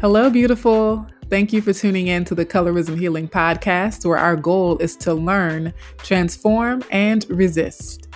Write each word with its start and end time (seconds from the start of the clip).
Hello, 0.00 0.30
beautiful. 0.30 1.04
Thank 1.28 1.52
you 1.52 1.60
for 1.60 1.72
tuning 1.72 2.06
in 2.06 2.24
to 2.26 2.36
the 2.36 2.46
Colorism 2.46 2.96
Healing 2.96 3.26
Podcast, 3.26 4.06
where 4.06 4.16
our 4.16 4.36
goal 4.36 4.78
is 4.78 4.94
to 4.98 5.12
learn, 5.12 5.74
transform, 5.96 6.84
and 6.92 7.28
resist. 7.28 8.06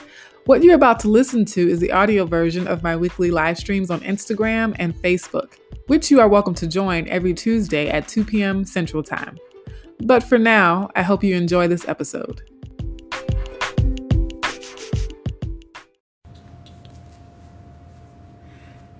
What 0.44 0.62
you're 0.62 0.76
about 0.76 1.00
to 1.00 1.08
listen 1.08 1.44
to 1.46 1.68
is 1.68 1.80
the 1.80 1.90
audio 1.90 2.24
version 2.24 2.68
of 2.68 2.84
my 2.84 2.94
weekly 2.94 3.32
live 3.32 3.58
streams 3.58 3.90
on 3.90 3.98
Instagram 4.02 4.76
and 4.78 4.94
Facebook, 4.94 5.58
which 5.88 6.08
you 6.08 6.20
are 6.20 6.28
welcome 6.28 6.54
to 6.54 6.68
join 6.68 7.08
every 7.08 7.34
Tuesday 7.34 7.88
at 7.88 8.06
2 8.06 8.26
p.m. 8.26 8.64
Central 8.64 9.02
Time. 9.02 9.36
But 10.04 10.22
for 10.22 10.38
now, 10.38 10.88
I 10.94 11.02
hope 11.02 11.24
you 11.24 11.34
enjoy 11.34 11.66
this 11.66 11.88
episode. 11.88 12.42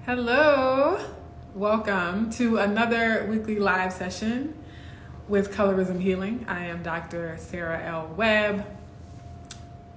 Hello. 0.04 0.98
Welcome 1.54 2.30
to 2.32 2.56
another 2.56 3.26
weekly 3.28 3.58
live 3.58 3.92
session 3.92 4.54
with 5.28 5.52
Colorism 5.52 6.00
Healing. 6.00 6.46
I 6.48 6.64
am 6.64 6.82
Dr. 6.82 7.36
Sarah 7.38 7.78
L. 7.84 8.06
Webb. 8.16 8.64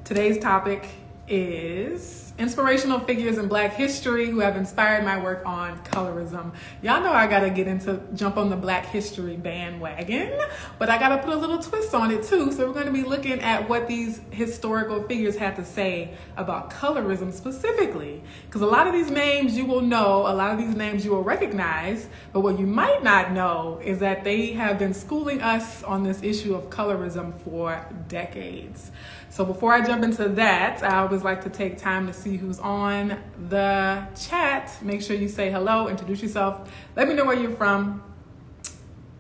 Today's 0.04 0.38
topic 0.38 0.90
is 1.28 2.34
inspirational 2.38 3.00
figures 3.00 3.38
in 3.38 3.48
black 3.48 3.74
history 3.74 4.30
who 4.30 4.40
have 4.40 4.58
inspired 4.58 5.06
my 5.06 5.18
work 5.18 5.46
on 5.46 5.82
colorism. 5.86 6.54
Y'all 6.82 7.02
know 7.02 7.14
I 7.14 7.28
gotta 7.28 7.50
get 7.50 7.66
into 7.68 8.02
jump 8.14 8.36
on 8.36 8.50
the 8.50 8.58
black 8.58 8.86
history 8.86 9.38
bandwagon, 9.38 10.38
but 10.78 10.90
I 10.90 10.98
gotta 10.98 11.18
put 11.24 11.34
a 11.34 11.38
little 11.38 11.60
twist 11.60 11.96
on 11.96 12.12
it 12.12 12.24
too. 12.24 12.52
So 12.52 12.68
we're 12.68 12.74
gonna 12.74 12.92
be 12.92 13.04
looking 13.04 13.40
at 13.40 13.70
what 13.70 13.88
these 13.88 14.20
historical 14.32 15.02
figures 15.04 15.38
have 15.38 15.56
to 15.56 15.66
say 15.66 16.14
about 16.36 16.72
colorism 16.72 17.34
specifically. 17.34 18.22
Because 18.46 18.62
a 18.62 18.68
lot 18.68 18.86
of 18.86 18.94
these 18.94 19.10
names 19.10 19.58
you 19.58 19.66
will 19.66 19.82
know, 19.82 20.28
a 20.28 20.36
lot 20.36 20.52
of 20.52 20.58
these 20.58 20.76
names 20.76 21.06
you 21.06 21.12
will 21.12 21.24
recognize, 21.24 22.10
but 22.34 22.42
what 22.42 22.60
you 22.60 22.68
might 22.68 23.02
not 23.02 23.32
know 23.32 23.80
is 23.84 24.00
that 24.00 24.26
they 24.26 24.52
have 24.54 24.78
been 24.78 24.94
schooling 24.94 25.42
us 25.42 25.84
on 25.84 26.04
this 26.04 26.22
issue 26.22 26.54
of 26.54 26.70
colorism 26.70 27.34
for 27.44 27.86
decades. 28.10 28.92
So 29.36 29.44
before 29.44 29.74
I 29.74 29.86
jump 29.86 30.02
into 30.02 30.30
that, 30.30 30.82
I 30.82 31.00
always 31.00 31.22
like 31.22 31.44
to 31.44 31.50
take 31.50 31.78
time 31.78 32.08
to 32.08 32.14
see 32.14 32.38
who's 32.38 32.58
on 32.58 33.22
the 33.50 34.08
chat. 34.18 34.72
Make 34.82 35.02
sure 35.02 35.14
you 35.14 35.28
say 35.28 35.52
hello, 35.52 35.90
introduce 35.90 36.22
yourself. 36.22 36.72
Let 36.96 37.10
me 37.10 37.16
know 37.16 37.26
where 37.26 37.38
you're 37.38 37.52
from, 37.52 38.02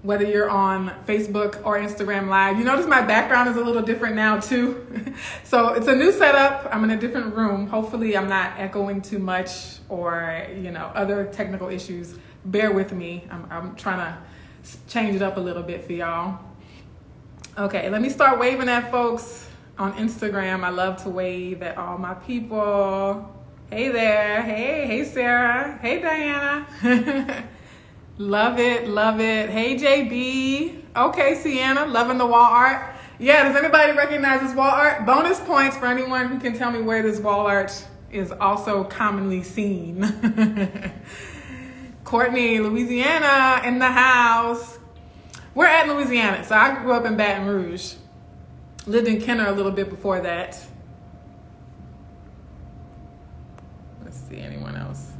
whether 0.03 0.23
you're 0.23 0.49
on 0.49 0.91
Facebook 1.05 1.61
or 1.65 1.77
Instagram 1.77 2.29
Live. 2.29 2.57
You 2.57 2.63
notice 2.63 2.85
my 2.85 3.01
background 3.01 3.49
is 3.49 3.57
a 3.57 3.61
little 3.61 3.81
different 3.81 4.15
now 4.15 4.39
too. 4.39 4.87
so 5.43 5.73
it's 5.73 5.87
a 5.87 5.95
new 5.97 6.13
setup. 6.13 6.69
I'm 6.73 6.85
in 6.85 6.91
a 6.91 6.97
different 6.97 7.35
room. 7.35 7.67
Hopefully 7.67 8.15
I'm 8.15 8.29
not 8.29 8.53
echoing 8.57 9.01
too 9.01 9.19
much 9.19 9.79
or, 9.89 10.47
you 10.55 10.71
know, 10.71 10.93
other 10.95 11.25
technical 11.25 11.67
issues. 11.67 12.17
Bear 12.45 12.71
with 12.71 12.93
me. 12.93 13.27
I'm, 13.29 13.47
I'm 13.51 13.75
trying 13.75 13.99
to 13.99 14.17
change 14.87 15.17
it 15.17 15.21
up 15.21 15.35
a 15.35 15.41
little 15.41 15.63
bit 15.63 15.83
for 15.83 15.91
y'all. 15.91 16.39
Okay, 17.57 17.89
let 17.89 18.01
me 18.01 18.07
start 18.07 18.39
waving 18.39 18.69
at 18.69 18.89
folks 18.91 19.49
on 19.77 19.93
Instagram, 19.93 20.63
I 20.63 20.69
love 20.69 21.03
to 21.03 21.09
wave 21.09 21.61
at 21.61 21.77
all 21.77 21.97
my 21.97 22.13
people. 22.13 23.31
Hey 23.69 23.89
there. 23.89 24.41
Hey, 24.41 24.85
hey, 24.87 25.03
Sarah. 25.03 25.77
Hey, 25.81 25.99
Diana. 26.01 26.65
love 28.17 28.59
it, 28.59 28.87
love 28.87 29.19
it. 29.19 29.49
Hey, 29.49 29.75
JB. 29.75 30.81
Okay, 30.95 31.35
Sienna, 31.35 31.85
loving 31.85 32.17
the 32.17 32.25
wall 32.25 32.51
art. 32.51 32.95
Yeah, 33.19 33.43
does 33.43 33.55
anybody 33.55 33.93
recognize 33.93 34.41
this 34.41 34.55
wall 34.55 34.69
art? 34.69 35.05
Bonus 35.05 35.39
points 35.41 35.77
for 35.77 35.87
anyone 35.87 36.27
who 36.27 36.39
can 36.39 36.57
tell 36.57 36.71
me 36.71 36.81
where 36.81 37.01
this 37.01 37.19
wall 37.19 37.47
art 37.47 37.85
is 38.11 38.31
also 38.31 38.83
commonly 38.83 39.43
seen. 39.43 40.03
Courtney, 42.03 42.59
Louisiana 42.59 43.61
in 43.65 43.79
the 43.79 43.91
house. 43.91 44.79
We're 45.53 45.65
at 45.65 45.87
Louisiana, 45.87 46.43
so 46.43 46.55
I 46.55 46.81
grew 46.81 46.93
up 46.93 47.05
in 47.05 47.17
Baton 47.17 47.47
Rouge. 47.47 47.95
Lived 48.87 49.07
in 49.07 49.19
Kenner 49.19 49.47
a 49.47 49.51
little 49.51 49.71
bit 49.71 49.89
before 49.89 50.21
that. 50.21 50.59
Let's 54.03 54.19
see, 54.29 54.37
anyone 54.37 54.75
else? 54.75 55.11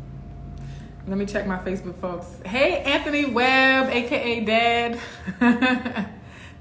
Let 1.08 1.18
me 1.18 1.26
check 1.26 1.48
my 1.48 1.58
Facebook 1.58 1.96
folks. 1.96 2.28
Hey, 2.46 2.82
Anthony 2.84 3.26
Webb, 3.26 3.90
aka 3.90 4.46
Dad. 4.46 5.00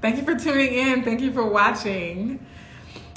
Thank 0.01 0.17
you 0.17 0.23
for 0.23 0.35
tuning 0.35 0.73
in. 0.73 1.03
Thank 1.03 1.21
you 1.21 1.33
for 1.33 1.47
watching. 1.47 2.45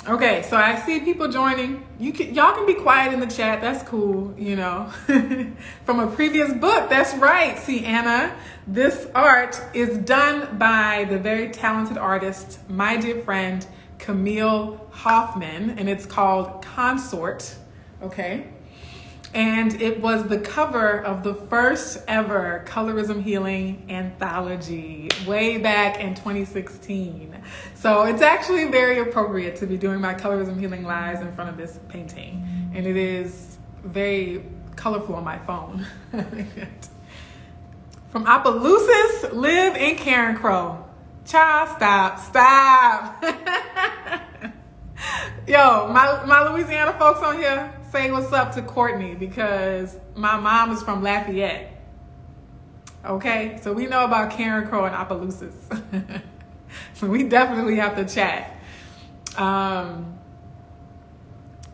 Okay, 0.05 0.43
so 0.43 0.57
I 0.57 0.79
see 0.79 1.01
people 1.01 1.29
joining. 1.29 1.85
You 1.97 2.11
can, 2.11 2.33
y'all 2.33 2.55
can 2.55 2.65
be 2.65 2.73
quiet 2.73 3.13
in 3.13 3.21
the 3.21 3.27
chat. 3.27 3.61
That's 3.61 3.83
cool, 3.83 4.33
you 4.37 4.57
know. 4.57 4.89
From 5.85 5.99
a 5.99 6.07
previous 6.07 6.51
book. 6.53 6.89
That's 6.89 7.13
right. 7.15 7.57
See, 7.59 7.85
Anna, 7.85 8.35
this 8.65 9.07
art 9.15 9.61
is 9.73 9.97
done 9.97 10.57
by 10.57 11.05
the 11.09 11.19
very 11.19 11.49
talented 11.49 11.97
artist, 11.97 12.59
my 12.69 12.97
dear 12.97 13.21
friend 13.21 13.65
Camille 13.99 14.87
Hoffman, 14.91 15.71
and 15.71 15.89
it's 15.89 16.05
called 16.05 16.61
Consort. 16.61 17.55
Okay. 18.01 18.47
And 19.33 19.81
it 19.81 20.01
was 20.01 20.27
the 20.27 20.39
cover 20.39 21.03
of 21.03 21.23
the 21.23 21.33
first 21.33 22.03
ever 22.07 22.63
Colorism 22.65 23.21
Healing 23.21 23.85
anthology 23.89 25.09
way 25.27 25.57
back 25.57 25.99
in 25.99 26.15
2016. 26.15 27.37
So 27.75 28.03
it's 28.03 28.21
actually 28.21 28.71
very 28.71 28.99
appropriate 28.99 29.57
to 29.57 29.67
be 29.67 29.77
doing 29.77 29.99
my 29.99 30.13
Colorism 30.13 30.57
Healing 30.59 30.83
lives 30.83 31.19
in 31.21 31.31
front 31.33 31.49
of 31.49 31.57
this 31.57 31.79
painting. 31.89 32.71
And 32.73 32.87
it 32.87 32.95
is 32.95 33.57
very 33.83 34.45
colorful 34.75 35.15
on 35.15 35.23
my 35.23 35.39
phone. 35.39 35.85
From 38.09 38.25
Opelousas, 38.25 39.33
live 39.33 39.75
in 39.75 39.97
Carencro. 39.97 40.83
Child, 41.25 41.69
stop, 41.75 42.19
stop. 42.19 43.23
Yo, 45.47 45.87
my, 45.93 46.25
my 46.25 46.49
Louisiana 46.49 46.91
folks 46.99 47.21
on 47.21 47.37
here, 47.37 47.73
say 47.89 48.11
what's 48.11 48.33
up 48.33 48.53
to 48.53 48.61
Courtney 48.61 49.15
because 49.15 49.95
my 50.13 50.37
mom 50.37 50.71
is 50.71 50.83
from 50.83 51.01
Lafayette. 51.01 51.71
Okay, 53.05 53.57
so 53.61 53.71
we 53.71 53.85
know 53.85 54.03
about 54.03 54.31
Carencro 54.31 54.85
and 54.85 54.93
Opelousas. 54.93 55.53
so 56.95 57.07
we 57.07 57.23
definitely 57.23 57.77
have 57.77 57.95
to 57.95 58.03
chat. 58.03 58.59
Um, 59.37 60.19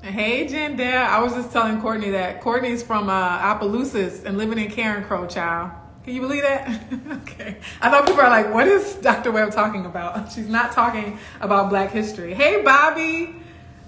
hey, 0.04 0.46
Jendelle. 0.46 1.08
I 1.08 1.20
was 1.24 1.34
just 1.34 1.52
telling 1.52 1.82
Courtney 1.82 2.12
that 2.12 2.42
Courtney's 2.42 2.84
from 2.84 3.10
uh, 3.10 3.40
Opelousas 3.42 4.24
and 4.24 4.38
living 4.38 4.60
in 4.60 4.70
Carencro, 4.70 5.28
child. 5.28 5.72
Can 6.04 6.14
you 6.14 6.22
believe 6.22 6.44
that? 6.44 6.80
okay. 7.24 7.58
I 7.82 7.90
know 7.90 8.04
people 8.04 8.22
are 8.22 8.30
like, 8.30 8.54
what 8.54 8.68
is 8.68 8.94
Dr. 8.96 9.32
Webb 9.32 9.52
talking 9.52 9.88
about? 9.88 10.32
She's 10.36 10.48
not 10.48 10.74
talking 10.74 11.18
about 11.42 11.70
Black 11.70 11.90
history. 11.90 12.36
Hey, 12.36 12.62
Bobby. 12.62 13.38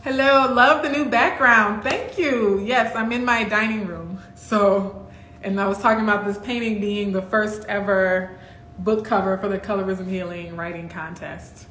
Hello. 0.05 0.53
Love 0.53 0.83
the 0.83 0.89
new 0.89 1.05
background. 1.05 1.81
Thank 1.81 2.19
you. 2.19 2.59
Yes, 2.63 2.95
I'm 2.95 3.11
in 3.11 3.25
my 3.25 3.43
dining 3.43 3.87
room. 3.87 4.21
So, 4.35 5.07
and 5.41 5.59
I 5.59 5.67
was 5.67 5.79
talking 5.79 6.03
about 6.03 6.25
this 6.25 6.37
painting 6.37 6.79
being 6.79 7.11
the 7.11 7.23
first 7.23 7.65
ever 7.67 8.37
book 8.77 9.03
cover 9.03 9.35
for 9.39 9.47
the 9.47 9.57
Colorism 9.57 10.07
Healing 10.07 10.55
Writing 10.55 10.89
Contest. 10.89 11.65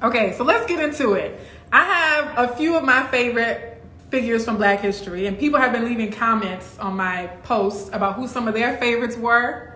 Okay, 0.00 0.32
so 0.34 0.44
let's 0.44 0.64
get 0.66 0.78
into 0.78 1.14
it. 1.14 1.40
I 1.72 1.82
have 1.82 2.50
a 2.50 2.54
few 2.54 2.76
of 2.76 2.84
my 2.84 3.04
favorite 3.08 3.82
figures 4.12 4.44
from 4.44 4.56
Black 4.56 4.78
history, 4.78 5.26
and 5.26 5.36
people 5.36 5.58
have 5.58 5.72
been 5.72 5.86
leaving 5.86 6.12
comments 6.12 6.78
on 6.78 6.94
my 6.94 7.26
posts 7.42 7.90
about 7.92 8.14
who 8.14 8.28
some 8.28 8.46
of 8.46 8.54
their 8.54 8.76
favorites 8.76 9.16
were. 9.16 9.73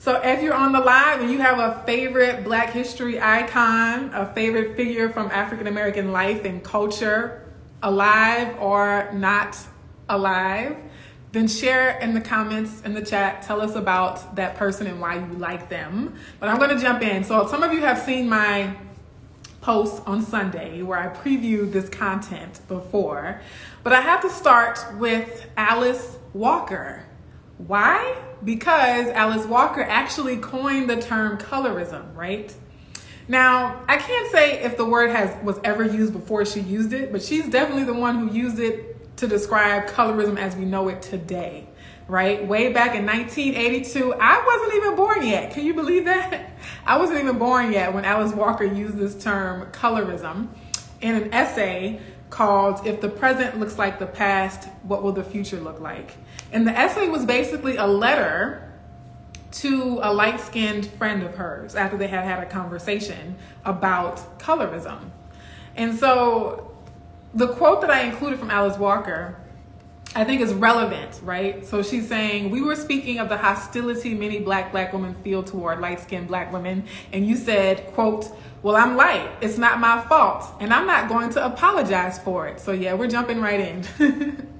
So 0.00 0.20
if 0.22 0.42
you're 0.42 0.54
on 0.54 0.72
the 0.72 0.78
live 0.78 1.20
and 1.20 1.30
you 1.30 1.38
have 1.38 1.58
a 1.58 1.82
favorite 1.84 2.44
Black 2.44 2.70
history 2.70 3.20
icon, 3.20 4.14
a 4.14 4.32
favorite 4.32 4.76
figure 4.76 5.08
from 5.08 5.28
African 5.32 5.66
American 5.66 6.12
life 6.12 6.44
and 6.44 6.62
culture, 6.62 7.44
alive 7.82 8.56
or 8.60 9.10
not 9.12 9.58
alive, 10.08 10.76
then 11.32 11.48
share 11.48 11.98
in 11.98 12.14
the 12.14 12.20
comments 12.20 12.80
in 12.82 12.94
the 12.94 13.04
chat. 13.04 13.42
Tell 13.42 13.60
us 13.60 13.74
about 13.74 14.36
that 14.36 14.54
person 14.54 14.86
and 14.86 15.00
why 15.00 15.16
you 15.16 15.34
like 15.34 15.68
them. 15.68 16.14
But 16.38 16.48
I'm 16.48 16.58
going 16.58 16.70
to 16.70 16.80
jump 16.80 17.02
in. 17.02 17.24
So 17.24 17.48
some 17.48 17.64
of 17.64 17.72
you 17.72 17.80
have 17.80 17.98
seen 17.98 18.28
my 18.28 18.76
post 19.60 20.02
on 20.06 20.22
Sunday 20.22 20.80
where 20.82 20.98
I 20.98 21.08
previewed 21.08 21.72
this 21.72 21.88
content 21.88 22.60
before. 22.68 23.40
But 23.82 23.92
I 23.92 24.00
have 24.00 24.22
to 24.22 24.30
start 24.30 24.78
with 24.96 25.46
Alice 25.56 26.16
Walker. 26.32 27.04
Why? 27.58 28.16
Because 28.44 29.08
Alice 29.08 29.46
Walker 29.46 29.82
actually 29.82 30.36
coined 30.36 30.88
the 30.88 31.00
term 31.00 31.38
colorism, 31.38 32.14
right? 32.14 32.54
Now, 33.26 33.82
I 33.86 33.98
can't 33.98 34.30
say 34.30 34.62
if 34.62 34.76
the 34.76 34.86
word 34.86 35.10
has 35.10 35.36
was 35.44 35.60
ever 35.64 35.84
used 35.84 36.12
before 36.12 36.46
she 36.46 36.60
used 36.60 36.92
it, 36.92 37.12
but 37.12 37.22
she's 37.22 37.48
definitely 37.48 37.84
the 37.84 37.94
one 37.94 38.18
who 38.18 38.34
used 38.34 38.58
it 38.58 39.16
to 39.18 39.26
describe 39.26 39.88
colorism 39.88 40.38
as 40.38 40.56
we 40.56 40.64
know 40.64 40.88
it 40.88 41.02
today 41.02 41.68
right? 42.08 42.46
Way 42.46 42.72
back 42.72 42.94
in 42.96 43.04
1982, 43.06 44.14
I 44.14 44.44
wasn't 44.44 44.82
even 44.82 44.96
born 44.96 45.26
yet. 45.26 45.52
Can 45.52 45.66
you 45.66 45.74
believe 45.74 46.06
that? 46.06 46.50
I 46.86 46.96
wasn't 46.98 47.20
even 47.20 47.38
born 47.38 47.72
yet 47.72 47.92
when 47.94 48.04
Alice 48.04 48.32
Walker 48.32 48.64
used 48.64 48.96
this 48.96 49.22
term 49.22 49.70
colorism 49.72 50.48
in 51.00 51.14
an 51.14 51.32
essay 51.32 52.00
called 52.30 52.86
If 52.86 53.00
the 53.00 53.08
Present 53.08 53.60
Looks 53.60 53.78
Like 53.78 53.98
the 53.98 54.06
Past, 54.06 54.68
What 54.82 55.02
Will 55.02 55.12
the 55.12 55.24
Future 55.24 55.60
Look 55.60 55.80
Like? 55.80 56.12
And 56.52 56.66
the 56.66 56.72
essay 56.72 57.08
was 57.08 57.24
basically 57.24 57.76
a 57.76 57.86
letter 57.86 58.64
to 59.50 60.00
a 60.02 60.12
light 60.12 60.40
skinned 60.40 60.86
friend 60.86 61.22
of 61.22 61.34
hers 61.34 61.74
after 61.74 61.96
they 61.96 62.08
had 62.08 62.24
had 62.24 62.42
a 62.42 62.46
conversation 62.46 63.36
about 63.64 64.38
colorism. 64.38 65.10
And 65.76 65.98
so 65.98 66.70
the 67.34 67.48
quote 67.48 67.80
that 67.82 67.90
I 67.90 68.02
included 68.02 68.38
from 68.38 68.50
Alice 68.50 68.78
Walker 68.78 69.36
I 70.14 70.24
think 70.24 70.40
is 70.40 70.54
relevant, 70.54 71.20
right? 71.22 71.66
So 71.66 71.82
she's 71.82 72.08
saying, 72.08 72.50
We 72.50 72.62
were 72.62 72.76
speaking 72.76 73.18
of 73.18 73.28
the 73.28 73.36
hostility 73.36 74.14
many 74.14 74.40
black 74.40 74.72
black 74.72 74.92
women 74.92 75.14
feel 75.16 75.42
toward 75.42 75.80
light 75.80 76.00
skinned 76.00 76.28
black 76.28 76.52
women. 76.52 76.84
And 77.12 77.26
you 77.26 77.36
said, 77.36 77.86
quote, 77.92 78.26
Well, 78.62 78.74
I'm 78.74 78.96
light. 78.96 79.30
It's 79.40 79.58
not 79.58 79.80
my 79.80 80.00
fault. 80.02 80.44
And 80.60 80.72
I'm 80.72 80.86
not 80.86 81.08
going 81.08 81.30
to 81.30 81.44
apologize 81.44 82.18
for 82.18 82.48
it. 82.48 82.58
So 82.58 82.72
yeah, 82.72 82.94
we're 82.94 83.08
jumping 83.08 83.40
right 83.40 83.60
in. 83.60 84.48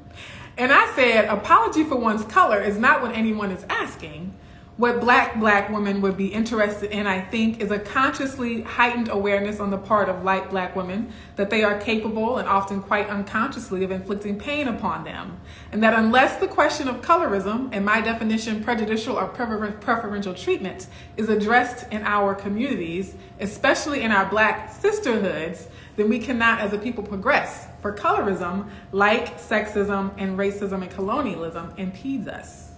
and 0.59 0.73
I 0.73 0.93
said, 0.95 1.27
apology 1.27 1.85
for 1.85 1.97
one's 1.97 2.25
color 2.25 2.61
is 2.61 2.77
not 2.79 3.01
what 3.01 3.15
anyone 3.15 3.53
is 3.53 3.65
asking 3.71 4.35
what 4.79 5.01
black 5.01 5.39
black 5.39 5.69
women 5.71 6.01
would 6.01 6.17
be 6.17 6.29
interested 6.29 6.91
in 6.91 7.07
i 7.07 7.21
think 7.21 7.61
is 7.61 7.71
a 7.71 7.79
consciously 7.79 8.63
heightened 8.63 9.09
awareness 9.09 9.61
on 9.61 9.71
the 9.71 9.77
part 9.77 10.09
of 10.09 10.25
light 10.25 10.49
black 10.51 10.75
women 10.75 11.13
that 11.37 11.51
they 11.51 11.63
are 11.63 11.79
capable 11.81 12.39
and 12.39 12.49
often 12.49 12.81
quite 12.81 13.09
unconsciously 13.09 13.85
of 13.85 13.91
inflicting 13.91 14.39
pain 14.39 14.69
upon 14.69 15.05
them. 15.05 15.41
And 15.71 15.83
that 15.83 15.95
unless 15.95 16.37
the 16.37 16.49
question 16.49 16.89
of 16.89 17.01
colorism 17.01 17.69
and 17.73 17.85
my 17.85 18.01
definition 18.01 18.63
prejudicial 18.63 19.17
or 19.17 19.27
preferential 19.29 20.35
treatment 20.35 20.89
is 21.17 21.29
addressed 21.29 21.91
in 21.93 22.03
our 22.03 22.35
communities 22.35 23.15
especially 23.41 24.03
in 24.03 24.11
our 24.11 24.27
black 24.27 24.73
sisterhoods 24.73 25.69
then 25.97 26.09
we 26.09 26.19
cannot 26.19 26.61
as 26.61 26.73
a 26.73 26.79
people 26.79 27.05
progress 27.05 27.67
for 27.83 27.93
colorism 27.93 28.69
like 28.93 29.39
sexism 29.41 30.13
and 30.19 30.39
racism 30.39 30.83
and 30.83 30.91
colonialism 30.91 31.73
impedes 31.77 32.27
us 32.29 32.78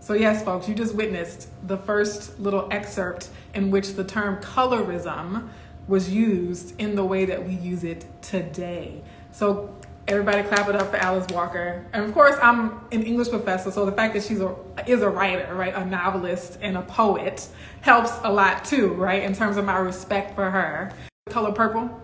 so, 0.00 0.14
yes, 0.14 0.44
folks, 0.44 0.68
you 0.68 0.74
just 0.74 0.94
witnessed 0.94 1.48
the 1.66 1.76
first 1.76 2.38
little 2.38 2.68
excerpt 2.70 3.28
in 3.54 3.70
which 3.70 3.94
the 3.94 4.04
term 4.04 4.40
colorism 4.40 5.48
was 5.86 6.10
used 6.10 6.78
in 6.80 6.94
the 6.94 7.04
way 7.04 7.24
that 7.24 7.46
we 7.46 7.54
use 7.54 7.84
it 7.84 8.04
today. 8.22 9.02
So, 9.32 9.74
everybody 10.08 10.42
clap 10.42 10.68
it 10.68 10.74
up 10.74 10.90
for 10.90 10.96
Alice 10.96 11.26
Walker. 11.32 11.84
And 11.92 12.04
of 12.04 12.14
course, 12.14 12.36
I'm 12.42 12.80
an 12.90 13.02
English 13.02 13.28
professor, 13.28 13.70
so 13.70 13.84
the 13.84 13.92
fact 13.92 14.14
that 14.14 14.22
she's 14.22 14.40
a 14.40 14.56
is 14.86 15.02
a 15.02 15.08
writer, 15.08 15.54
right, 15.54 15.74
a 15.74 15.84
novelist 15.84 16.58
and 16.62 16.76
a 16.76 16.82
poet 16.82 17.46
helps 17.82 18.12
a 18.24 18.32
lot 18.32 18.64
too, 18.64 18.94
right, 18.94 19.22
in 19.22 19.34
terms 19.34 19.56
of 19.56 19.64
my 19.64 19.78
respect 19.78 20.34
for 20.34 20.50
her. 20.50 20.92
Color 21.28 21.52
purple 21.52 22.00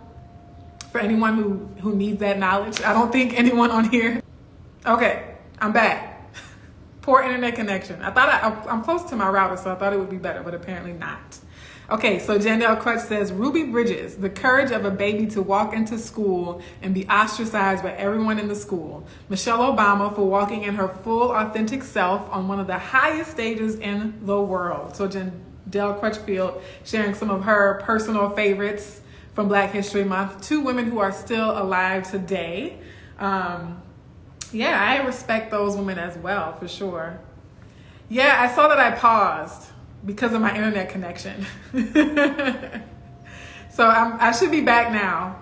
for 0.93 1.01
anyone 1.01 1.35
who 1.35 1.69
who 1.81 1.97
needs 1.97 2.21
that 2.21 2.39
knowledge. 2.39 2.83
I 2.83 2.93
don't 2.93 3.11
think 3.11 3.39
anyone 3.39 3.71
on 3.71 3.89
here. 3.89 4.23
Okay, 4.87 5.35
I'm 5.59 5.73
back. 5.73 6.14
Poor 7.05 7.21
internet 7.21 7.55
connection. 7.55 8.01
I 8.01 8.11
thought 8.11 8.31
I, 8.31 8.71
I'm 8.71 8.83
close 8.83 9.03
to 9.11 9.15
my 9.15 9.29
router, 9.29 9.59
so 9.59 9.71
I 9.71 9.75
thought 9.75 9.93
it 9.93 9.99
would 9.99 10.09
be 10.09 10.17
better, 10.17 10.43
but 10.43 10.55
apparently 10.55 10.95
not. 10.95 11.39
Okay, 11.91 12.19
so 12.19 12.39
Jandel 12.39 12.81
Crutch 12.81 13.03
says 13.03 13.31
Ruby 13.31 13.65
Bridges, 13.65 14.17
the 14.17 14.31
courage 14.31 14.71
of 14.71 14.87
a 14.87 14.91
baby 14.91 15.27
to 15.27 15.43
walk 15.43 15.75
into 15.75 15.99
school 15.99 16.63
and 16.81 16.95
be 16.95 17.07
ostracized 17.07 17.83
by 17.83 17.93
everyone 17.93 18.39
in 18.39 18.49
the 18.49 18.55
school. 18.55 19.07
Michelle 19.29 19.59
Obama 19.59 20.17
for 20.17 20.23
walking 20.27 20.63
in 20.63 20.77
her 20.77 20.89
full 20.89 21.31
authentic 21.31 21.83
self 21.83 22.27
on 22.31 22.49
one 22.49 22.59
of 22.59 22.67
the 22.67 22.79
highest 22.79 23.33
stages 23.33 23.75
in 23.81 24.19
the 24.25 24.41
world. 24.41 24.97
So 24.97 25.07
Jandel 25.07 26.01
Crutchfield 26.01 26.63
sharing 26.85 27.13
some 27.13 27.29
of 27.29 27.43
her 27.43 27.83
personal 27.83 28.31
favorites 28.31 29.03
from 29.35 29.49
Black 29.49 29.73
History 29.73 30.05
Month. 30.05 30.41
Two 30.41 30.63
women 30.63 30.87
who 30.87 31.01
are 31.01 31.13
still 31.13 31.51
alive 31.51 32.11
today. 32.11 32.79
Um, 33.19 33.83
yeah, 34.53 34.81
I 34.81 35.05
respect 35.05 35.51
those 35.51 35.77
women 35.77 35.99
as 35.99 36.17
well, 36.19 36.57
for 36.57 36.69
sure. 36.69 37.21
Yeah, 38.09 38.37
I 38.39 38.55
saw 38.55 38.69
that 38.69 38.79
I 38.79 38.93
paused 38.93 39.71
because 40.05 40.33
of 40.33 40.41
my 40.41 40.55
internet 40.55 40.91
connection. 40.91 41.47
so 43.71 43.87
I'm, 43.87 44.21
I 44.21 44.33
should 44.33 44.51
be 44.51 44.61
back 44.61 44.93
now. 44.93 45.39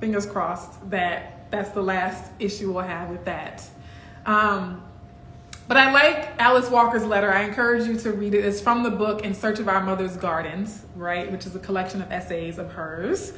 Fingers 0.00 0.26
crossed 0.26 0.90
that 0.90 1.50
that's 1.50 1.70
the 1.70 1.82
last 1.82 2.30
issue 2.38 2.72
we'll 2.72 2.84
have 2.84 3.08
with 3.08 3.24
that. 3.24 3.64
Um, 4.26 4.82
but 5.68 5.76
I 5.76 5.92
like 5.92 6.32
Alice 6.38 6.70
Walker's 6.70 7.04
letter. 7.04 7.32
I 7.32 7.42
encourage 7.42 7.86
you 7.86 7.96
to 7.98 8.12
read 8.12 8.34
it. 8.34 8.44
It's 8.44 8.60
from 8.60 8.82
the 8.82 8.90
book 8.90 9.24
In 9.24 9.34
Search 9.34 9.58
of 9.58 9.68
Our 9.68 9.82
Mother's 9.82 10.16
Gardens, 10.16 10.84
right, 10.94 11.30
which 11.30 11.46
is 11.46 11.56
a 11.56 11.58
collection 11.58 12.02
of 12.02 12.12
essays 12.12 12.58
of 12.58 12.72
hers. 12.72 13.32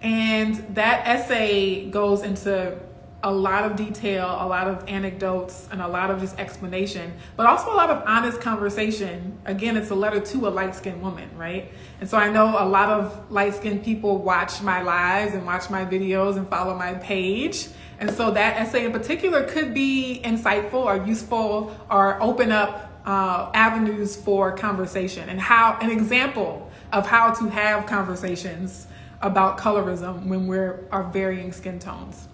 And 0.00 0.56
that 0.74 1.06
essay 1.06 1.88
goes 1.90 2.22
into 2.22 2.78
a 3.24 3.32
lot 3.32 3.64
of 3.64 3.76
detail, 3.76 4.26
a 4.26 4.46
lot 4.46 4.66
of 4.66 4.84
anecdotes, 4.88 5.68
and 5.70 5.80
a 5.80 5.86
lot 5.86 6.10
of 6.10 6.20
just 6.20 6.38
explanation, 6.40 7.12
but 7.36 7.46
also 7.46 7.72
a 7.72 7.76
lot 7.76 7.88
of 7.88 8.02
honest 8.06 8.40
conversation. 8.40 9.38
Again, 9.44 9.76
it's 9.76 9.90
a 9.90 9.94
letter 9.94 10.20
to 10.20 10.48
a 10.48 10.50
light 10.50 10.74
skinned 10.74 11.00
woman, 11.00 11.28
right? 11.36 11.70
And 12.00 12.10
so 12.10 12.18
I 12.18 12.30
know 12.30 12.56
a 12.58 12.66
lot 12.66 12.88
of 12.88 13.30
light 13.30 13.54
skinned 13.54 13.84
people 13.84 14.18
watch 14.18 14.60
my 14.62 14.82
lives 14.82 15.34
and 15.34 15.46
watch 15.46 15.70
my 15.70 15.84
videos 15.84 16.36
and 16.36 16.48
follow 16.48 16.74
my 16.76 16.94
page. 16.94 17.68
And 18.00 18.10
so 18.10 18.32
that 18.32 18.56
essay 18.56 18.84
in 18.84 18.92
particular 18.92 19.44
could 19.44 19.72
be 19.72 20.20
insightful 20.24 20.84
or 20.84 21.06
useful 21.06 21.76
or 21.88 22.20
open 22.20 22.50
up 22.50 22.90
uh, 23.06 23.50
avenues 23.54 24.16
for 24.16 24.56
conversation 24.56 25.28
and 25.28 25.40
how 25.40 25.78
an 25.80 25.90
example 25.90 26.70
of 26.92 27.06
how 27.06 27.32
to 27.32 27.48
have 27.48 27.86
conversations 27.86 28.86
about 29.20 29.58
colorism 29.58 30.26
when 30.26 30.46
we're 30.46 30.80
our 30.90 31.04
varying 31.04 31.52
skin 31.52 31.78
tones. 31.78 32.28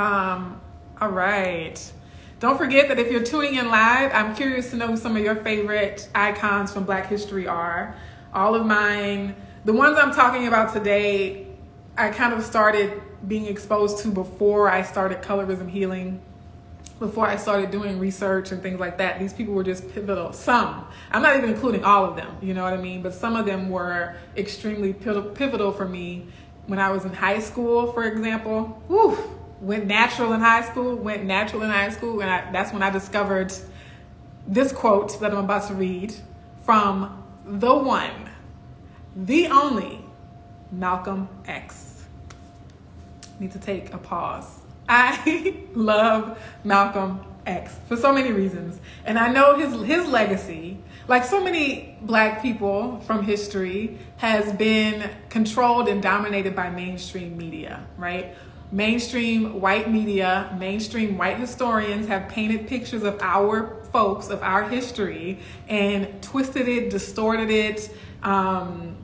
Um, 0.00 0.62
all 0.98 1.10
right. 1.10 1.92
Don't 2.38 2.56
forget 2.56 2.88
that 2.88 2.98
if 2.98 3.12
you're 3.12 3.22
tuning 3.22 3.56
in 3.56 3.68
live, 3.68 4.12
I'm 4.14 4.34
curious 4.34 4.70
to 4.70 4.76
know 4.76 4.86
who 4.86 4.96
some 4.96 5.14
of 5.14 5.22
your 5.22 5.36
favorite 5.36 6.08
icons 6.14 6.72
from 6.72 6.84
Black 6.84 7.06
history 7.06 7.46
are. 7.46 7.94
All 8.32 8.54
of 8.54 8.64
mine, 8.64 9.36
the 9.66 9.74
ones 9.74 9.98
I'm 10.00 10.14
talking 10.14 10.46
about 10.46 10.72
today, 10.72 11.48
I 11.98 12.08
kind 12.08 12.32
of 12.32 12.42
started 12.42 13.02
being 13.28 13.44
exposed 13.44 13.98
to 13.98 14.08
before 14.08 14.70
I 14.70 14.84
started 14.84 15.20
colorism 15.20 15.68
healing, 15.68 16.22
before 16.98 17.26
I 17.26 17.36
started 17.36 17.70
doing 17.70 17.98
research 17.98 18.52
and 18.52 18.62
things 18.62 18.80
like 18.80 18.96
that. 18.96 19.18
These 19.18 19.34
people 19.34 19.52
were 19.52 19.64
just 19.64 19.92
pivotal. 19.92 20.32
Some, 20.32 20.86
I'm 21.10 21.20
not 21.20 21.36
even 21.36 21.50
including 21.50 21.84
all 21.84 22.06
of 22.06 22.16
them, 22.16 22.38
you 22.40 22.54
know 22.54 22.64
what 22.64 22.72
I 22.72 22.78
mean? 22.78 23.02
But 23.02 23.12
some 23.12 23.36
of 23.36 23.44
them 23.44 23.68
were 23.68 24.16
extremely 24.34 24.94
pivotal 24.94 25.72
for 25.72 25.84
me 25.84 26.28
when 26.68 26.78
I 26.78 26.90
was 26.90 27.04
in 27.04 27.12
high 27.12 27.40
school, 27.40 27.92
for 27.92 28.04
example. 28.04 28.82
Whew 28.88 29.39
went 29.60 29.86
natural 29.86 30.32
in 30.32 30.40
high 30.40 30.62
school, 30.62 30.96
went 30.96 31.24
natural 31.24 31.62
in 31.62 31.70
high 31.70 31.90
school, 31.90 32.20
and 32.20 32.30
I, 32.30 32.50
that's 32.50 32.72
when 32.72 32.82
I 32.82 32.90
discovered 32.90 33.52
this 34.46 34.72
quote 34.72 35.20
that 35.20 35.32
I'm 35.32 35.44
about 35.44 35.68
to 35.68 35.74
read 35.74 36.14
from 36.64 37.24
the 37.44 37.74
one, 37.74 38.30
the 39.14 39.48
only 39.48 40.04
Malcolm 40.72 41.28
X. 41.46 42.04
Need 43.38 43.52
to 43.52 43.58
take 43.58 43.92
a 43.92 43.98
pause. 43.98 44.58
I 44.88 45.56
love 45.74 46.38
Malcolm 46.64 47.20
X 47.46 47.74
for 47.88 47.96
so 47.96 48.12
many 48.12 48.32
reasons. 48.32 48.80
And 49.04 49.18
I 49.18 49.32
know 49.32 49.56
his 49.56 49.72
his 49.86 50.06
legacy, 50.06 50.78
like 51.08 51.24
so 51.24 51.42
many 51.42 51.96
black 52.02 52.42
people 52.42 53.00
from 53.00 53.24
history, 53.24 53.98
has 54.18 54.52
been 54.52 55.10
controlled 55.28 55.88
and 55.88 56.02
dominated 56.02 56.54
by 56.54 56.70
mainstream 56.70 57.36
media, 57.36 57.86
right? 57.96 58.34
Mainstream 58.72 59.60
white 59.60 59.90
media, 59.90 60.54
mainstream 60.58 61.18
white 61.18 61.38
historians 61.38 62.06
have 62.08 62.28
painted 62.28 62.68
pictures 62.68 63.02
of 63.02 63.20
our 63.20 63.82
folks, 63.92 64.30
of 64.30 64.42
our 64.42 64.68
history, 64.68 65.38
and 65.68 66.22
twisted 66.22 66.68
it, 66.68 66.90
distorted 66.90 67.50
it 67.50 67.94
um, 68.22 68.96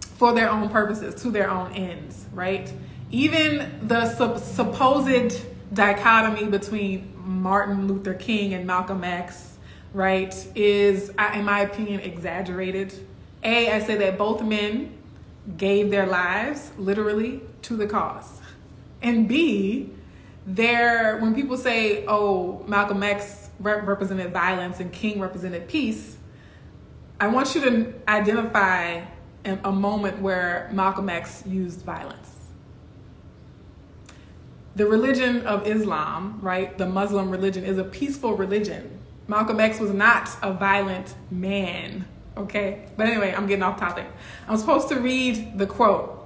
for 0.00 0.32
their 0.32 0.50
own 0.50 0.68
purposes, 0.70 1.20
to 1.22 1.30
their 1.30 1.50
own 1.50 1.72
ends, 1.72 2.26
right? 2.32 2.72
Even 3.10 3.86
the 3.86 4.14
sup- 4.14 4.38
supposed 4.38 5.44
dichotomy 5.74 6.46
between 6.46 7.12
Martin 7.16 7.86
Luther 7.86 8.14
King 8.14 8.54
and 8.54 8.66
Malcolm 8.66 9.04
X, 9.04 9.58
right, 9.92 10.34
is, 10.54 11.10
in 11.34 11.44
my 11.44 11.60
opinion, 11.60 12.00
exaggerated. 12.00 12.94
A, 13.42 13.70
I 13.70 13.80
say 13.80 13.96
that 13.96 14.16
both 14.16 14.42
men 14.42 14.92
gave 15.56 15.90
their 15.90 16.06
lives 16.06 16.70
literally 16.78 17.40
to 17.62 17.76
the 17.76 17.86
cause 17.86 18.39
and 19.02 19.28
B, 19.28 19.90
there 20.46 21.18
when 21.18 21.34
people 21.34 21.56
say, 21.56 22.04
"Oh, 22.06 22.64
Malcolm 22.66 23.02
X 23.02 23.50
represented 23.58 24.32
violence 24.32 24.80
and 24.80 24.92
King 24.92 25.20
represented 25.20 25.68
peace," 25.68 26.16
I 27.20 27.28
want 27.28 27.54
you 27.54 27.60
to 27.62 27.94
identify 28.08 29.02
a 29.44 29.72
moment 29.72 30.20
where 30.20 30.70
Malcolm 30.72 31.08
X 31.08 31.42
used 31.46 31.82
violence. 31.82 32.36
The 34.76 34.86
religion 34.86 35.46
of 35.46 35.66
Islam, 35.66 36.38
right? 36.42 36.76
The 36.78 36.86
Muslim 36.86 37.30
religion 37.30 37.64
is 37.64 37.76
a 37.78 37.84
peaceful 37.84 38.36
religion. 38.36 38.98
Malcolm 39.28 39.60
X 39.60 39.80
was 39.80 39.92
not 39.92 40.28
a 40.42 40.52
violent 40.52 41.14
man, 41.30 42.06
okay? 42.36 42.86
But 42.96 43.06
anyway, 43.06 43.34
I'm 43.36 43.46
getting 43.46 43.62
off 43.62 43.78
topic. 43.78 44.06
I'm 44.48 44.56
supposed 44.56 44.88
to 44.88 44.96
read 45.00 45.58
the 45.58 45.66
quote 45.66 46.19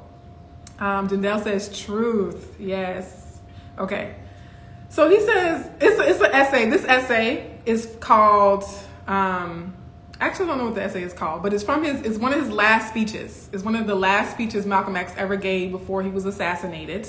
um, 0.79 1.09
says 1.09 1.79
truth. 1.79 2.57
Yes. 2.59 3.41
Okay. 3.79 4.15
So 4.89 5.09
he 5.09 5.21
says 5.21 5.71
it's 5.81 6.01
it's 6.01 6.21
an 6.21 6.33
essay. 6.33 6.71
This 6.71 6.85
essay 6.85 7.59
is 7.67 7.97
called 8.01 8.65
um, 9.07 9.75
I 10.21 10.27
actually 10.27 10.47
don't 10.47 10.59
know 10.59 10.67
what 10.67 10.77
the 10.77 10.83
essay 10.83 11.03
is 11.03 11.13
called, 11.13 11.43
but 11.43 11.53
it's 11.53 11.65
from 11.65 11.83
his. 11.83 12.01
It's 12.03 12.19
one 12.19 12.33
of 12.33 12.41
his 12.41 12.51
last 12.51 12.89
speeches. 12.89 13.51
It's 13.53 13.65
one 13.65 13.75
of 13.75 13.87
the 13.87 13.95
last 13.95 14.33
speeches 14.33 14.65
Malcolm 14.65 14.97
X 14.97 15.13
ever 15.17 15.37
gave 15.37 15.73
before 15.73 16.03
he 16.03 16.09
was 16.09 16.25
assassinated, 16.25 17.09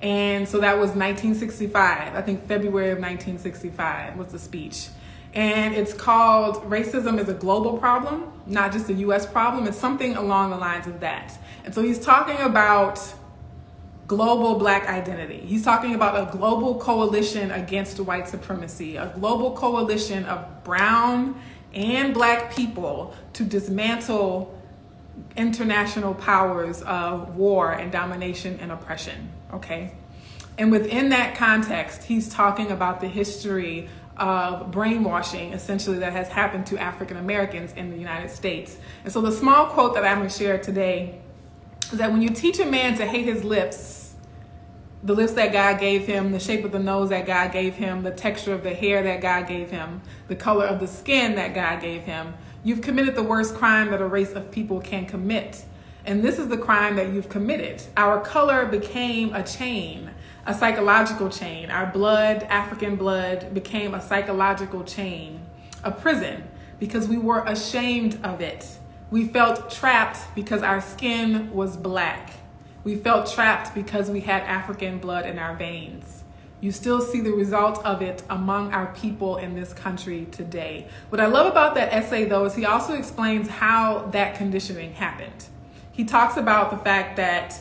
and 0.00 0.48
so 0.48 0.60
that 0.60 0.74
was 0.78 0.90
1965. 0.90 2.14
I 2.14 2.22
think 2.22 2.46
February 2.48 2.90
of 2.90 2.98
1965 2.98 4.16
was 4.16 4.28
the 4.28 4.38
speech, 4.38 4.88
and 5.34 5.74
it's 5.74 5.92
called 5.92 6.56
"Racism 6.68 7.18
is 7.18 7.28
a 7.28 7.34
Global 7.34 7.78
Problem, 7.78 8.32
Not 8.46 8.72
Just 8.72 8.88
a 8.90 8.94
U.S. 8.94 9.26
Problem." 9.26 9.66
It's 9.66 9.78
something 9.78 10.16
along 10.16 10.50
the 10.50 10.58
lines 10.58 10.86
of 10.86 11.00
that, 11.00 11.38
and 11.64 11.74
so 11.74 11.82
he's 11.82 11.98
talking 11.98 12.38
about 12.38 13.00
global 14.06 14.58
black 14.58 14.88
identity. 14.88 15.38
He's 15.38 15.62
talking 15.62 15.94
about 15.94 16.16
a 16.16 16.36
global 16.36 16.74
coalition 16.78 17.52
against 17.52 18.00
white 18.00 18.28
supremacy, 18.28 18.96
a 18.96 19.12
global 19.14 19.52
coalition 19.52 20.24
of 20.24 20.64
brown 20.64 21.40
and 21.72 22.12
black 22.12 22.52
people 22.52 23.14
to 23.34 23.44
dismantle 23.44 24.52
international 25.36 26.14
powers 26.14 26.82
of 26.82 27.36
war 27.36 27.70
and 27.70 27.92
domination 27.92 28.58
and 28.60 28.72
oppression, 28.72 29.30
okay? 29.52 29.92
And 30.58 30.72
within 30.72 31.10
that 31.10 31.36
context, 31.36 32.04
he's 32.04 32.28
talking 32.28 32.70
about 32.70 33.00
the 33.00 33.08
history 33.08 33.88
of 34.20 34.70
brainwashing 34.70 35.52
essentially 35.52 35.98
that 35.98 36.12
has 36.12 36.28
happened 36.28 36.66
to 36.66 36.78
African 36.78 37.16
Americans 37.16 37.72
in 37.72 37.90
the 37.90 37.96
United 37.96 38.30
States. 38.30 38.76
And 39.02 39.12
so 39.12 39.20
the 39.20 39.32
small 39.32 39.66
quote 39.66 39.94
that 39.94 40.04
I'm 40.04 40.18
going 40.18 40.28
to 40.28 40.38
share 40.38 40.58
today 40.58 41.18
is 41.90 41.98
that 41.98 42.12
when 42.12 42.22
you 42.22 42.28
teach 42.28 42.60
a 42.60 42.66
man 42.66 42.96
to 42.98 43.06
hate 43.06 43.24
his 43.24 43.42
lips, 43.42 44.14
the 45.02 45.14
lips 45.14 45.32
that 45.32 45.52
God 45.52 45.80
gave 45.80 46.06
him, 46.06 46.32
the 46.32 46.38
shape 46.38 46.64
of 46.64 46.72
the 46.72 46.78
nose 46.78 47.08
that 47.08 47.26
God 47.26 47.52
gave 47.52 47.74
him, 47.74 48.02
the 48.02 48.10
texture 48.10 48.52
of 48.52 48.62
the 48.62 48.74
hair 48.74 49.02
that 49.02 49.22
God 49.22 49.48
gave 49.48 49.70
him, 49.70 50.02
the 50.28 50.36
color 50.36 50.66
of 50.66 50.78
the 50.78 50.86
skin 50.86 51.36
that 51.36 51.54
God 51.54 51.80
gave 51.80 52.02
him, 52.02 52.34
you've 52.62 52.82
committed 52.82 53.14
the 53.14 53.22
worst 53.22 53.54
crime 53.54 53.90
that 53.90 54.02
a 54.02 54.06
race 54.06 54.32
of 54.32 54.50
people 54.50 54.80
can 54.80 55.06
commit. 55.06 55.64
And 56.04 56.22
this 56.22 56.38
is 56.38 56.48
the 56.48 56.58
crime 56.58 56.96
that 56.96 57.12
you've 57.12 57.30
committed. 57.30 57.82
Our 57.96 58.20
color 58.20 58.66
became 58.66 59.34
a 59.34 59.42
chain, 59.42 60.10
a 60.46 60.54
psychological 60.54 61.28
chain. 61.28 61.70
Our 61.70 61.86
blood, 61.86 62.44
African 62.44 62.96
blood, 62.96 63.52
became 63.52 63.94
a 63.94 64.00
psychological 64.00 64.84
chain, 64.84 65.40
a 65.84 65.90
prison, 65.90 66.44
because 66.78 67.08
we 67.08 67.18
were 67.18 67.44
ashamed 67.44 68.18
of 68.24 68.40
it. 68.40 68.66
We 69.10 69.26
felt 69.26 69.70
trapped 69.70 70.34
because 70.34 70.62
our 70.62 70.80
skin 70.80 71.52
was 71.52 71.76
black. 71.76 72.30
We 72.84 72.96
felt 72.96 73.30
trapped 73.30 73.74
because 73.74 74.10
we 74.10 74.20
had 74.20 74.42
African 74.44 74.98
blood 74.98 75.26
in 75.26 75.38
our 75.38 75.54
veins. 75.54 76.24
You 76.60 76.72
still 76.72 77.00
see 77.00 77.20
the 77.20 77.32
result 77.32 77.84
of 77.84 78.02
it 78.02 78.22
among 78.28 78.72
our 78.72 78.92
people 78.94 79.38
in 79.38 79.54
this 79.54 79.72
country 79.72 80.26
today. 80.30 80.86
What 81.08 81.20
I 81.20 81.26
love 81.26 81.46
about 81.46 81.74
that 81.74 81.92
essay, 81.92 82.26
though, 82.26 82.44
is 82.44 82.54
he 82.54 82.66
also 82.66 82.94
explains 82.94 83.48
how 83.48 84.08
that 84.12 84.34
conditioning 84.34 84.92
happened. 84.92 85.46
He 85.90 86.04
talks 86.04 86.36
about 86.36 86.70
the 86.70 86.76
fact 86.78 87.16
that 87.16 87.60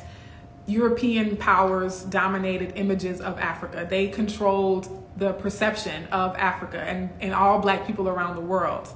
European 0.69 1.35
powers 1.35 2.03
dominated 2.03 2.73
images 2.75 3.19
of 3.21 3.37
Africa. 3.39 3.87
They 3.89 4.07
controlled 4.07 5.03
the 5.17 5.33
perception 5.33 6.05
of 6.07 6.35
Africa 6.35 6.79
and, 6.79 7.09
and 7.19 7.33
all 7.33 7.59
black 7.59 7.85
people 7.85 8.07
around 8.07 8.35
the 8.35 8.41
world. 8.41 8.87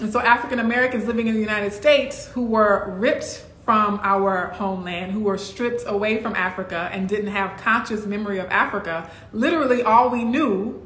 And 0.00 0.12
so 0.12 0.20
African 0.20 0.58
Americans 0.58 1.06
living 1.06 1.28
in 1.28 1.34
the 1.34 1.40
United 1.40 1.72
States 1.72 2.26
who 2.28 2.44
were 2.46 2.94
ripped 2.98 3.44
from 3.64 3.98
our 4.02 4.48
homeland 4.48 5.12
who 5.12 5.20
were 5.20 5.38
stripped 5.38 5.82
away 5.86 6.20
from 6.22 6.34
Africa 6.34 6.90
and 6.92 7.08
didn't 7.08 7.28
have 7.30 7.58
conscious 7.58 8.04
memory 8.04 8.38
of 8.38 8.46
Africa, 8.50 9.10
literally 9.32 9.82
all 9.82 10.10
we 10.10 10.22
knew 10.22 10.80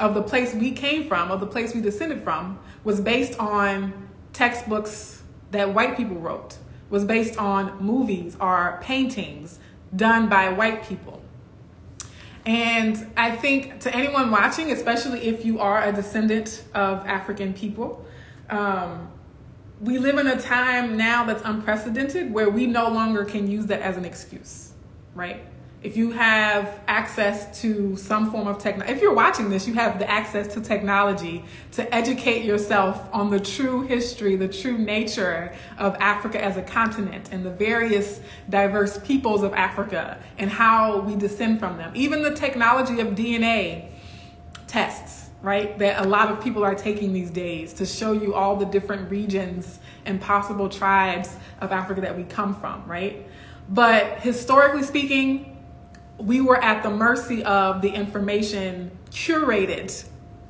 of 0.00 0.14
the 0.14 0.22
place 0.22 0.54
we 0.54 0.72
came 0.72 1.06
from, 1.06 1.30
of 1.30 1.40
the 1.40 1.46
place 1.46 1.74
we 1.74 1.80
descended 1.80 2.22
from, 2.22 2.58
was 2.82 3.00
based 3.00 3.38
on 3.38 4.08
textbooks 4.32 5.22
that 5.52 5.72
white 5.72 5.96
people 5.96 6.16
wrote, 6.16 6.56
was 6.90 7.04
based 7.04 7.38
on 7.38 7.82
movies 7.82 8.36
or 8.40 8.78
paintings 8.82 9.58
done 9.94 10.28
by 10.28 10.50
white 10.50 10.84
people. 10.84 11.22
And 12.44 13.10
I 13.16 13.36
think 13.36 13.80
to 13.80 13.94
anyone 13.94 14.30
watching, 14.30 14.72
especially 14.72 15.22
if 15.22 15.44
you 15.44 15.60
are 15.60 15.82
a 15.82 15.92
descendant 15.92 16.64
of 16.74 17.06
African 17.06 17.52
people, 17.54 18.04
um, 18.48 19.10
we 19.80 19.98
live 19.98 20.18
in 20.18 20.26
a 20.26 20.40
time 20.40 20.96
now 20.96 21.24
that's 21.24 21.42
unprecedented 21.44 22.32
where 22.32 22.50
we 22.50 22.66
no 22.66 22.88
longer 22.88 23.24
can 23.24 23.50
use 23.50 23.66
that 23.66 23.80
as 23.80 23.96
an 23.96 24.04
excuse, 24.04 24.72
right? 25.14 25.44
If 25.82 25.96
you 25.96 26.10
have 26.10 26.78
access 26.86 27.58
to 27.62 27.96
some 27.96 28.30
form 28.30 28.46
of 28.46 28.58
technology, 28.58 28.92
if 28.92 29.00
you're 29.00 29.14
watching 29.14 29.48
this, 29.48 29.66
you 29.66 29.72
have 29.74 29.98
the 29.98 30.10
access 30.10 30.52
to 30.52 30.60
technology 30.60 31.42
to 31.72 31.94
educate 31.94 32.44
yourself 32.44 33.08
on 33.14 33.30
the 33.30 33.40
true 33.40 33.82
history, 33.82 34.36
the 34.36 34.48
true 34.48 34.76
nature 34.76 35.54
of 35.78 35.96
Africa 35.98 36.42
as 36.42 36.58
a 36.58 36.62
continent 36.62 37.30
and 37.32 37.46
the 37.46 37.50
various 37.50 38.20
diverse 38.50 38.98
peoples 38.98 39.42
of 39.42 39.54
Africa 39.54 40.18
and 40.36 40.50
how 40.50 41.00
we 41.00 41.16
descend 41.16 41.58
from 41.58 41.78
them. 41.78 41.92
Even 41.94 42.22
the 42.22 42.34
technology 42.34 43.00
of 43.00 43.08
DNA 43.14 43.88
tests 44.66 45.30
right? 45.42 45.78
That 45.78 46.04
a 46.04 46.06
lot 46.06 46.30
of 46.30 46.42
people 46.42 46.62
are 46.62 46.74
taking 46.74 47.14
these 47.14 47.30
days 47.30 47.72
to 47.74 47.86
show 47.86 48.12
you 48.12 48.34
all 48.34 48.56
the 48.56 48.66
different 48.66 49.10
regions 49.10 49.80
and 50.04 50.20
possible 50.20 50.68
tribes 50.68 51.34
of 51.62 51.72
Africa 51.72 52.02
that 52.02 52.14
we 52.14 52.24
come 52.24 52.54
from, 52.54 52.84
right? 52.86 53.26
But 53.70 54.18
historically 54.18 54.82
speaking, 54.82 55.49
we 56.20 56.40
were 56.40 56.62
at 56.62 56.82
the 56.82 56.90
mercy 56.90 57.42
of 57.44 57.82
the 57.82 57.90
information 57.90 58.90
curated 59.10 60.06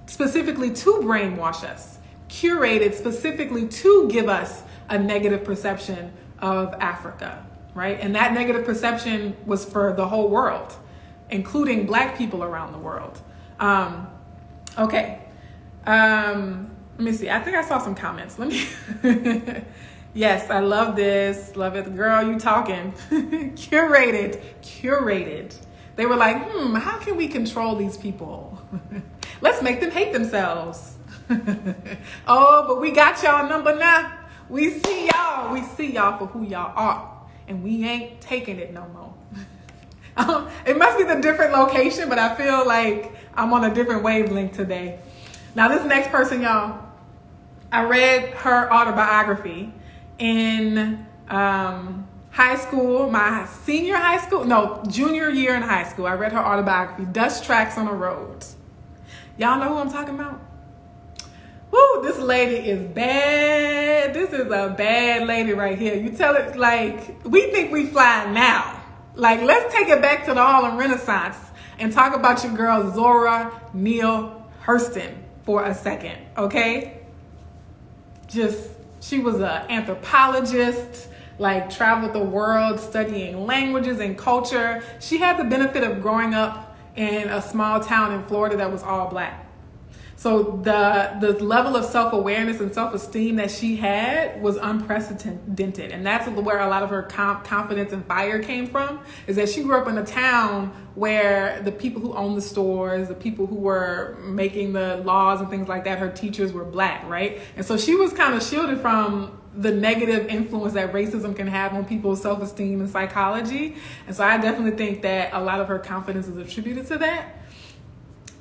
specifically 0.06 0.70
to 0.72 0.94
brainwash 0.94 1.64
us, 1.64 1.98
curated 2.28 2.94
specifically 2.94 3.68
to 3.68 4.08
give 4.10 4.28
us 4.28 4.62
a 4.88 4.98
negative 4.98 5.44
perception 5.44 6.12
of 6.40 6.74
Africa, 6.74 7.46
right? 7.74 7.98
And 8.00 8.14
that 8.16 8.32
negative 8.32 8.64
perception 8.64 9.36
was 9.46 9.64
for 9.64 9.92
the 9.92 10.08
whole 10.08 10.28
world, 10.28 10.74
including 11.30 11.86
black 11.86 12.18
people 12.18 12.42
around 12.42 12.72
the 12.72 12.78
world. 12.78 13.20
Um, 13.58 14.08
Okay. 14.78 15.18
Um, 15.86 16.70
let 16.96 17.04
me 17.04 17.12
see. 17.12 17.30
I 17.30 17.40
think 17.40 17.56
I 17.56 17.62
saw 17.62 17.78
some 17.78 17.94
comments. 17.94 18.38
Let 18.38 18.48
me. 18.48 18.66
yes, 20.14 20.50
I 20.50 20.60
love 20.60 20.96
this. 20.96 21.56
Love 21.56 21.76
it. 21.76 21.94
Girl, 21.94 22.26
you 22.26 22.38
talking. 22.38 22.92
curated. 23.10 24.42
Curated. 24.62 25.54
They 25.96 26.06
were 26.06 26.16
like, 26.16 26.50
hmm, 26.50 26.74
how 26.74 26.98
can 26.98 27.16
we 27.16 27.28
control 27.28 27.76
these 27.76 27.96
people? 27.96 28.58
Let's 29.40 29.62
make 29.62 29.80
them 29.80 29.90
hate 29.90 30.12
themselves. 30.12 30.96
oh, 32.26 32.64
but 32.66 32.80
we 32.80 32.90
got 32.90 33.22
y'all 33.22 33.48
number 33.48 33.76
now. 33.76 34.18
We 34.48 34.70
see 34.70 35.06
y'all. 35.06 35.52
We 35.52 35.62
see 35.62 35.92
y'all 35.92 36.18
for 36.18 36.26
who 36.26 36.44
y'all 36.44 36.72
are. 36.76 37.18
And 37.48 37.62
we 37.62 37.84
ain't 37.84 38.20
taking 38.20 38.58
it 38.58 38.72
no 38.72 38.86
more. 38.88 39.14
Um, 40.16 40.48
it 40.66 40.76
must 40.76 40.98
be 40.98 41.04
the 41.04 41.20
different 41.20 41.52
location, 41.52 42.08
but 42.08 42.18
I 42.18 42.34
feel 42.34 42.66
like 42.66 43.14
I'm 43.34 43.52
on 43.52 43.64
a 43.64 43.74
different 43.74 44.02
wavelength 44.02 44.52
today. 44.56 44.98
Now, 45.54 45.68
this 45.68 45.84
next 45.84 46.10
person, 46.10 46.42
y'all, 46.42 46.84
I 47.72 47.84
read 47.84 48.30
her 48.34 48.72
autobiography 48.72 49.72
in 50.20 51.04
um, 51.28 52.06
high 52.30 52.56
school, 52.56 53.10
my 53.10 53.46
senior 53.46 53.96
high 53.96 54.18
school, 54.18 54.44
no, 54.44 54.84
junior 54.88 55.28
year 55.30 55.56
in 55.56 55.62
high 55.62 55.84
school. 55.84 56.06
I 56.06 56.14
read 56.14 56.32
her 56.32 56.38
autobiography, 56.38 57.06
Dust 57.06 57.44
Tracks 57.44 57.76
on 57.76 57.88
a 57.88 57.92
Road. 57.92 58.44
Y'all 59.36 59.58
know 59.58 59.68
who 59.70 59.76
I'm 59.76 59.90
talking 59.90 60.14
about? 60.14 60.40
Woo, 61.70 62.02
this 62.02 62.18
lady 62.18 62.68
is 62.68 62.88
bad. 62.92 64.12
This 64.12 64.32
is 64.32 64.46
a 64.46 64.74
bad 64.76 65.26
lady 65.26 65.52
right 65.52 65.78
here. 65.78 65.94
You 65.96 66.10
tell 66.10 66.34
it 66.34 66.56
like, 66.56 67.24
we 67.24 67.50
think 67.50 67.72
we 67.72 67.86
fly 67.86 68.30
now. 68.32 68.82
Like, 69.14 69.40
let's 69.42 69.72
take 69.72 69.88
it 69.88 70.02
back 70.02 70.24
to 70.26 70.34
the 70.34 70.42
Harlem 70.42 70.76
Renaissance 70.76 71.36
and 71.78 71.92
talk 71.92 72.14
about 72.14 72.44
your 72.44 72.54
girl 72.54 72.92
Zora 72.92 73.52
Neale 73.72 74.46
Hurston 74.64 75.14
for 75.44 75.64
a 75.64 75.74
second, 75.74 76.18
okay? 76.36 77.00
Just, 78.26 78.69
she 79.00 79.18
was 79.18 79.36
an 79.36 79.70
anthropologist, 79.70 81.08
like 81.38 81.70
traveled 81.70 82.12
the 82.12 82.22
world 82.22 82.78
studying 82.78 83.46
languages 83.46 83.98
and 83.98 84.16
culture. 84.16 84.82
She 85.00 85.18
had 85.18 85.38
the 85.38 85.44
benefit 85.44 85.82
of 85.82 86.02
growing 86.02 86.34
up 86.34 86.76
in 86.96 87.28
a 87.28 87.40
small 87.40 87.80
town 87.80 88.12
in 88.12 88.22
Florida 88.24 88.56
that 88.58 88.70
was 88.70 88.82
all 88.82 89.08
black. 89.08 89.46
So 90.20 90.60
the 90.62 91.16
the 91.18 91.42
level 91.42 91.76
of 91.76 91.86
self 91.86 92.12
awareness 92.12 92.60
and 92.60 92.74
self 92.74 92.92
esteem 92.92 93.36
that 93.36 93.50
she 93.50 93.76
had 93.76 94.42
was 94.42 94.58
unprecedented, 94.58 95.92
and 95.92 96.04
that's 96.04 96.28
where 96.28 96.58
a 96.58 96.68
lot 96.68 96.82
of 96.82 96.90
her 96.90 97.04
confidence 97.04 97.90
and 97.94 98.04
fire 98.04 98.42
came 98.42 98.66
from. 98.66 99.00
Is 99.26 99.36
that 99.36 99.48
she 99.48 99.62
grew 99.62 99.80
up 99.80 99.88
in 99.88 99.96
a 99.96 100.04
town 100.04 100.74
where 100.94 101.62
the 101.62 101.72
people 101.72 102.02
who 102.02 102.12
owned 102.12 102.36
the 102.36 102.42
stores, 102.42 103.08
the 103.08 103.14
people 103.14 103.46
who 103.46 103.54
were 103.54 104.18
making 104.20 104.74
the 104.74 104.98
laws 105.06 105.40
and 105.40 105.48
things 105.48 105.68
like 105.68 105.84
that, 105.84 105.98
her 105.98 106.10
teachers 106.10 106.52
were 106.52 106.66
black, 106.66 107.02
right? 107.08 107.40
And 107.56 107.64
so 107.64 107.78
she 107.78 107.94
was 107.94 108.12
kind 108.12 108.34
of 108.34 108.42
shielded 108.42 108.82
from 108.82 109.40
the 109.56 109.72
negative 109.72 110.26
influence 110.26 110.74
that 110.74 110.92
racism 110.92 111.34
can 111.34 111.46
have 111.46 111.72
on 111.72 111.86
people's 111.86 112.20
self 112.20 112.42
esteem 112.42 112.82
and 112.82 112.90
psychology. 112.90 113.76
And 114.06 114.14
so 114.14 114.22
I 114.24 114.36
definitely 114.36 114.76
think 114.76 115.00
that 115.00 115.32
a 115.32 115.40
lot 115.40 115.62
of 115.62 115.68
her 115.68 115.78
confidence 115.78 116.28
is 116.28 116.36
attributed 116.36 116.88
to 116.88 116.98
that. 116.98 117.36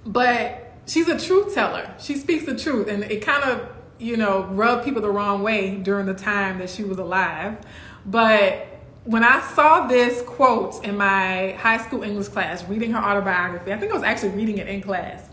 But 0.05 0.68
she's 0.89 1.07
a 1.07 1.17
truth 1.17 1.53
teller. 1.53 1.93
She 1.99 2.17
speaks 2.17 2.45
the 2.45 2.57
truth, 2.57 2.89
and 2.89 3.03
it 3.05 3.21
kind 3.21 3.45
of 3.45 3.69
you 3.99 4.15
know, 4.15 4.45
rub 4.45 4.83
people 4.83 5.01
the 5.01 5.11
wrong 5.11 5.43
way 5.43 5.75
during 5.75 6.05
the 6.05 6.13
time 6.13 6.57
that 6.59 6.69
she 6.69 6.83
was 6.83 6.97
alive. 6.97 7.57
But 8.05 8.65
when 9.03 9.23
I 9.23 9.41
saw 9.41 9.87
this 9.87 10.21
quote 10.23 10.83
in 10.83 10.97
my 10.97 11.51
high 11.59 11.77
school 11.77 12.01
English 12.01 12.29
class, 12.29 12.63
reading 12.63 12.91
her 12.93 12.99
autobiography, 12.99 13.73
I 13.73 13.77
think 13.77 13.91
I 13.91 13.95
was 13.95 14.03
actually 14.03 14.29
reading 14.29 14.57
it 14.57 14.67
in 14.67 14.81
class, 14.81 15.29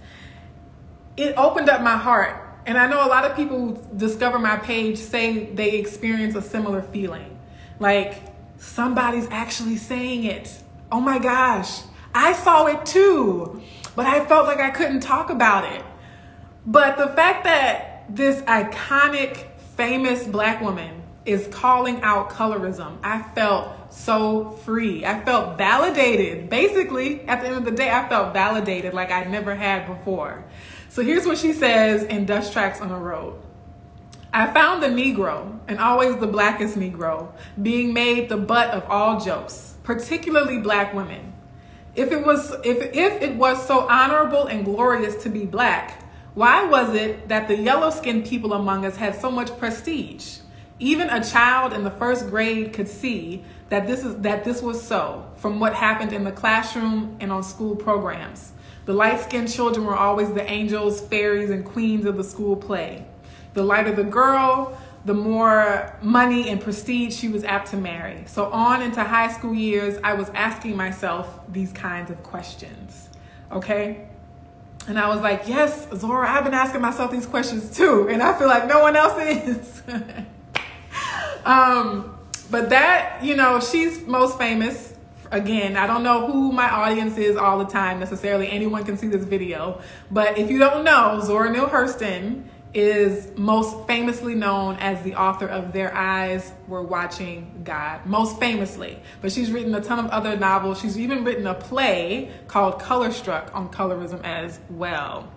it 1.17 1.35
opened 1.37 1.71
up 1.71 1.81
my 1.81 1.97
heart. 1.97 2.43
And 2.67 2.77
I 2.77 2.89
know 2.89 3.07
a 3.07 3.09
lot 3.09 3.25
of 3.25 3.37
people 3.37 3.59
who 3.77 3.97
discover 3.97 4.41
my 4.41 4.57
page 4.57 4.99
say 4.99 5.47
they 5.55 5.77
experience 5.77 6.35
a 6.35 6.43
similar 6.43 6.83
feeling. 6.83 7.39
Like 7.79 8.21
somebody's 8.59 9.29
actually 9.31 9.77
saying 9.77 10.25
it. 10.25 10.53
Oh 10.91 11.01
my 11.01 11.19
gosh, 11.19 11.83
I 12.13 12.33
saw 12.33 12.67
it 12.67 12.85
too, 12.85 13.63
but 13.97 14.07
I 14.07 14.25
felt 14.27 14.47
like 14.47 14.61
I 14.61 14.71
couldn't 14.71 15.01
talk 15.01 15.31
about 15.31 15.73
it. 15.73 15.83
But 16.67 16.97
the 16.97 17.09
fact 17.09 17.45
that 17.45 18.05
this 18.09 18.43
iconic, 18.43 19.47
famous 19.77 20.25
black 20.25 20.61
woman 20.61 21.03
is 21.25 21.49
calling 21.49 22.03
out 22.03 22.31
colorism, 22.31 22.99
I 23.03 23.23
felt 23.35 23.93
so 23.93 24.51
free. 24.51 25.05
I 25.05 25.25
felt 25.25 25.59
validated. 25.59 26.49
Basically, 26.49 27.23
at 27.23 27.41
the 27.41 27.49
end 27.49 27.57
of 27.57 27.65
the 27.65 27.71
day, 27.71 27.91
I 27.91 28.09
felt 28.09 28.33
validated 28.33 28.95
like 28.95 29.11
I 29.11 29.25
never 29.25 29.55
had 29.55 29.87
before. 29.87 30.45
So 30.89 31.03
here's 31.03 31.27
what 31.27 31.39
she 31.39 31.53
says 31.53 32.05
in 32.05 32.27
Dust 32.27 32.53
Tracks 32.53 32.81
on 32.81 32.89
the 32.89 32.97
Road. 32.97 33.41
I 34.33 34.53
found 34.53 34.83
the 34.83 34.89
Negro, 34.89 35.61
and 35.67 35.79
always 35.79 36.17
the 36.17 36.27
blackest 36.27 36.77
Negro, 36.77 37.33
being 37.61 37.95
made 37.95 38.29
the 38.29 38.37
butt 38.37 38.71
of 38.71 38.85
all 38.91 39.19
jokes, 39.19 39.75
particularly 39.83 40.59
black 40.59 40.93
women. 40.93 41.33
If 41.97 42.13
it 42.13 42.27
was 42.27 42.53
if 42.63 42.95
if 42.95 43.23
it 43.23 43.37
was 43.37 43.67
so 43.67 43.89
honorable 43.89 44.47
and 44.47 44.67
glorious 44.67 45.23
to 45.23 45.31
be 45.31 45.47
black, 45.47 46.03
why 46.35 46.67
was 46.67 46.95
it 46.95 47.29
that 47.29 47.49
the 47.49 47.57
yellow-skinned 47.57 48.27
people 48.27 48.53
among 48.53 48.85
us 48.85 48.97
had 48.97 49.19
so 49.19 49.31
much 49.31 49.57
prestige? 49.59 50.41
Even 50.79 51.09
a 51.09 51.25
child 51.25 51.73
in 51.73 51.85
the 51.85 51.91
first 51.91 52.29
grade 52.29 52.75
could 52.75 52.87
see 52.87 53.43
that 53.71 53.87
this 53.87 54.05
is 54.05 54.17
that 54.17 54.45
this 54.45 54.61
was 54.61 54.81
so 54.81 55.25
from 55.37 55.59
what 55.59 55.73
happened 55.73 56.13
in 56.13 56.25
the 56.25 56.33
classroom 56.33 57.17
and 57.19 57.33
on 57.33 57.43
school 57.43 57.75
programs. 57.75 58.53
The 58.85 58.93
light-skinned 58.93 59.51
children 59.51 59.87
were 59.87 59.97
always 59.97 60.31
the 60.35 60.49
angels, 60.49 61.01
fairies, 61.01 61.49
and 61.49 61.65
queens 61.65 62.05
of 62.05 62.19
the 62.19 62.25
school 62.25 62.57
play. 62.57 63.07
The 63.55 63.65
lighter 63.65 63.93
the 63.93 64.05
girl, 64.05 64.79
the 65.07 65.15
more 65.15 65.97
money 66.03 66.49
and 66.49 66.61
prestige 66.61 67.15
she 67.17 67.29
was 67.29 67.45
apt 67.45 67.71
to 67.71 67.77
marry. 67.77 68.25
So 68.27 68.47
on 68.47 68.83
into 68.83 69.05
high 69.05 69.33
school 69.33 69.55
years, 69.55 69.99
I 70.03 70.15
was 70.15 70.29
asking 70.31 70.77
myself 70.77 71.41
these 71.49 71.73
kinds 71.73 72.11
of 72.11 72.21
questions. 72.25 73.09
Okay? 73.53 74.09
And 74.89 74.99
I 74.99 75.09
was 75.09 75.21
like, 75.21 75.45
yes, 75.47 75.87
Zora, 75.95 76.29
I've 76.29 76.43
been 76.43 76.55
asking 76.55 76.81
myself 76.81 77.13
these 77.13 77.27
questions 77.27 77.77
too. 77.77 78.09
And 78.09 78.21
I 78.21 78.37
feel 78.37 78.49
like 78.49 78.67
no 78.67 78.81
one 78.81 78.97
else 78.97 79.17
is. 79.21 79.83
um, 81.45 82.19
but 82.51 82.71
that, 82.71 83.23
you 83.23 83.37
know, 83.37 83.61
she's 83.61 84.05
most 84.09 84.37
famous. 84.39 84.95
Again, 85.31 85.77
I 85.77 85.87
don't 85.87 86.03
know 86.03 86.27
who 86.27 86.51
my 86.51 86.69
audience 86.69 87.17
is 87.17 87.37
all 87.37 87.59
the 87.59 87.71
time 87.71 88.01
necessarily. 88.01 88.49
Anyone 88.49 88.85
can 88.85 88.97
see 88.97 89.07
this 89.07 89.25
video. 89.25 89.81
But 90.11 90.37
if 90.37 90.51
you 90.51 90.59
don't 90.59 90.85
know, 90.85 91.21
Zora 91.23 91.51
Neale 91.53 91.69
Hurston 91.69 92.45
is 92.77 93.33
most 93.39 93.87
famously 93.87 94.35
known 94.35 94.77
as 94.77 95.03
the 95.03 95.15
author 95.15 95.47
of 95.47 95.73
Their 95.73 95.97
Eyes 95.97 96.53
Were 96.69 96.83
Watching 96.83 97.63
God, 97.65 98.05
most 98.05 98.39
famously. 98.39 98.99
But 99.23 99.33
she's 99.33 99.51
written 99.51 99.75
a 99.75 99.81
ton 99.81 99.99
of 99.99 100.11
other 100.11 100.37
novels. 100.37 100.79
She's 100.79 100.99
even 100.99 101.25
written 101.25 101.47
a 101.47 101.55
play 101.55 102.31
called 102.49 102.79
Color 102.79 103.13
Struck 103.13 103.51
on 103.55 103.71
colorism 103.71 104.23
as 104.25 104.61
well. 104.69 105.33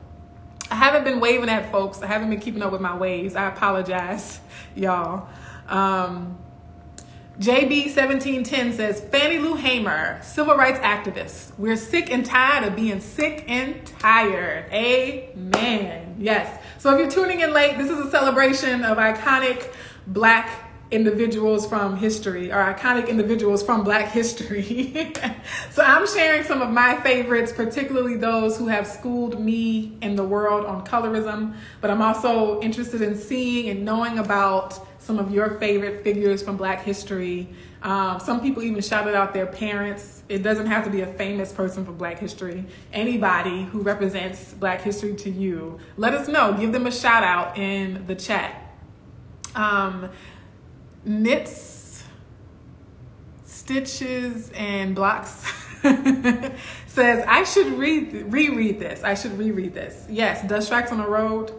I 0.69 0.75
haven't 0.75 1.05
been 1.05 1.21
waving 1.21 1.47
at 1.47 1.71
folks. 1.71 2.01
I 2.01 2.07
haven't 2.07 2.29
been 2.29 2.41
keeping 2.41 2.61
up 2.61 2.73
with 2.73 2.81
my 2.81 2.97
waves. 2.97 3.37
I 3.37 3.47
apologize, 3.47 4.41
y'all. 4.75 5.29
Um, 5.69 6.37
JB1710 7.39 8.73
says, 8.73 8.99
Fannie 8.99 9.37
Lou 9.37 9.55
Hamer, 9.55 10.21
civil 10.21 10.57
rights 10.57 10.79
activist. 10.79 11.57
We're 11.57 11.77
sick 11.77 12.11
and 12.11 12.25
tired 12.25 12.67
of 12.67 12.75
being 12.75 12.99
sick 12.99 13.45
and 13.47 13.85
tired. 13.85 14.65
Amen. 14.73 16.17
Yes. 16.19 16.61
So 16.79 16.93
if 16.93 16.99
you're 16.99 17.09
tuning 17.09 17.39
in 17.39 17.53
late, 17.53 17.77
this 17.77 17.89
is 17.89 17.97
a 17.97 18.11
celebration 18.11 18.83
of 18.83 18.97
iconic 18.97 19.73
black 20.05 20.69
individuals 20.91 21.65
from 21.65 21.95
history 21.95 22.51
or 22.51 22.57
iconic 22.57 23.07
individuals 23.07 23.63
from 23.63 23.85
black 23.85 24.11
history. 24.11 25.13
so 25.71 25.81
I'm 25.81 26.05
sharing 26.07 26.43
some 26.43 26.61
of 26.61 26.71
my 26.71 26.99
favorites, 27.01 27.53
particularly 27.53 28.17
those 28.17 28.57
who 28.57 28.67
have 28.67 28.85
schooled 28.85 29.39
me 29.39 29.97
in 30.01 30.17
the 30.17 30.25
world 30.25 30.65
on 30.65 30.85
colorism, 30.85 31.55
but 31.79 31.89
I'm 31.89 32.01
also 32.01 32.59
interested 32.59 33.01
in 33.01 33.15
seeing 33.15 33.69
and 33.69 33.85
knowing 33.85 34.19
about 34.19 34.88
some 35.09 35.17
of 35.17 35.33
your 35.33 35.57
favorite 35.57 36.03
figures 36.03 36.43
from 36.43 36.55
Black 36.55 36.83
history. 36.83 37.49
Um, 37.81 38.19
some 38.19 38.41
people 38.41 38.61
even 38.61 38.79
shouted 38.79 39.15
out 39.15 39.33
their 39.33 39.47
parents. 39.47 40.21
It 40.29 40.43
doesn't 40.43 40.67
have 40.67 40.83
to 40.83 40.91
be 40.91 41.01
a 41.01 41.07
famous 41.07 41.51
person 41.51 41.83
from 41.83 41.97
Black 41.97 42.19
history. 42.19 42.63
Anybody 42.93 43.63
who 43.63 43.81
represents 43.81 44.53
Black 44.53 44.81
history 44.81 45.15
to 45.15 45.31
you, 45.31 45.79
let 45.97 46.13
us 46.13 46.27
know. 46.27 46.53
Give 46.53 46.71
them 46.71 46.85
a 46.85 46.91
shout 46.91 47.23
out 47.23 47.57
in 47.57 48.05
the 48.05 48.13
chat. 48.13 48.71
Um, 49.55 50.11
knits, 51.03 52.03
stitches, 53.45 54.51
and 54.51 54.93
blocks. 54.93 55.43
says 56.85 57.23
I 57.27 57.43
should 57.45 57.79
read 57.79 58.31
reread 58.31 58.79
this. 58.79 59.03
I 59.03 59.15
should 59.15 59.39
reread 59.39 59.73
this. 59.73 60.05
Yes, 60.07 60.47
Dust 60.47 60.67
Tracks 60.67 60.91
on 60.91 60.99
the 60.99 61.07
Road 61.07 61.51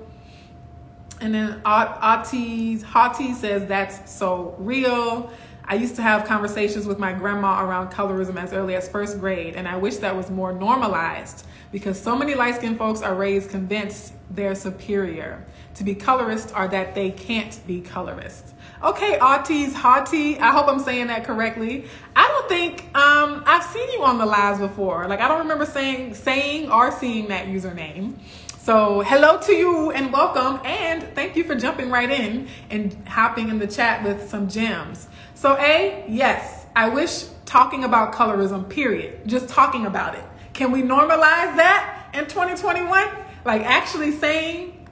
and 1.21 1.35
then 1.35 1.61
Ati 1.65 2.79
Hati 2.81 3.35
says 3.35 3.67
that's 3.69 4.11
so 4.11 4.55
real. 4.59 5.33
I 5.65 5.75
used 5.75 5.95
to 5.97 6.03
have 6.03 6.25
conversations 6.25 6.87
with 6.87 6.99
my 6.99 7.13
grandma 7.13 7.65
around 7.65 7.91
colorism 7.91 8.37
as 8.43 8.53
early 8.53 8.75
as 8.75 8.89
first 8.89 9.21
grade, 9.21 9.55
and 9.55 9.69
I 9.69 9.77
wish 9.77 9.99
that 9.99 10.17
was 10.17 10.31
more 10.31 10.53
normalized 10.53 11.47
because 11.71 12.01
so 12.01 12.17
many 12.17 12.35
light 12.35 12.57
skinned 12.57 12.79
folks 12.79 13.03
are 13.03 13.15
raised 13.15 13.51
convinced 13.51 14.15
they're 14.31 14.55
superior 14.55 15.45
to 15.75 15.85
be 15.85 15.95
colorist 15.95 16.53
or 16.57 16.67
that 16.69 16.95
they 16.95 17.11
can't 17.11 17.61
be 17.67 17.81
colorist. 17.81 18.55
Okay, 18.83 19.19
Auties, 19.19 19.75
Hati, 19.75 20.39
I 20.39 20.51
hope 20.51 20.67
I'm 20.69 20.81
saying 20.81 21.09
that 21.09 21.25
correctly. 21.25 21.85
I 22.17 22.27
don't 22.27 22.49
think 22.49 22.97
um, 22.97 23.45
I've 23.47 23.65
seen 23.65 23.89
you 23.93 24.03
on 24.03 24.19
the 24.19 24.27
lives 24.27 24.59
before. 24.59 25.07
Like 25.07 25.21
I 25.21 25.29
don't 25.29 25.41
remember 25.41 25.67
saying 25.67 26.15
saying 26.15 26.71
or 26.71 26.91
seeing 26.91 27.29
that 27.29 27.47
username. 27.47 28.19
So, 28.63 29.01
hello 29.01 29.41
to 29.41 29.55
you 29.55 29.91
and 29.91 30.13
welcome, 30.13 30.61
and 30.67 31.03
thank 31.15 31.35
you 31.35 31.45
for 31.45 31.55
jumping 31.55 31.89
right 31.89 32.11
in 32.11 32.47
and 32.69 32.95
hopping 33.09 33.49
in 33.49 33.59
the 33.59 33.67
chat 33.67 34.05
with 34.05 34.29
some 34.29 34.51
gems. 34.51 35.09
So, 35.35 35.57
A, 35.57 36.05
yes, 36.07 36.67
I 36.77 36.91
wish 36.91 37.25
talking 37.47 37.85
about 37.85 38.13
colorism, 38.13 38.69
period, 38.69 39.27
just 39.27 39.49
talking 39.49 39.87
about 39.87 40.15
it. 40.15 40.23
Can 40.53 40.73
we 40.73 40.83
normalize 40.83 41.57
that 41.57 42.11
in 42.13 42.27
2021? 42.27 43.09
Like, 43.47 43.63
actually 43.63 44.13
saying 44.13 44.87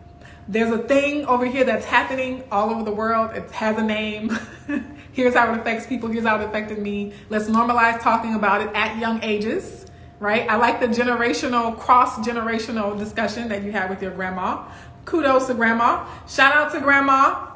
there's 0.48 0.72
a 0.72 0.78
thing 0.78 1.26
over 1.26 1.44
here 1.44 1.64
that's 1.64 1.84
happening 1.84 2.44
all 2.50 2.70
over 2.70 2.84
the 2.84 2.94
world, 2.94 3.36
it 3.36 3.50
has 3.50 3.76
a 3.76 3.84
name. 3.84 4.30
here's 5.12 5.34
how 5.34 5.52
it 5.52 5.60
affects 5.60 5.86
people, 5.86 6.08
here's 6.08 6.24
how 6.24 6.40
it 6.40 6.44
affected 6.46 6.78
me. 6.78 7.12
Let's 7.28 7.50
normalize 7.50 8.00
talking 8.00 8.34
about 8.34 8.62
it 8.62 8.70
at 8.74 8.96
young 8.96 9.22
ages 9.22 9.77
right? 10.20 10.48
I 10.48 10.56
like 10.56 10.80
the 10.80 10.88
generational, 10.88 11.76
cross 11.78 12.16
generational 12.18 12.98
discussion 12.98 13.48
that 13.48 13.62
you 13.62 13.72
had 13.72 13.90
with 13.90 14.02
your 14.02 14.10
grandma. 14.10 14.68
Kudos 15.04 15.46
to 15.46 15.54
grandma. 15.54 16.06
Shout 16.28 16.54
out 16.54 16.72
to 16.72 16.80
grandma. 16.80 17.46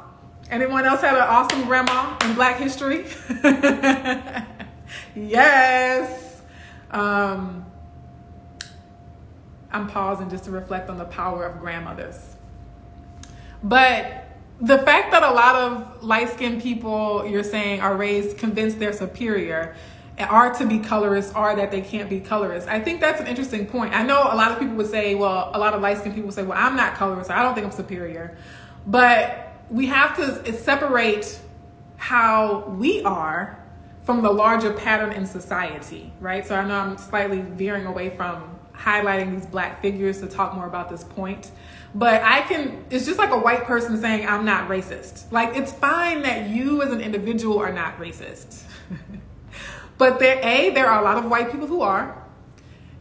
Anyone 0.51 0.85
else 0.85 1.01
had 1.01 1.15
an 1.15 1.23
awesome 1.23 1.65
grandma 1.65 2.17
in 2.25 2.35
Black 2.35 2.57
history? 2.59 3.07
yes. 5.15 6.43
Um, 6.91 7.65
I'm 9.71 9.89
pausing 9.89 10.29
just 10.31 10.45
to 10.45 10.51
reflect 10.51 10.91
on 10.91 10.99
the 10.99 11.07
power 11.07 11.47
of 11.47 11.59
grandmothers. 11.61 12.37
But 13.63 14.25
the 14.61 14.79
fact 14.79 15.13
that 15.13 15.23
a 15.23 15.31
lot 15.31 15.57
of 15.57 16.05
light 16.05 16.29
skinned 16.31 16.63
people, 16.63 17.27
you're 17.27 17.43
saying, 17.43 17.81
are 17.81 17.97
raised 17.97 18.37
convinced 18.39 18.79
they're 18.79 18.93
superior 18.93 19.75
are 20.23 20.53
to 20.55 20.67
be 20.67 20.79
colorists 20.79 21.35
or 21.35 21.55
that 21.57 21.71
they 21.71 21.81
can't 21.81 22.09
be 22.09 22.21
colorists. 22.21 22.69
I 22.69 22.81
think 22.81 23.01
that's 23.01 23.21
an 23.21 23.27
interesting 23.27 23.67
point. 23.67 23.95
I 23.95 24.03
know 24.03 24.23
a 24.23 24.37
lot 24.37 24.53
of 24.53 24.59
people 24.59 24.75
would 24.77 24.91
say, 24.91 25.15
well, 25.15 25.51
a 25.55 25.59
lot 25.59 25.75
of 25.75 25.81
light 25.81 25.99
skinned 25.99 26.15
people 26.15 26.33
say, 26.33 26.43
well, 26.43 26.59
I'm 26.59 26.77
not 26.77 26.95
colorist. 26.95 27.31
I 27.31 27.43
don't 27.43 27.55
think 27.55 27.67
I'm 27.67 27.73
superior. 27.73 28.37
But 28.87 29.53
we 29.71 29.87
have 29.87 30.17
to 30.17 30.53
separate 30.53 31.39
how 31.97 32.65
we 32.69 33.03
are 33.05 33.59
from 34.03 34.23
the 34.23 34.31
larger 34.31 34.73
pattern 34.73 35.13
in 35.13 35.27
society, 35.27 36.13
right? 36.21 36.47
So 36.47 36.57
I 36.57 36.67
know 36.67 36.77
I'm 36.77 36.99
slightly 36.99 37.41
veering 37.41 37.87
away 37.87 38.11
from 38.11 38.59
highlighting 38.75 39.35
these 39.37 39.47
black 39.47 39.81
figures 39.81 40.21
to 40.21 40.27
talk 40.27 40.55
more 40.55 40.67
about 40.67 40.89
this 40.89 41.05
point. 41.05 41.51
But 41.95 42.23
I 42.23 42.41
can, 42.43 42.85
it's 42.91 43.07
just 43.07 43.19
like 43.19 43.31
a 43.31 43.39
white 43.39 43.65
person 43.65 44.01
saying, 44.01 44.27
I'm 44.27 44.45
not 44.45 44.69
racist. 44.69 45.31
Like, 45.31 45.57
it's 45.57 45.73
fine 45.73 46.23
that 46.23 46.49
you 46.49 46.83
as 46.83 46.91
an 46.91 47.01
individual 47.01 47.59
are 47.59 47.73
not 47.73 47.99
racist. 47.99 48.63
But 49.99 50.19
there, 50.19 50.41
A, 50.43 50.71
there 50.71 50.87
are 50.89 51.01
a 51.01 51.05
lot 51.05 51.19
of 51.19 51.31
white 51.31 51.51
people 51.51 51.67
who 51.67 51.83
are. 51.83 52.23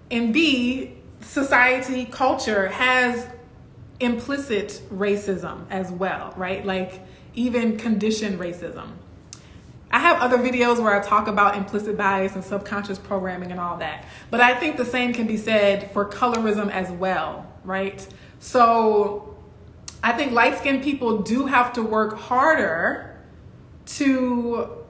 And 0.09 0.33
B, 0.33 0.93
society, 1.21 2.05
culture 2.05 2.67
has 2.69 3.27
implicit 3.99 4.81
racism 4.91 5.65
as 5.69 5.91
well, 5.91 6.33
right? 6.35 6.65
Like 6.65 7.01
even 7.33 7.77
conditioned 7.77 8.39
racism. 8.39 8.91
I 9.91 9.99
have 9.99 10.21
other 10.21 10.37
videos 10.37 10.81
where 10.81 10.99
I 10.99 11.03
talk 11.03 11.27
about 11.27 11.57
implicit 11.57 11.97
bias 11.97 12.33
and 12.35 12.43
subconscious 12.43 12.97
programming 12.97 13.51
and 13.51 13.59
all 13.59 13.77
that. 13.77 14.05
But 14.29 14.39
I 14.39 14.55
think 14.55 14.77
the 14.77 14.85
same 14.85 15.13
can 15.13 15.27
be 15.27 15.37
said 15.37 15.91
for 15.91 16.05
colorism 16.05 16.71
as 16.71 16.89
well, 16.91 17.45
right? 17.65 18.05
So 18.39 19.37
I 20.01 20.13
think 20.13 20.31
light 20.31 20.57
skinned 20.57 20.81
people 20.81 21.19
do 21.19 21.45
have 21.45 21.73
to 21.73 21.83
work 21.83 22.17
harder 22.17 23.19
to 23.85 24.80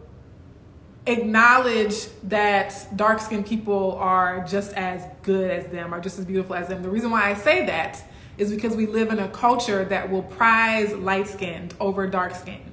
acknowledge 1.05 2.07
that 2.23 2.87
dark 2.95 3.19
skinned 3.19 3.45
people 3.45 3.93
are 3.93 4.45
just 4.45 4.73
as 4.73 5.03
good 5.23 5.49
as 5.49 5.67
them, 5.67 5.93
are 5.93 5.99
just 5.99 6.19
as 6.19 6.25
beautiful 6.25 6.55
as 6.55 6.67
them. 6.67 6.83
The 6.83 6.89
reason 6.89 7.11
why 7.11 7.29
I 7.29 7.33
say 7.33 7.65
that 7.65 8.03
is 8.37 8.51
because 8.51 8.75
we 8.75 8.85
live 8.85 9.11
in 9.11 9.19
a 9.19 9.27
culture 9.29 9.83
that 9.85 10.09
will 10.09 10.23
prize 10.23 10.93
light 10.93 11.27
skinned 11.27 11.73
over 11.79 12.07
dark 12.07 12.35
skinned 12.35 12.71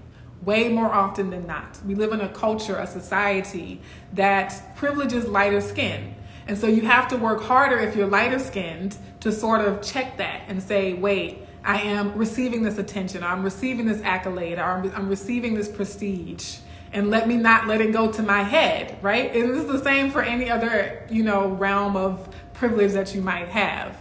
way 0.49 0.69
more 0.69 0.91
often 0.91 1.31
than 1.31 1.47
not. 1.47 1.79
We 1.85 1.95
live 1.95 2.13
in 2.13 2.21
a 2.21 2.29
culture, 2.29 2.77
a 2.77 2.87
society 2.87 3.83
that 4.15 4.77
privileges 4.77 5.27
lighter 5.27 5.61
skin. 5.61 6.15
And 6.47 6.57
so 6.57 6.67
you 6.67 6.83
have 6.83 7.09
to 7.09 7.17
work 7.17 7.43
harder 7.43 7.79
if 7.79 7.95
you're 7.95 8.07
lighter 8.07 8.39
skinned 8.39 8.97
to 9.21 9.33
sort 9.33 9.61
of 9.61 9.83
check 9.83 10.17
that 10.17 10.45
and 10.49 10.63
say, 10.63 10.95
wait, 10.95 11.41
I 11.65 11.83
am 11.83 12.17
receiving 12.17 12.63
this 12.63 12.79
attention, 12.79 13.23
I'm 13.23 13.43
receiving 13.43 13.85
this 13.85 14.01
accolade, 14.03 14.59
or 14.59 14.63
I'm, 14.63 14.91
I'm 14.95 15.09
receiving 15.09 15.55
this 15.55 15.69
prestige. 15.69 16.59
And 16.93 17.11
let 17.11 17.29
me 17.29 17.37
not 17.37 17.67
let 17.67 17.81
it 17.81 17.93
go 17.93 18.11
to 18.13 18.23
my 18.23 18.43
head, 18.43 18.99
right? 19.03 19.35
And 19.35 19.51
this 19.51 19.65
is 19.65 19.67
the 19.67 19.83
same 19.83 20.11
for 20.11 20.23
any 20.23 20.51
other, 20.51 21.07
you 21.11 21.23
know, 21.23 21.49
realm 21.49 21.97
of 21.97 22.29
privilege 22.55 22.93
that 22.93 23.15
you 23.15 23.21
might 23.21 23.49
have. 23.49 23.97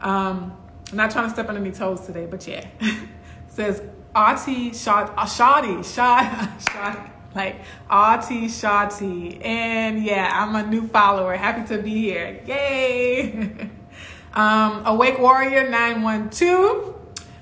Um, 0.00 0.56
I'm 0.90 0.96
not 0.96 1.10
trying 1.10 1.24
to 1.26 1.30
step 1.30 1.48
on 1.48 1.56
any 1.56 1.72
toes 1.72 2.02
today, 2.02 2.26
but 2.26 2.46
yeah. 2.46 2.66
says 3.48 3.82
Ati 4.14 4.70
Shadi 4.70 5.84
Shot 5.84 6.62
Shot 6.70 7.10
like 7.34 7.60
Ati 7.90 8.46
Shati. 8.46 9.44
And 9.44 10.04
yeah, 10.04 10.30
I'm 10.32 10.54
a 10.56 10.66
new 10.66 10.88
follower. 10.88 11.34
Happy 11.36 11.66
to 11.74 11.82
be 11.82 11.94
here. 11.94 12.40
Yay! 12.46 13.70
um, 14.34 14.86
Awake 14.86 15.18
Warrior 15.18 15.68
912. 15.68 16.94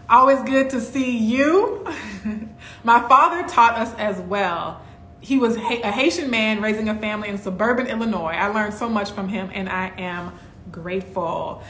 Always 0.09 0.42
good 0.42 0.70
to 0.70 0.80
see 0.80 1.16
you. 1.16 1.87
My 2.85 3.00
father 3.09 3.48
taught 3.48 3.74
us 3.78 3.94
as 3.94 4.20
well. 4.20 4.83
He 5.25 5.39
was 5.39 5.57
a 5.57 5.61
Haitian 5.61 6.29
man 6.29 6.61
raising 6.61 6.91
a 6.91 6.95
family 6.95 7.31
in 7.31 7.39
suburban 7.39 7.87
Illinois. 7.87 8.35
I 8.35 8.49
learned 8.49 8.75
so 8.75 8.91
much 8.91 9.13
from 9.13 9.27
him 9.27 9.51
and 9.55 9.71
I 9.71 9.87
am 9.97 10.39
grateful. 10.71 11.63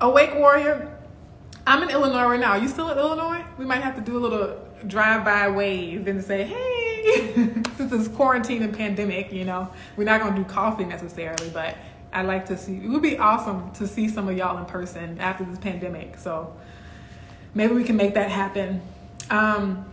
Awake 0.00 0.34
Warrior, 0.34 0.96
I'm 1.66 1.82
in 1.82 1.90
Illinois 1.90 2.24
right 2.24 2.40
now. 2.40 2.52
Are 2.52 2.58
you 2.58 2.68
still 2.68 2.88
in 2.88 2.96
Illinois? 2.96 3.44
We 3.58 3.66
might 3.66 3.82
have 3.82 3.96
to 3.96 4.00
do 4.00 4.16
a 4.16 4.20
little 4.20 4.66
drive-by 4.86 5.50
wave 5.50 6.06
and 6.06 6.24
say, 6.24 6.44
hey, 6.44 7.52
since 7.76 7.92
it's 7.92 8.08
quarantine 8.08 8.62
and 8.62 8.74
pandemic, 8.74 9.30
you 9.30 9.44
know, 9.44 9.70
we're 9.96 10.04
not 10.04 10.22
gonna 10.22 10.34
do 10.34 10.44
coffee 10.44 10.86
necessarily, 10.86 11.50
but 11.50 11.76
I'd 12.14 12.24
like 12.24 12.46
to 12.46 12.56
see, 12.56 12.76
it 12.76 12.88
would 12.88 13.02
be 13.02 13.18
awesome 13.18 13.72
to 13.72 13.86
see 13.86 14.08
some 14.08 14.26
of 14.26 14.38
y'all 14.38 14.56
in 14.56 14.64
person 14.64 15.20
after 15.20 15.44
this 15.44 15.58
pandemic. 15.58 16.16
So 16.16 16.56
maybe 17.52 17.74
we 17.74 17.84
can 17.84 17.98
make 17.98 18.14
that 18.14 18.30
happen. 18.30 18.80
Um, 19.28 19.91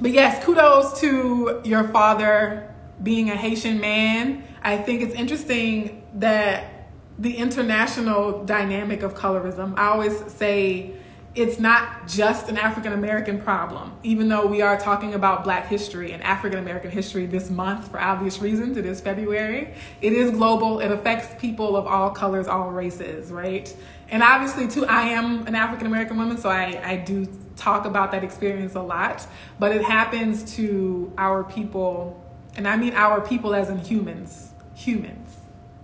but 0.00 0.10
yes, 0.10 0.44
kudos 0.44 1.00
to 1.00 1.60
your 1.64 1.88
father 1.88 2.72
being 3.02 3.30
a 3.30 3.36
Haitian 3.36 3.80
man. 3.80 4.44
I 4.62 4.76
think 4.76 5.02
it's 5.02 5.14
interesting 5.14 6.06
that 6.14 6.88
the 7.18 7.36
international 7.36 8.44
dynamic 8.44 9.02
of 9.02 9.14
colorism, 9.14 9.78
I 9.78 9.88
always 9.88 10.32
say, 10.32 10.94
it's 11.34 11.60
not 11.60 12.08
just 12.08 12.48
an 12.48 12.58
African 12.58 12.92
American 12.92 13.40
problem, 13.40 13.92
even 14.02 14.28
though 14.28 14.46
we 14.46 14.62
are 14.62 14.76
talking 14.76 15.14
about 15.14 15.44
Black 15.44 15.68
history 15.68 16.10
and 16.12 16.22
African 16.24 16.58
American 16.58 16.90
history 16.90 17.26
this 17.26 17.50
month 17.50 17.88
for 17.88 18.00
obvious 18.00 18.40
reasons. 18.40 18.76
It 18.76 18.84
is 18.84 19.00
February. 19.00 19.74
It 20.00 20.12
is 20.12 20.32
global. 20.32 20.80
It 20.80 20.90
affects 20.90 21.40
people 21.40 21.76
of 21.76 21.86
all 21.86 22.10
colors, 22.10 22.48
all 22.48 22.70
races, 22.70 23.30
right? 23.30 23.74
And 24.08 24.24
obviously, 24.24 24.66
too, 24.66 24.86
I 24.86 25.02
am 25.10 25.46
an 25.46 25.54
African 25.54 25.86
American 25.86 26.16
woman, 26.16 26.36
so 26.36 26.48
I, 26.48 26.80
I 26.84 26.96
do 26.96 27.26
talk 27.60 27.84
about 27.84 28.10
that 28.12 28.24
experience 28.24 28.74
a 28.74 28.82
lot. 28.82 29.26
But 29.58 29.72
it 29.72 29.82
happens 29.82 30.56
to 30.56 31.12
our 31.18 31.44
people, 31.44 32.24
and 32.56 32.66
I 32.66 32.76
mean 32.76 32.94
our 32.94 33.20
people 33.20 33.54
as 33.54 33.68
in 33.68 33.78
humans, 33.78 34.50
humans, 34.74 35.36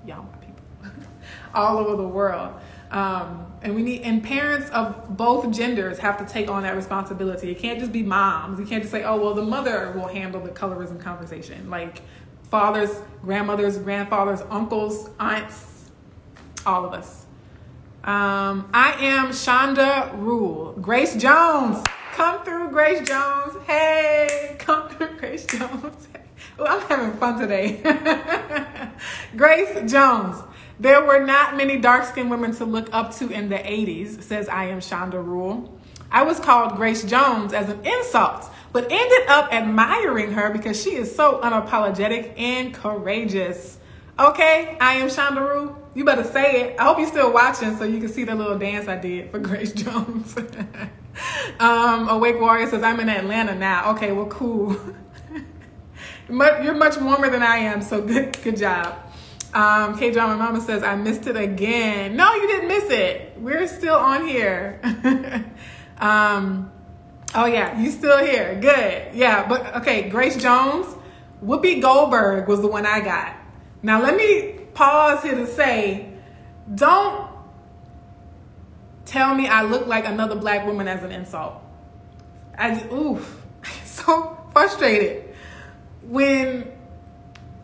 y'all 0.07 0.25
my 0.25 0.39
people, 0.39 0.63
all 1.55 1.79
over 1.79 1.97
the 1.97 2.09
world. 2.09 2.55
Um, 2.91 3.53
and 3.63 3.75
we 3.75 3.83
need 3.83 4.03
and 4.03 4.23
parents 4.23 4.71
of 4.71 5.17
both 5.17 5.51
genders 5.51 5.99
have 5.99 6.19
to 6.19 6.33
take 6.33 6.49
on 6.49 6.63
that 6.63 6.77
responsibility. 6.77 7.51
It 7.51 7.59
can't 7.59 7.81
just 7.81 7.93
be 7.93 8.03
moms. 8.03 8.61
You 8.61 8.67
can't 8.67 8.83
just 8.83 8.93
say, 8.93 9.03
"Oh, 9.03 9.21
well, 9.21 9.35
the 9.35 9.43
mother 9.43 9.93
will 9.97 10.07
handle 10.07 10.41
the 10.41 10.51
colorism 10.51 11.01
conversation." 11.01 11.69
Like 11.69 12.03
fathers, 12.45 13.01
grandmothers, 13.23 13.79
grandfathers, 13.79 14.43
uncles, 14.51 15.11
aunts, 15.19 15.91
all 16.65 16.85
of 16.85 16.93
us. 16.93 17.26
Um, 18.07 18.71
I 18.73 18.93
am 19.01 19.31
Shonda 19.31 20.17
Rule. 20.17 20.75
Grace 20.81 21.17
Jones, 21.17 21.83
come 22.13 22.45
through, 22.45 22.71
Grace 22.71 23.01
Jones. 23.07 23.55
Hey, 23.67 24.55
come 24.61 24.89
through, 24.91 25.19
Grace 25.19 25.45
Jones. 25.45 26.07
Ooh, 26.61 26.65
I'm 26.65 26.81
having 26.83 27.19
fun 27.19 27.41
today. 27.41 27.81
Grace 29.37 29.91
Jones. 29.91 30.37
There 30.79 31.05
were 31.05 31.19
not 31.19 31.57
many 31.57 31.79
dark 31.79 32.05
skinned 32.05 32.31
women 32.31 32.55
to 32.57 32.65
look 32.65 32.89
up 32.93 33.13
to 33.17 33.29
in 33.29 33.49
the 33.49 33.57
80s, 33.59 34.23
says 34.23 34.49
I 34.49 34.67
am 34.67 34.79
Shonda 34.79 35.15
Rule. 35.15 35.77
I 36.09 36.23
was 36.23 36.39
called 36.39 36.77
Grace 36.77 37.03
Jones 37.03 37.53
as 37.53 37.69
an 37.69 37.85
insult, 37.85 38.49
but 38.71 38.85
ended 38.89 39.27
up 39.27 39.53
admiring 39.53 40.31
her 40.35 40.51
because 40.51 40.81
she 40.81 40.91
is 40.95 41.13
so 41.13 41.41
unapologetic 41.41 42.39
and 42.39 42.73
courageous. 42.73 43.79
Okay, 44.17 44.79
I 44.81 44.95
am 44.95 45.09
Shonda 45.09 45.41
Rule. 45.41 45.86
You 45.97 46.05
better 46.05 46.25
say 46.25 46.61
it. 46.61 46.77
I 46.79 46.85
hope 46.85 46.99
you're 46.99 47.09
still 47.09 47.33
watching 47.33 47.75
so 47.79 47.85
you 47.85 47.99
can 47.99 48.11
see 48.11 48.25
the 48.25 48.35
little 48.35 48.59
dance 48.59 48.87
I 48.87 48.99
did 48.99 49.31
for 49.31 49.39
Grace 49.49 49.73
Jones. 49.73 50.37
um, 51.59 52.11
Awake 52.11 52.39
Warrior 52.39 52.69
says, 52.69 52.83
I'm 52.83 53.01
in 53.01 53.09
Atlanta 53.09 53.55
now. 53.55 53.93
Okay, 53.93 54.13
well, 54.13 54.27
cool. 54.27 54.79
You're 56.29 56.75
much 56.75 56.99
warmer 56.99 57.31
than 57.31 57.43
I 57.43 57.59
am, 57.59 57.81
so 57.81 58.03
good, 58.03 58.37
good 58.45 58.59
job. 58.59 58.95
Um, 59.55 59.99
K 59.99 60.13
Drama 60.13 60.37
Mama 60.37 60.61
says, 60.61 60.83
I 60.83 60.97
missed 60.97 61.27
it 61.29 61.37
again. 61.37 62.15
No, 62.15 62.35
you 62.35 62.47
didn't 62.47 62.69
miss 62.69 62.91
it. 62.91 63.33
We're 63.39 63.67
still 63.67 63.95
on 63.95 64.27
here. 64.27 64.79
um, 65.97 66.71
oh, 67.35 67.47
yeah, 67.47 67.81
you 67.81 67.91
still 67.91 68.19
here. 68.19 68.59
Good. 68.61 69.15
Yeah, 69.15 69.49
but 69.49 69.77
okay, 69.77 70.11
Grace 70.11 70.37
Jones, 70.37 70.95
Whoopi 71.43 71.81
Goldberg 71.81 72.49
was 72.49 72.61
the 72.61 72.69
one 72.69 72.85
I 72.85 73.01
got. 73.01 73.35
Now, 73.83 74.03
let 74.03 74.15
me 74.15 74.56
pause 74.77 75.23
here 75.23 75.35
to 75.35 75.47
say, 75.47 76.13
don't 76.73 77.29
tell 79.07 79.35
me 79.35 79.49
I 79.49 79.63
look 79.63 79.87
like 79.87 80.05
another 80.05 80.37
black 80.37 80.67
woman 80.67 80.87
as 80.87 81.03
an 81.03 81.11
insult. 81.11 81.55
I 82.57 82.75
just, 82.75 82.93
oof, 82.93 83.43
so 83.85 84.39
frustrated 84.53 85.35
when 86.03 86.71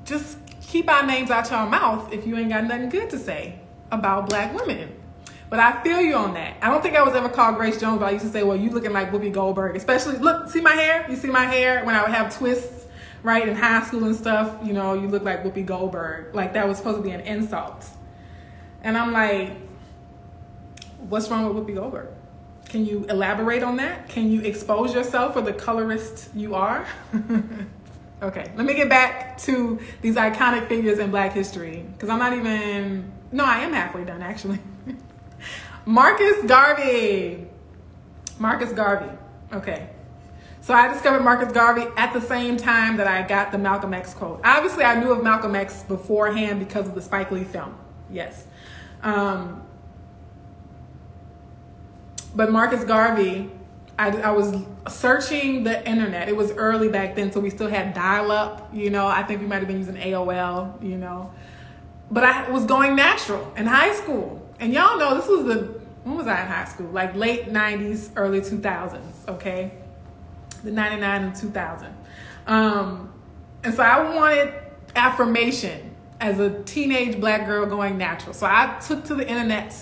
just 0.05 0.39
keep 0.63 0.91
our 0.91 1.07
names 1.07 1.31
out 1.31 1.51
your 1.51 1.67
mouth 1.67 2.13
if 2.13 2.27
you 2.27 2.37
ain't 2.37 2.49
got 2.49 2.65
nothing 2.65 2.89
good 2.89 3.11
to 3.11 3.19
say 3.19 3.61
about 3.91 4.29
black 4.29 4.55
women. 4.55 4.99
But 5.51 5.61
I 5.61 5.83
feel 5.83 6.01
you 6.01 6.15
on 6.15 6.33
that. 6.33 6.57
I 6.63 6.71
don't 6.71 6.83
think 6.83 6.97
I 6.97 7.03
was 7.03 7.15
ever 7.15 7.29
called 7.29 7.57
Grace 7.57 7.79
Jones, 7.79 7.99
but 7.99 8.07
I 8.07 8.13
used 8.13 8.25
to 8.25 8.31
say, 8.31 8.43
well, 8.43 8.57
you 8.57 8.71
looking 8.71 8.95
like 8.95 9.13
Whoopi 9.13 9.31
Goldberg. 9.31 9.77
Especially, 9.77 10.17
look, 10.17 10.49
see 10.49 10.63
my 10.63 10.73
hair? 10.73 11.07
You 11.11 11.17
see 11.17 11.29
my 11.29 11.45
hair? 11.45 11.85
When 11.85 11.95
I 11.95 12.01
would 12.01 12.11
have 12.11 12.35
twists, 12.35 12.82
right, 13.23 13.47
in 13.47 13.55
high 13.55 13.83
school 13.85 14.05
and 14.05 14.17
stuff, 14.17 14.59
you 14.65 14.73
know, 14.73 14.95
you 14.95 15.09
look 15.09 15.23
like 15.23 15.45
Whoopi 15.45 15.65
Goldberg. 15.65 16.35
Like 16.35 16.55
that 16.55 16.67
was 16.67 16.79
supposed 16.79 16.99
to 16.99 17.03
be 17.03 17.11
an 17.11 17.21
insult. 17.21 17.87
And 18.83 18.99
I'm 18.99 19.13
like, 19.13 19.53
what's 21.09 21.29
wrong 21.29 21.53
with 21.53 21.65
Whoopi 21.65 21.75
Goldberg? 21.75 22.09
Can 22.69 22.87
you 22.87 23.05
elaborate 23.09 23.63
on 23.63 23.77
that? 23.77 24.09
Can 24.09 24.31
you 24.31 24.41
expose 24.41 24.95
yourself 24.95 25.35
for 25.35 25.43
the 25.43 25.53
colorist 25.53 26.31
you 26.35 26.55
are? 26.55 26.87
Okay, 28.23 28.53
let 28.55 28.65
me 28.65 28.75
get 28.75 28.89
back 28.89 29.37
to 29.39 29.81
these 30.01 30.15
iconic 30.15 30.69
figures 30.69 31.01
in 31.01 31.11
Black 31.11 31.33
history 31.33 31.85
because 31.93 32.09
I'm 32.09 32.21
not 32.21 32.33
even. 32.33 33.11
No, 33.33 33.45
I 33.45 33.59
am 33.63 33.73
halfway 33.73 34.05
done 34.05 34.23
actually. 34.23 34.61
Marcus 35.85 36.45
Garvey. 36.45 37.49
Marcus 38.39 38.73
Garvey. 38.73 39.11
Okay. 39.53 39.89
So 40.63 40.73
I 40.73 40.87
discovered 40.87 41.25
Marcus 41.25 41.53
Garvey 41.53 41.87
at 41.97 42.13
the 42.13 42.21
same 42.21 42.57
time 42.57 42.97
that 42.99 43.09
I 43.09 43.27
got 43.27 43.51
the 43.51 43.59
Malcolm 43.59 43.93
X 43.93 44.15
quote. 44.15 44.41
Obviously, 44.45 44.85
I 44.85 44.99
knew 44.99 45.11
of 45.11 45.23
Malcolm 45.23 45.57
X 45.57 45.83
beforehand 45.83 46.61
because 46.61 46.87
of 46.87 46.95
the 46.95 47.03
Spike 47.03 47.33
Lee 47.33 47.43
film. 47.43 47.77
Yes. 48.09 48.47
Um, 49.03 49.67
but 52.35 52.53
Marcus 52.53 52.85
Garvey 52.85 53.51
I, 53.99 54.09
I, 54.21 54.31
was 54.31 54.57
searching 54.89 55.65
the 55.65 55.87
internet. 55.87 56.29
It 56.29 56.37
was 56.37 56.51
early 56.53 56.89
back 56.89 57.15
then, 57.15 57.31
so 57.31 57.41
we 57.41 57.51
still 57.51 57.69
had 57.69 57.93
dial 57.93 58.33
up, 58.33 58.71
you 58.73 58.89
know. 58.89 59.07
I 59.07 59.23
think 59.23 59.41
we 59.41 59.47
might 59.47 59.59
have 59.59 59.69
been 59.69 59.79
using 59.79 59.97
AOL, 59.97 60.83
you 60.83 60.97
know. 60.97 61.31
But 62.11 62.25
I 62.25 62.51
was 62.51 62.65
going 62.65 62.97
natural 62.97 63.53
in 63.57 63.67
high 63.67 63.95
school. 63.95 64.41
And 64.61 64.73
y'all 64.73 64.99
know 64.99 65.15
this 65.15 65.29
was 65.29 65.45
the 65.45 65.81
when 66.05 66.17
was 66.17 66.27
I 66.27 66.41
in 66.41 66.47
high 66.49 66.65
school? 66.65 66.87
Like 66.87 67.15
late 67.15 67.53
90s, 67.53 68.11
early 68.17 68.41
2000s, 68.41 69.29
okay? 69.29 69.73
The 70.63 70.71
99 70.71 71.23
and 71.25 71.37
2000. 71.37 71.95
Um, 72.47 73.13
and 73.65 73.75
so 73.75 73.83
I 73.83 74.15
wanted 74.15 74.55
affirmation 74.95 75.95
as 76.21 76.39
a 76.39 76.63
teenage 76.63 77.21
black 77.21 77.47
girl 77.47 77.67
going 77.67 77.99
natural. 77.99 78.33
So 78.33 78.47
I 78.47 78.79
took 78.87 79.05
to 79.07 79.15
the 79.15 79.29
internet. 79.29 79.75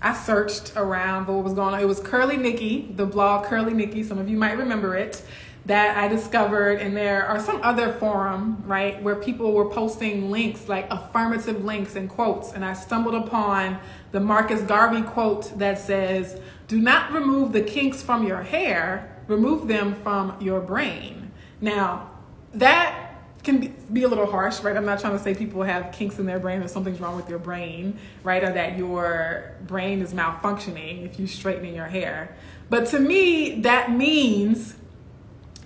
I 0.00 0.14
searched 0.14 0.74
around 0.76 1.26
for 1.26 1.32
what 1.32 1.44
was 1.44 1.54
going 1.54 1.74
on. 1.74 1.80
It 1.80 1.86
was 1.86 2.00
Curly 2.00 2.36
Nikki, 2.36 2.92
the 2.94 3.06
blog 3.06 3.46
Curly 3.46 3.74
Nikki. 3.74 4.04
Some 4.04 4.18
of 4.18 4.28
you 4.28 4.36
might 4.36 4.58
remember 4.58 4.94
it 4.96 5.22
that 5.66 5.98
I 5.98 6.08
discovered, 6.08 6.80
and 6.80 6.96
there 6.96 7.26
are 7.26 7.38
some 7.38 7.60
other 7.62 7.92
forum, 7.92 8.62
right, 8.64 9.02
where 9.02 9.16
people 9.16 9.52
were 9.52 9.68
posting 9.68 10.30
links, 10.30 10.66
like 10.66 10.86
affirmative 10.90 11.62
links 11.62 11.94
and 11.94 12.08
quotes, 12.08 12.52
and 12.52 12.64
I 12.64 12.72
stumbled 12.72 13.14
upon 13.14 13.78
the 14.12 14.20
Marcus 14.20 14.62
Garvey 14.62 15.02
quote 15.02 15.58
that 15.58 15.78
says, 15.78 16.40
"Do 16.68 16.80
not 16.80 17.12
remove 17.12 17.52
the 17.52 17.60
kinks 17.60 18.02
from 18.02 18.26
your 18.26 18.42
hair, 18.42 19.17
remove 19.28 19.68
them 19.68 19.94
from 20.02 20.34
your 20.40 20.60
brain." 20.60 21.30
Now, 21.60 22.10
that 22.54 23.04
can 23.44 23.74
be 23.92 24.02
a 24.02 24.08
little 24.08 24.26
harsh, 24.26 24.60
right? 24.60 24.76
I'm 24.76 24.84
not 24.84 25.00
trying 25.00 25.16
to 25.16 25.22
say 25.22 25.34
people 25.34 25.62
have 25.62 25.92
kinks 25.92 26.18
in 26.18 26.26
their 26.26 26.38
brain 26.38 26.60
or 26.60 26.68
something's 26.68 27.00
wrong 27.00 27.16
with 27.16 27.30
your 27.30 27.38
brain, 27.38 27.96
right? 28.24 28.42
Or 28.42 28.52
that 28.52 28.76
your 28.76 29.52
brain 29.66 30.02
is 30.02 30.12
malfunctioning 30.12 31.04
if 31.04 31.20
you 31.20 31.26
straighten 31.26 31.72
your 31.74 31.86
hair. 31.86 32.36
But 32.68 32.86
to 32.88 32.98
me, 32.98 33.60
that 33.62 33.92
means 33.92 34.74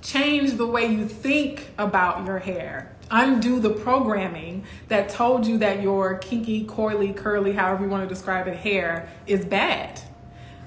change 0.03 0.53
the 0.53 0.66
way 0.66 0.87
you 0.87 1.07
think 1.07 1.70
about 1.79 2.27
your 2.27 2.38
hair. 2.40 2.94
Undo 3.11 3.59
the 3.61 3.70
programming 3.70 4.64
that 4.88 5.09
told 5.09 5.46
you 5.46 5.59
that 5.59 5.83
your 5.83 6.18
kinky, 6.18 6.64
coily, 6.64 7.16
curly, 7.16 7.53
however 7.53 7.85
you 7.85 7.90
want 7.90 8.09
to 8.09 8.14
describe 8.14 8.46
it, 8.48 8.57
hair 8.57 9.09
is 9.27 9.44
bad. 9.44 10.01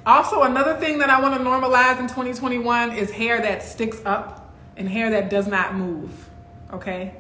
Also, 0.06 0.44
another 0.44 0.76
thing 0.80 1.00
that 1.00 1.10
I 1.10 1.20
want 1.20 1.34
to 1.34 1.42
normalize 1.42 2.00
in 2.00 2.08
2021 2.08 2.92
is 2.92 3.10
hair 3.10 3.42
that 3.42 3.64
sticks 3.64 4.00
up 4.06 4.54
and 4.78 4.88
hair 4.88 5.10
that 5.12 5.30
does 5.30 5.48
not 5.48 5.76
move. 5.76 6.30
Okay? 6.72 7.16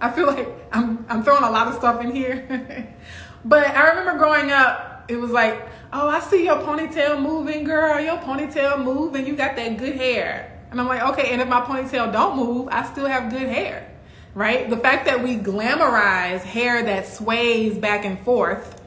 I 0.00 0.10
feel 0.12 0.26
like 0.26 0.48
I'm, 0.72 1.04
I'm 1.08 1.24
throwing 1.24 1.42
a 1.42 1.50
lot 1.50 1.66
of 1.66 1.74
stuff 1.74 2.02
in 2.02 2.14
here. 2.14 2.94
but 3.44 3.66
I 3.66 3.88
remember 3.88 4.16
growing 4.16 4.52
up, 4.52 5.04
it 5.08 5.16
was 5.16 5.32
like, 5.32 5.68
oh, 5.92 6.08
I 6.08 6.20
see 6.20 6.44
your 6.44 6.56
ponytail 6.56 7.20
moving, 7.20 7.64
girl. 7.64 8.00
Your 8.00 8.18
ponytail 8.18 8.82
moving. 8.82 9.26
You 9.26 9.34
got 9.34 9.56
that 9.56 9.76
good 9.76 9.96
hair. 9.96 10.56
And 10.70 10.80
I'm 10.80 10.86
like, 10.86 11.02
okay, 11.02 11.32
and 11.32 11.42
if 11.42 11.48
my 11.48 11.60
ponytail 11.62 12.12
don't 12.12 12.36
move, 12.36 12.68
I 12.70 12.84
still 12.84 13.06
have 13.06 13.30
good 13.30 13.48
hair, 13.48 13.90
right? 14.34 14.70
The 14.70 14.76
fact 14.76 15.06
that 15.06 15.20
we 15.22 15.36
glamorize 15.36 16.42
hair 16.42 16.84
that 16.84 17.08
sways 17.08 17.76
back 17.76 18.04
and 18.04 18.20
forth, 18.20 18.79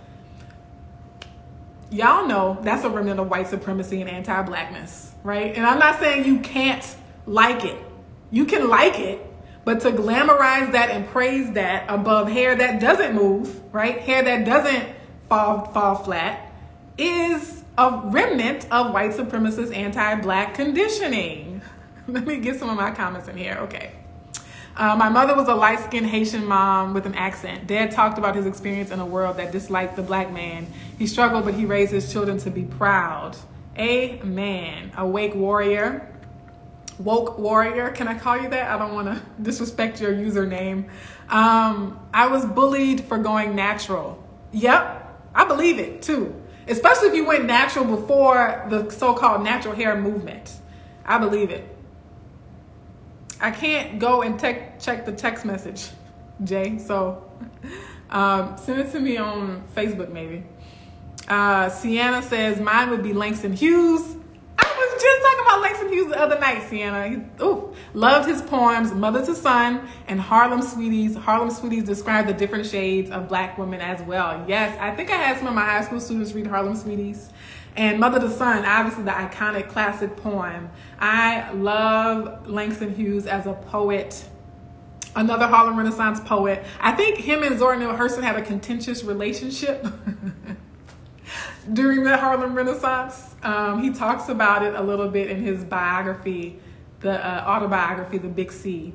y'all 1.94 2.28
know 2.28 2.58
that's 2.62 2.84
a 2.84 2.90
remnant 2.90 3.20
of 3.20 3.30
white 3.30 3.48
supremacy 3.48 4.02
and 4.02 4.10
anti-blackness, 4.10 5.14
right? 5.24 5.56
And 5.56 5.66
I'm 5.66 5.80
not 5.80 6.00
saying 6.00 6.26
you 6.26 6.40
can't 6.40 6.84
like 7.26 7.64
it. 7.64 7.78
You 8.32 8.46
can 8.46 8.68
like 8.68 9.00
it, 9.00 9.22
but 9.64 9.82
to 9.82 9.92
glamorize 9.92 10.72
that 10.72 10.90
and 10.90 11.08
praise 11.08 11.52
that 11.54 11.86
above 11.88 12.30
hair 12.30 12.56
that 12.56 12.82
doesn't 12.82 13.14
move, 13.14 13.62
right? 13.74 14.00
Hair 14.00 14.24
that 14.24 14.46
doesn't 14.46 14.90
fall 15.30 15.66
fall 15.68 15.96
flat 15.96 16.52
is 16.98 17.64
a 17.78 18.02
remnant 18.06 18.72
of 18.72 18.92
white 18.92 19.12
supremacist 19.12 19.76
anti-black 19.76 20.56
conditioning. 20.56 21.62
Let 22.08 22.26
me 22.26 22.38
get 22.38 22.60
some 22.60 22.70
of 22.70 22.76
my 22.76 22.92
comments 22.92 23.28
in 23.28 23.38
here. 23.38 23.58
Okay. 23.62 23.94
Uh, 24.76 24.96
my 24.96 25.10
mother 25.10 25.36
was 25.36 25.48
a 25.48 25.54
light 25.54 25.80
skinned 25.80 26.08
Haitian 26.08 26.46
mom 26.46 26.94
with 26.94 27.06
an 27.06 27.14
accent. 27.14 27.68
Dad 27.68 27.92
talked 27.92 28.18
about 28.18 28.36
his 28.36 28.48
experience 28.48 28.90
in 28.90 29.00
a 29.00 29.06
world 29.06 29.38
that 29.38 29.52
disliked 29.52 29.96
the 29.96 30.02
black 30.02 30.32
man. 30.32 30.66
He 30.98 31.06
struggled, 31.06 31.46
but 31.46 31.54
he 31.54 31.66
raised 31.66 31.92
his 31.92 32.12
children 32.12 32.40
to 32.40 32.50
be 32.50 32.64
proud. 32.64 33.38
Amen. 33.78 34.92
Awake 34.98 35.36
warrior. 35.36 36.10
Woke 36.98 37.38
warrior. 37.38 37.90
Can 37.90 38.08
I 38.08 38.18
call 38.18 38.40
you 38.40 38.50
that? 38.50 38.72
I 38.72 38.78
don't 38.80 38.94
want 38.94 39.08
to 39.08 39.22
disrespect 39.42 40.02
your 40.02 40.14
username. 40.14 40.90
Um, 41.30 42.00
I 42.14 42.28
was 42.28 42.46
bullied 42.46 43.02
for 43.02 43.18
going 43.18 43.56
natural. 43.56 44.24
Yep, 44.52 45.32
I 45.34 45.46
believe 45.46 45.80
it 45.80 46.02
too. 46.02 46.40
Especially 46.68 47.10
if 47.10 47.16
you 47.16 47.26
went 47.26 47.46
natural 47.46 47.86
before 47.86 48.66
the 48.70 48.90
so 48.90 49.14
called 49.14 49.44
natural 49.44 49.76
hair 49.76 50.00
movement. 50.00 50.54
I 51.06 51.18
believe 51.18 51.50
it. 51.50 51.73
I 53.44 53.52
can't 53.52 54.00
go 54.00 54.22
and 54.22 54.40
te- 54.40 54.64
check 54.80 55.06
the 55.06 55.12
text 55.12 55.44
message, 55.44 55.90
Jay. 56.46 56.78
So 56.78 57.30
um, 58.10 58.58
send 58.58 58.80
it 58.80 58.92
to 58.94 59.02
me 59.02 59.18
on 59.18 59.66
Facebook, 59.76 60.14
maybe. 60.14 60.46
Uh, 61.28 61.68
Sienna 61.68 62.22
says 62.22 62.62
mine 62.62 62.90
would 62.90 63.04
be 63.04 63.12
Langston 63.12 63.52
Hughes. 63.52 64.16
I 64.58 64.64
was 64.64 65.02
just 65.02 65.22
talking 65.22 65.46
about 65.46 65.62
Langston 65.62 65.90
Hughes 65.90 66.08
the 66.08 66.22
other 66.22 66.40
night, 66.40 66.70
Sienna. 66.70 67.10
He, 67.10 67.44
ooh, 67.44 67.76
loved 67.94 68.30
his 68.30 68.42
poems, 68.42 68.94
Mother 68.94 69.26
to 69.26 69.36
Son 69.36 69.90
and 70.08 70.22
Harlem 70.22 70.62
Sweeties. 70.62 71.18
Harlem 71.18 71.50
Sweeties 71.50 71.84
describe 71.84 72.28
the 72.28 72.34
different 72.34 72.66
shades 72.66 73.12
of 73.12 73.28
black 73.28 73.58
women 73.58 73.82
as 73.82 74.02
well. 74.04 74.46
Yes, 74.48 74.78
I 74.80 74.96
think 74.96 75.10
I 75.12 75.18
had 75.18 75.38
some 75.38 75.48
of 75.48 75.54
my 75.54 75.66
high 75.66 75.84
school 75.84 76.00
students 76.00 76.32
read 76.32 76.48
Harlem 76.48 76.76
Sweeties. 76.76 77.33
And 77.76 78.00
Mother 78.00 78.20
to 78.20 78.30
Son, 78.30 78.66
obviously 78.66 79.04
the 79.04 79.12
iconic 79.12 79.70
classic 79.70 80.16
poem. 80.18 80.70
I 81.00 81.52
love 81.54 82.48
Langston 82.48 82.94
Hughes 82.94 83.26
as 83.26 83.48
a 83.48 83.54
poet, 83.54 84.26
another 85.16 85.48
Harlem 85.48 85.78
Renaissance 85.78 86.20
poet. 86.20 86.64
I 86.80 86.92
think 86.92 87.18
him 87.18 87.42
and 87.42 87.58
Zora 87.58 87.78
Neale 87.78 87.94
Hurston 87.94 88.22
had 88.22 88.36
a 88.36 88.44
contentious 88.44 89.04
relationship 89.04 89.86
during 91.74 92.04
the 92.04 92.16
Harlem 92.16 92.54
Renaissance. 92.54 93.36
Um, 93.42 93.82
he 93.82 93.92
talks 93.92 94.30
about 94.30 94.64
it 94.64 94.76
a 94.76 94.82
little 94.82 95.10
bit 95.10 95.32
in 95.32 95.42
his 95.42 95.64
biography, 95.64 96.60
the 97.00 97.26
uh, 97.26 97.44
autobiography, 97.48 98.20
The 98.20 98.30
Big 98.30 98.52
Sea 98.52 98.94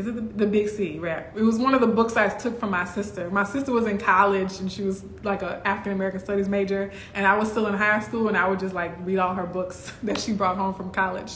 is 0.00 0.06
it 0.06 0.14
the, 0.14 0.22
the, 0.22 0.46
Big 0.46 0.68
Sea, 0.68 0.98
rap? 0.98 1.36
It 1.36 1.42
was 1.42 1.58
one 1.58 1.74
of 1.74 1.82
the 1.82 1.86
books 1.86 2.16
I 2.16 2.28
took 2.28 2.58
from 2.58 2.70
my 2.70 2.86
sister. 2.86 3.30
My 3.30 3.44
sister 3.44 3.70
was 3.70 3.86
in 3.86 3.98
college 3.98 4.58
and 4.58 4.72
she 4.72 4.82
was 4.82 5.04
like 5.22 5.42
a 5.42 5.60
African 5.66 5.92
American 5.92 6.20
studies 6.20 6.48
major, 6.48 6.90
and 7.14 7.26
I 7.26 7.36
was 7.36 7.50
still 7.50 7.66
in 7.66 7.74
high 7.74 8.00
school, 8.00 8.28
and 8.28 8.36
I 8.36 8.48
would 8.48 8.58
just 8.58 8.74
like 8.74 8.92
read 9.04 9.18
all 9.18 9.34
her 9.34 9.46
books 9.46 9.92
that 10.02 10.18
she 10.18 10.32
brought 10.32 10.56
home 10.56 10.74
from 10.74 10.90
college. 10.90 11.32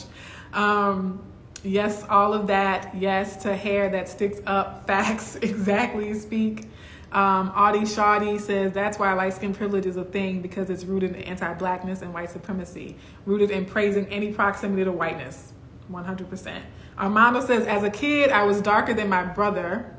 Um, 0.53 1.23
yes, 1.63 2.03
all 2.09 2.33
of 2.33 2.47
that. 2.47 2.95
Yes 2.95 3.37
to 3.43 3.55
hair 3.55 3.89
that 3.89 4.09
sticks 4.09 4.39
up. 4.47 4.87
Facts, 4.87 5.35
exactly. 5.35 6.13
Speak. 6.15 6.67
Um, 7.11 7.53
Audie 7.55 7.81
Shawty 7.81 8.41
says 8.41 8.73
that's 8.73 8.97
why 8.97 9.13
light 9.13 9.35
skin 9.35 9.53
privilege 9.53 9.85
is 9.85 9.95
a 9.95 10.03
thing 10.03 10.41
because 10.41 10.69
it's 10.69 10.83
rooted 10.83 11.15
in 11.15 11.21
anti-blackness 11.21 12.01
and 12.01 12.13
white 12.13 12.31
supremacy, 12.31 12.97
rooted 13.25 13.51
in 13.51 13.65
praising 13.65 14.07
any 14.07 14.33
proximity 14.33 14.83
to 14.83 14.91
whiteness. 14.91 15.53
100%. 15.91 16.61
Armando 16.97 17.41
says, 17.41 17.67
as 17.67 17.83
a 17.83 17.89
kid, 17.89 18.31
I 18.31 18.43
was 18.43 18.61
darker 18.61 18.93
than 18.93 19.09
my 19.09 19.23
brother, 19.23 19.93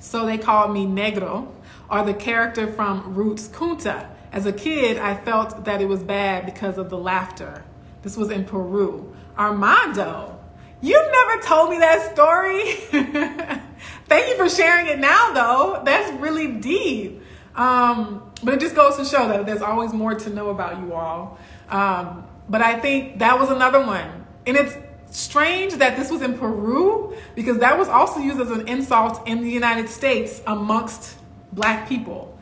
so 0.00 0.26
they 0.26 0.38
called 0.38 0.72
me 0.72 0.86
Negro, 0.86 1.52
or 1.90 2.04
the 2.04 2.14
character 2.14 2.72
from 2.72 3.14
Roots 3.14 3.48
Kunta. 3.48 4.08
As 4.32 4.46
a 4.46 4.52
kid, 4.52 4.96
I 4.96 5.16
felt 5.16 5.64
that 5.64 5.80
it 5.80 5.88
was 5.88 6.02
bad 6.02 6.46
because 6.46 6.78
of 6.78 6.88
the 6.88 6.98
laughter. 6.98 7.64
This 8.02 8.16
was 8.16 8.30
in 8.30 8.44
Peru. 8.44 9.14
Armando, 9.36 10.38
you've 10.80 11.12
never 11.12 11.42
told 11.42 11.70
me 11.70 11.78
that 11.78 12.12
story. 12.12 12.62
Thank 14.06 14.28
you 14.28 14.36
for 14.36 14.48
sharing 14.48 14.86
it 14.86 14.98
now, 14.98 15.32
though. 15.32 15.82
That's 15.84 16.12
really 16.20 16.48
deep. 16.48 17.22
Um, 17.56 18.30
but 18.42 18.54
it 18.54 18.60
just 18.60 18.76
goes 18.76 18.96
to 18.96 19.04
show 19.04 19.28
that 19.28 19.46
there's 19.46 19.62
always 19.62 19.92
more 19.92 20.14
to 20.14 20.30
know 20.30 20.50
about 20.50 20.78
you 20.80 20.94
all. 20.94 21.38
Um, 21.68 22.26
but 22.48 22.62
I 22.62 22.78
think 22.78 23.18
that 23.18 23.38
was 23.38 23.50
another 23.50 23.84
one. 23.84 24.26
And 24.46 24.56
it's 24.56 24.74
strange 25.10 25.74
that 25.74 25.96
this 25.96 26.10
was 26.10 26.22
in 26.22 26.38
Peru 26.38 27.16
because 27.34 27.58
that 27.58 27.78
was 27.78 27.88
also 27.88 28.20
used 28.20 28.40
as 28.40 28.50
an 28.50 28.66
insult 28.68 29.26
in 29.26 29.42
the 29.42 29.50
United 29.50 29.88
States 29.88 30.40
amongst 30.46 31.16
black 31.52 31.88
people. 31.88 32.38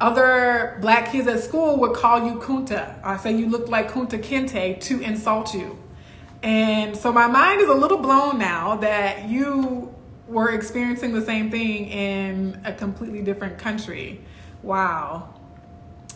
Other 0.00 0.76
black 0.80 1.12
kids 1.12 1.28
at 1.28 1.40
school 1.40 1.78
would 1.78 1.94
call 1.94 2.26
you 2.26 2.40
Kunta. 2.40 2.96
I 3.02 3.16
say 3.16 3.36
you 3.36 3.48
look 3.48 3.68
like 3.68 3.90
Kunta 3.90 4.20
Kinte 4.20 4.80
to 4.82 5.00
insult 5.00 5.54
you. 5.54 5.78
And 6.42 6.96
so 6.96 7.12
my 7.12 7.26
mind 7.26 7.60
is 7.60 7.68
a 7.68 7.74
little 7.74 7.98
blown 7.98 8.38
now 8.38 8.76
that 8.76 9.28
you 9.28 9.94
were 10.28 10.50
experiencing 10.50 11.12
the 11.12 11.22
same 11.22 11.50
thing 11.50 11.86
in 11.86 12.60
a 12.64 12.72
completely 12.72 13.22
different 13.22 13.58
country. 13.58 14.20
Wow. 14.62 15.34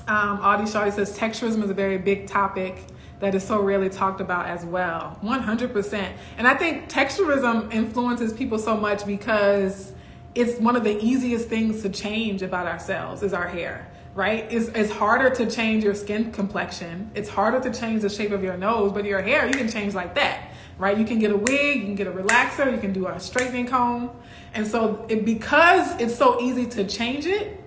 Um, 0.07 0.41
Audie 0.41 0.65
Shawty 0.65 0.93
says 0.93 1.17
texturism 1.17 1.63
is 1.63 1.71
a 1.71 1.75
very 1.75 1.99
big 1.99 2.27
topic 2.27 2.85
that 3.21 3.35
is 3.35 3.45
so 3.45 3.61
rarely 3.61 3.89
talked 3.89 4.21
about 4.21 4.47
as 4.47 4.65
well. 4.65 5.19
100%. 5.23 6.13
And 6.37 6.47
I 6.47 6.55
think 6.55 6.89
texturism 6.89 7.73
influences 7.73 8.33
people 8.33 8.59
so 8.59 8.77
much 8.77 9.05
because 9.07 9.93
it's 10.35 10.61
one 10.61 10.77
of 10.77 10.85
the 10.85 10.99
easiest 11.05 11.49
things 11.49 11.83
to 11.83 11.89
change 11.89 12.43
about 12.43 12.67
ourselves 12.67 13.23
is 13.23 13.33
our 13.33 13.49
hair, 13.49 13.91
right? 14.15 14.47
It's, 14.51 14.69
it's 14.69 14.93
harder 14.93 15.31
to 15.31 15.51
change 15.51 15.83
your 15.83 15.95
skin 15.95 16.31
complexion. 16.31 17.11
It's 17.15 17.29
harder 17.29 17.61
to 17.69 17.77
change 17.77 18.03
the 18.03 18.11
shape 18.11 18.31
of 18.31 18.43
your 18.43 18.57
nose, 18.57 18.93
but 18.93 19.05
your 19.05 19.21
hair, 19.21 19.47
you 19.47 19.55
can 19.55 19.69
change 19.69 19.95
like 19.95 20.15
that, 20.15 20.53
right? 20.79 20.97
You 20.97 21.05
can 21.05 21.19
get 21.19 21.33
a 21.33 21.37
wig, 21.37 21.81
you 21.81 21.85
can 21.87 21.97
get 21.97 22.07
a 22.07 22.13
relaxer, 22.13 22.71
you 22.71 22.79
can 22.79 22.93
do 22.93 23.09
a 23.09 23.19
straightening 23.19 23.67
comb. 23.67 24.11
And 24.55 24.67
so 24.67 25.05
it, 25.09 25.25
because 25.25 26.01
it's 26.01 26.15
so 26.15 26.41
easy 26.41 26.67
to 26.67 26.85
change 26.85 27.27
it, 27.27 27.61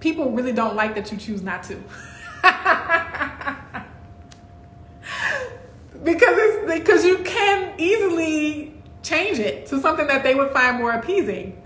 people 0.00 0.32
really 0.32 0.52
don't 0.52 0.74
like 0.74 0.94
that 0.96 1.12
you 1.12 1.18
choose 1.18 1.42
not 1.42 1.62
to. 1.64 1.82
because 6.06 6.38
it's 6.38 6.72
because 6.72 7.04
you 7.04 7.18
can 7.18 7.74
easily 7.78 8.72
change 9.02 9.38
it 9.38 9.66
to 9.66 9.80
something 9.80 10.06
that 10.06 10.22
they 10.22 10.34
would 10.34 10.52
find 10.52 10.78
more 10.78 10.92
appeasing. 10.92 11.62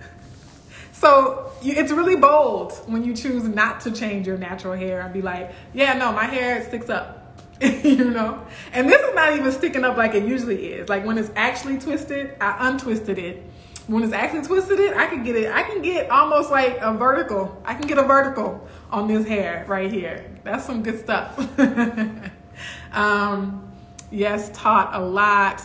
So 0.92 1.53
you, 1.62 1.74
it's 1.76 1.92
really 1.92 2.16
bold 2.16 2.72
when 2.87 3.05
you 3.05 3.14
choose 3.14 3.44
not 3.44 3.81
to 3.83 3.90
change 3.90 4.26
your 4.26 4.37
natural 4.37 4.74
hair 4.74 5.00
and 5.00 5.12
be 5.12 5.22
like, 5.22 5.53
yeah, 5.72 5.94
no, 5.94 6.12
my 6.12 6.24
hair 6.24 6.62
sticks 6.64 6.90
up. 6.90 7.16
you 7.61 8.11
know? 8.11 8.46
And 8.72 8.88
this 8.88 9.00
is 9.00 9.14
not 9.14 9.35
even 9.35 9.53
sticking 9.53 9.85
up 9.85 9.96
like 9.96 10.14
it 10.14 10.24
usually 10.24 10.72
is. 10.72 10.88
Like 10.88 11.05
when 11.05 11.18
it's 11.18 11.31
actually 11.37 11.79
twisted, 11.79 12.37
I 12.40 12.68
untwisted 12.68 13.18
it. 13.18 13.42
When 13.87 14.03
it's 14.03 14.12
actually 14.12 14.42
twisted 14.42 14.79
it, 14.79 14.96
I 14.96 15.07
can 15.07 15.22
get 15.22 15.37
it, 15.37 15.53
I 15.53 15.62
can 15.64 15.83
get 15.83 16.11
almost 16.11 16.50
like 16.50 16.79
a 16.81 16.92
vertical. 16.92 17.61
I 17.64 17.74
can 17.74 17.87
get 17.87 17.98
a 17.98 18.05
vertical 18.05 18.66
on 18.90 19.09
this 19.09 19.26
hair 19.26 19.64
right 19.68 19.90
here. 19.90 20.31
That's 20.44 20.64
some 20.64 20.83
good 20.83 21.00
stuff. 21.00 21.38
um, 22.92 23.69
yes, 24.11 24.51
taught 24.53 24.94
a 24.94 25.01
lot. 25.01 25.62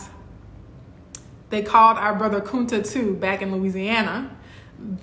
They 1.50 1.62
called 1.62 1.98
our 1.98 2.14
brother 2.14 2.40
Kunta 2.40 2.88
too 2.88 3.14
back 3.14 3.42
in 3.42 3.54
Louisiana. 3.54 4.36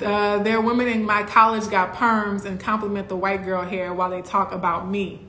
Uh, 0.01 0.37
their 0.43 0.61
women 0.61 0.87
in 0.87 1.03
my 1.03 1.23
college 1.23 1.69
got 1.69 1.95
perms 1.95 2.45
and 2.45 2.59
compliment 2.59 3.09
the 3.09 3.15
white 3.15 3.43
girl 3.43 3.63
hair 3.63 3.93
while 3.93 4.09
they 4.09 4.21
talk 4.21 4.51
about 4.51 4.87
me. 4.87 5.25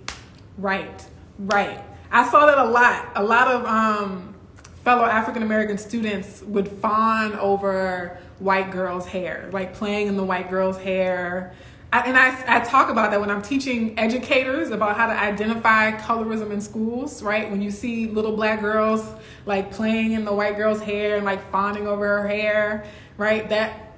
Right, 0.59 1.05
right. 1.39 1.83
I 2.11 2.29
saw 2.29 2.47
that 2.47 2.59
a 2.59 2.65
lot. 2.65 3.11
A 3.17 3.23
lot 3.23 3.49
of 3.49 3.65
um, 3.65 4.35
fellow 4.85 5.05
African 5.05 5.43
American 5.43 5.79
students 5.79 6.43
would 6.43 6.69
fawn 6.69 7.33
over 7.35 8.19
white 8.39 8.71
girls' 8.71 9.07
hair, 9.07 9.49
like 9.53 9.75
playing 9.75 10.09
in 10.09 10.17
the 10.17 10.25
white 10.25 10.51
girl's 10.51 10.79
hair. 10.79 11.55
I, 11.95 12.01
and 12.09 12.19
I, 12.19 12.57
I 12.57 12.59
talk 12.59 12.91
about 12.91 13.13
that 13.13 13.21
when 13.21 13.31
I'm 13.31 13.41
teaching 13.41 13.97
educators 13.97 14.71
about 14.71 14.97
how 14.97 15.07
to 15.07 15.13
identify 15.13 15.93
colorism 15.93 16.51
in 16.51 16.61
schools, 16.61 17.23
right? 17.23 17.49
When 17.49 17.63
you 17.63 17.71
see 17.71 18.09
little 18.09 18.35
black 18.35 18.61
girls 18.61 19.09
like 19.47 19.71
playing 19.71 20.11
in 20.11 20.25
the 20.25 20.35
white 20.35 20.57
girl's 20.57 20.81
hair 20.81 21.15
and 21.15 21.25
like 21.25 21.53
fawning 21.53 21.87
over 21.87 22.05
her 22.23 22.27
hair, 22.27 22.85
right? 23.17 23.49
That 23.49 23.95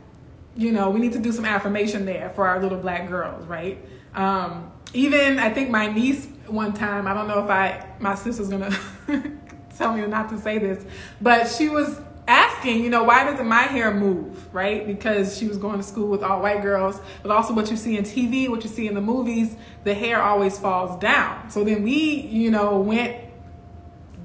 you 0.55 0.73
know, 0.73 0.91
we 0.91 1.01
need 1.01 1.15
to 1.15 1.19
do 1.19 1.33
some 1.33 1.47
affirmation 1.47 2.05
there 2.05 2.29
for 2.35 2.47
our 2.47 2.61
little 2.61 2.77
black 2.77 3.09
girls, 3.09 3.47
right? 3.47 3.83
Um, 4.15 4.71
even 4.93 5.39
I 5.39 5.49
think 5.49 5.71
my 5.71 5.87
niece 5.87 6.29
one 6.49 6.75
time, 6.75 7.07
I 7.07 7.15
don't 7.15 7.29
know 7.29 7.43
if 7.43 7.51
I, 7.51 7.87
my 7.99 8.15
sister's 8.15 8.51
gonna 8.51 8.79
tell 9.79 9.95
me 9.95 10.07
not 10.07 10.29
to 10.29 10.39
say 10.39 10.59
this, 10.59 10.85
but 11.23 11.47
she 11.47 11.71
was 11.71 11.99
asking, 12.29 12.83
you 12.83 12.91
know, 12.91 13.05
why 13.05 13.25
doesn't 13.25 13.47
my 13.47 13.63
hair 13.63 13.93
move, 13.95 14.53
right? 14.55 14.87
Because 14.87 15.39
she 15.39 15.47
was 15.47 15.59
going 15.59 15.77
to 15.77 15.83
school 15.83 16.09
with 16.09 16.23
all 16.23 16.43
white 16.43 16.63
girls, 16.63 17.01
but 17.23 17.31
also 17.31 17.55
what 17.55 17.71
you 17.71 17.77
see 17.77 17.97
in 17.97 18.05
TV, 18.05 18.49
what 18.49 18.63
you 18.63 18.69
see 18.69 18.89
in 18.89 18.95
the 18.95 19.01
movies, 19.01 19.57
the 19.85 19.95
hair 19.95 20.21
always 20.21 20.59
falls 20.59 20.99
down. 21.01 21.51
So 21.51 21.65
then 21.65 21.83
we, 21.83 22.21
you 22.21 22.51
know, 22.51 22.79
went 22.79 23.17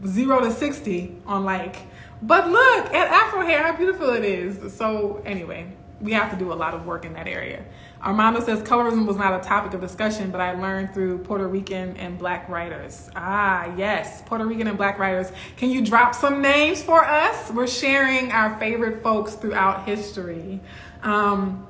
zero 0.05 0.39
to 0.41 0.51
60 0.51 1.21
on 1.25 1.43
like, 1.43 1.77
but 2.21 2.49
look 2.49 2.93
at 2.93 3.07
Afro 3.07 3.41
hair, 3.41 3.63
how 3.63 3.75
beautiful 3.75 4.09
it 4.09 4.23
is. 4.23 4.73
So 4.73 5.21
anyway, 5.25 5.71
we 5.99 6.13
have 6.13 6.31
to 6.31 6.37
do 6.37 6.51
a 6.51 6.55
lot 6.55 6.73
of 6.73 6.85
work 6.85 7.05
in 7.05 7.13
that 7.13 7.27
area. 7.27 7.63
Armando 8.03 8.39
says 8.39 8.61
colorism 8.63 9.05
was 9.05 9.17
not 9.17 9.39
a 9.39 9.47
topic 9.47 9.73
of 9.73 9.81
discussion, 9.81 10.31
but 10.31 10.41
I 10.41 10.53
learned 10.53 10.93
through 10.93 11.19
Puerto 11.19 11.47
Rican 11.47 11.95
and 11.97 12.17
black 12.17 12.49
writers. 12.49 13.09
Ah, 13.15 13.71
yes, 13.77 14.23
Puerto 14.25 14.43
Rican 14.45 14.67
and 14.67 14.75
black 14.75 14.97
writers. 14.97 15.31
Can 15.57 15.69
you 15.69 15.85
drop 15.85 16.15
some 16.15 16.41
names 16.41 16.81
for 16.81 17.05
us? 17.05 17.51
We're 17.51 17.67
sharing 17.67 18.31
our 18.31 18.57
favorite 18.57 19.03
folks 19.03 19.35
throughout 19.35 19.85
history. 19.85 20.59
Um, 21.03 21.67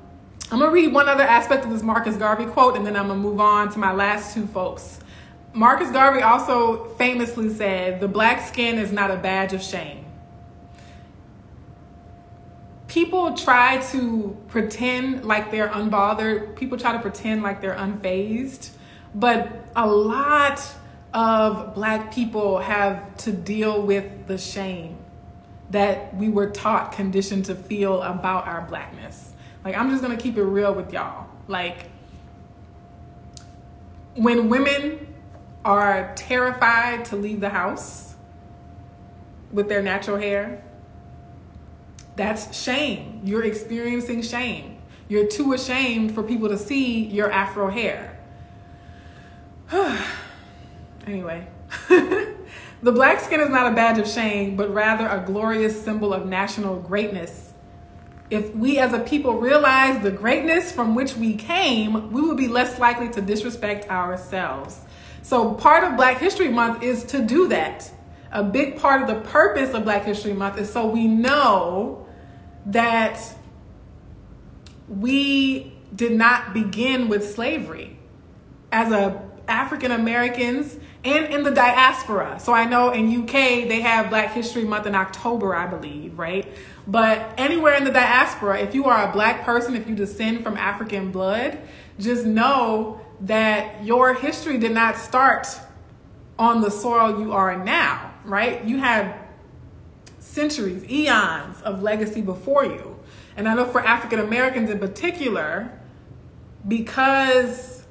I'm 0.50 0.58
gonna 0.58 0.70
read 0.70 0.92
one 0.92 1.08
other 1.08 1.22
aspect 1.22 1.64
of 1.64 1.70
this 1.70 1.82
Marcus 1.82 2.16
Garvey 2.16 2.46
quote, 2.46 2.76
and 2.76 2.86
then 2.86 2.96
I'm 2.96 3.08
gonna 3.08 3.20
move 3.20 3.40
on 3.40 3.70
to 3.72 3.78
my 3.78 3.92
last 3.92 4.34
two 4.34 4.46
folks. 4.46 5.00
Marcus 5.52 5.90
Garvey 5.90 6.22
also 6.22 6.84
famously 6.94 7.50
said, 7.50 8.00
The 8.00 8.08
black 8.08 8.46
skin 8.46 8.78
is 8.78 8.90
not 8.90 9.10
a 9.10 9.16
badge 9.16 9.52
of 9.52 9.62
shame 9.62 10.01
people 12.92 13.32
try 13.34 13.78
to 13.78 14.36
pretend 14.48 15.24
like 15.24 15.50
they're 15.50 15.70
unbothered. 15.70 16.54
People 16.56 16.76
try 16.76 16.92
to 16.92 16.98
pretend 16.98 17.42
like 17.42 17.62
they're 17.62 17.74
unfazed. 17.74 18.68
But 19.14 19.66
a 19.74 19.86
lot 19.86 20.62
of 21.14 21.74
black 21.74 22.12
people 22.12 22.58
have 22.58 23.16
to 23.18 23.32
deal 23.32 23.80
with 23.80 24.26
the 24.26 24.36
shame 24.36 24.98
that 25.70 26.14
we 26.16 26.28
were 26.28 26.50
taught, 26.50 26.92
conditioned 26.92 27.46
to 27.46 27.54
feel 27.54 28.02
about 28.02 28.46
our 28.46 28.60
blackness. 28.60 29.32
Like, 29.64 29.74
I'm 29.74 29.88
just 29.88 30.02
gonna 30.02 30.18
keep 30.18 30.36
it 30.36 30.42
real 30.42 30.74
with 30.74 30.92
y'all. 30.92 31.28
Like, 31.48 31.86
when 34.16 34.50
women 34.50 35.14
are 35.64 36.12
terrified 36.14 37.06
to 37.06 37.16
leave 37.16 37.40
the 37.40 37.48
house 37.48 38.16
with 39.50 39.70
their 39.70 39.80
natural 39.80 40.18
hair, 40.18 40.62
that's 42.16 42.56
shame. 42.60 43.20
You're 43.24 43.44
experiencing 43.44 44.22
shame. 44.22 44.78
You're 45.08 45.26
too 45.26 45.52
ashamed 45.52 46.14
for 46.14 46.22
people 46.22 46.48
to 46.48 46.58
see 46.58 47.04
your 47.04 47.30
afro 47.30 47.68
hair. 47.70 48.18
anyway, 51.06 51.46
the 51.88 52.92
black 52.92 53.20
skin 53.20 53.40
is 53.40 53.48
not 53.48 53.72
a 53.72 53.74
badge 53.74 53.98
of 53.98 54.06
shame, 54.06 54.56
but 54.56 54.72
rather 54.72 55.06
a 55.06 55.24
glorious 55.24 55.82
symbol 55.82 56.12
of 56.12 56.26
national 56.26 56.80
greatness. 56.80 57.52
If 58.30 58.54
we 58.54 58.78
as 58.78 58.94
a 58.94 59.00
people 59.00 59.38
realize 59.38 60.02
the 60.02 60.10
greatness 60.10 60.72
from 60.72 60.94
which 60.94 61.16
we 61.16 61.34
came, 61.34 62.10
we 62.12 62.22
will 62.22 62.34
be 62.34 62.48
less 62.48 62.78
likely 62.78 63.10
to 63.10 63.20
disrespect 63.20 63.90
ourselves. 63.90 64.80
So, 65.20 65.54
part 65.54 65.84
of 65.84 65.96
Black 65.96 66.18
History 66.18 66.48
Month 66.48 66.82
is 66.82 67.04
to 67.04 67.22
do 67.22 67.48
that. 67.48 67.90
A 68.32 68.42
big 68.42 68.78
part 68.78 69.02
of 69.02 69.08
the 69.08 69.28
purpose 69.28 69.74
of 69.74 69.84
Black 69.84 70.04
History 70.04 70.32
Month 70.32 70.58
is 70.58 70.72
so 70.72 70.86
we 70.86 71.06
know 71.06 72.01
that 72.66 73.20
we 74.88 75.72
did 75.94 76.12
not 76.12 76.54
begin 76.54 77.08
with 77.08 77.34
slavery 77.34 77.96
as 78.70 78.92
a 78.92 79.22
African 79.48 79.92
Americans 79.92 80.76
and 81.04 81.26
in 81.26 81.42
the 81.42 81.50
diaspora. 81.50 82.38
So 82.38 82.52
I 82.52 82.64
know 82.64 82.90
in 82.90 83.22
UK 83.22 83.68
they 83.68 83.80
have 83.80 84.08
Black 84.08 84.32
History 84.32 84.64
Month 84.64 84.86
in 84.86 84.94
October, 84.94 85.54
I 85.54 85.66
believe, 85.66 86.18
right? 86.18 86.46
But 86.86 87.34
anywhere 87.36 87.74
in 87.74 87.84
the 87.84 87.90
diaspora, 87.90 88.60
if 88.60 88.74
you 88.74 88.84
are 88.86 89.08
a 89.08 89.12
black 89.12 89.44
person, 89.44 89.74
if 89.74 89.88
you 89.88 89.94
descend 89.94 90.42
from 90.42 90.56
African 90.56 91.10
blood, 91.10 91.58
just 91.98 92.24
know 92.24 93.00
that 93.20 93.84
your 93.84 94.14
history 94.14 94.58
did 94.58 94.72
not 94.72 94.96
start 94.96 95.46
on 96.38 96.60
the 96.60 96.70
soil 96.70 97.20
you 97.20 97.32
are 97.32 97.56
now, 97.62 98.12
right? 98.24 98.64
You 98.64 98.78
had 98.78 99.14
centuries, 100.32 100.84
eons 100.90 101.60
of 101.62 101.82
legacy 101.82 102.22
before 102.22 102.64
you. 102.64 102.98
And 103.36 103.48
I 103.48 103.54
know 103.54 103.66
for 103.66 103.80
African 103.80 104.18
Americans 104.18 104.70
in 104.70 104.78
particular, 104.78 105.70
because 106.66 107.84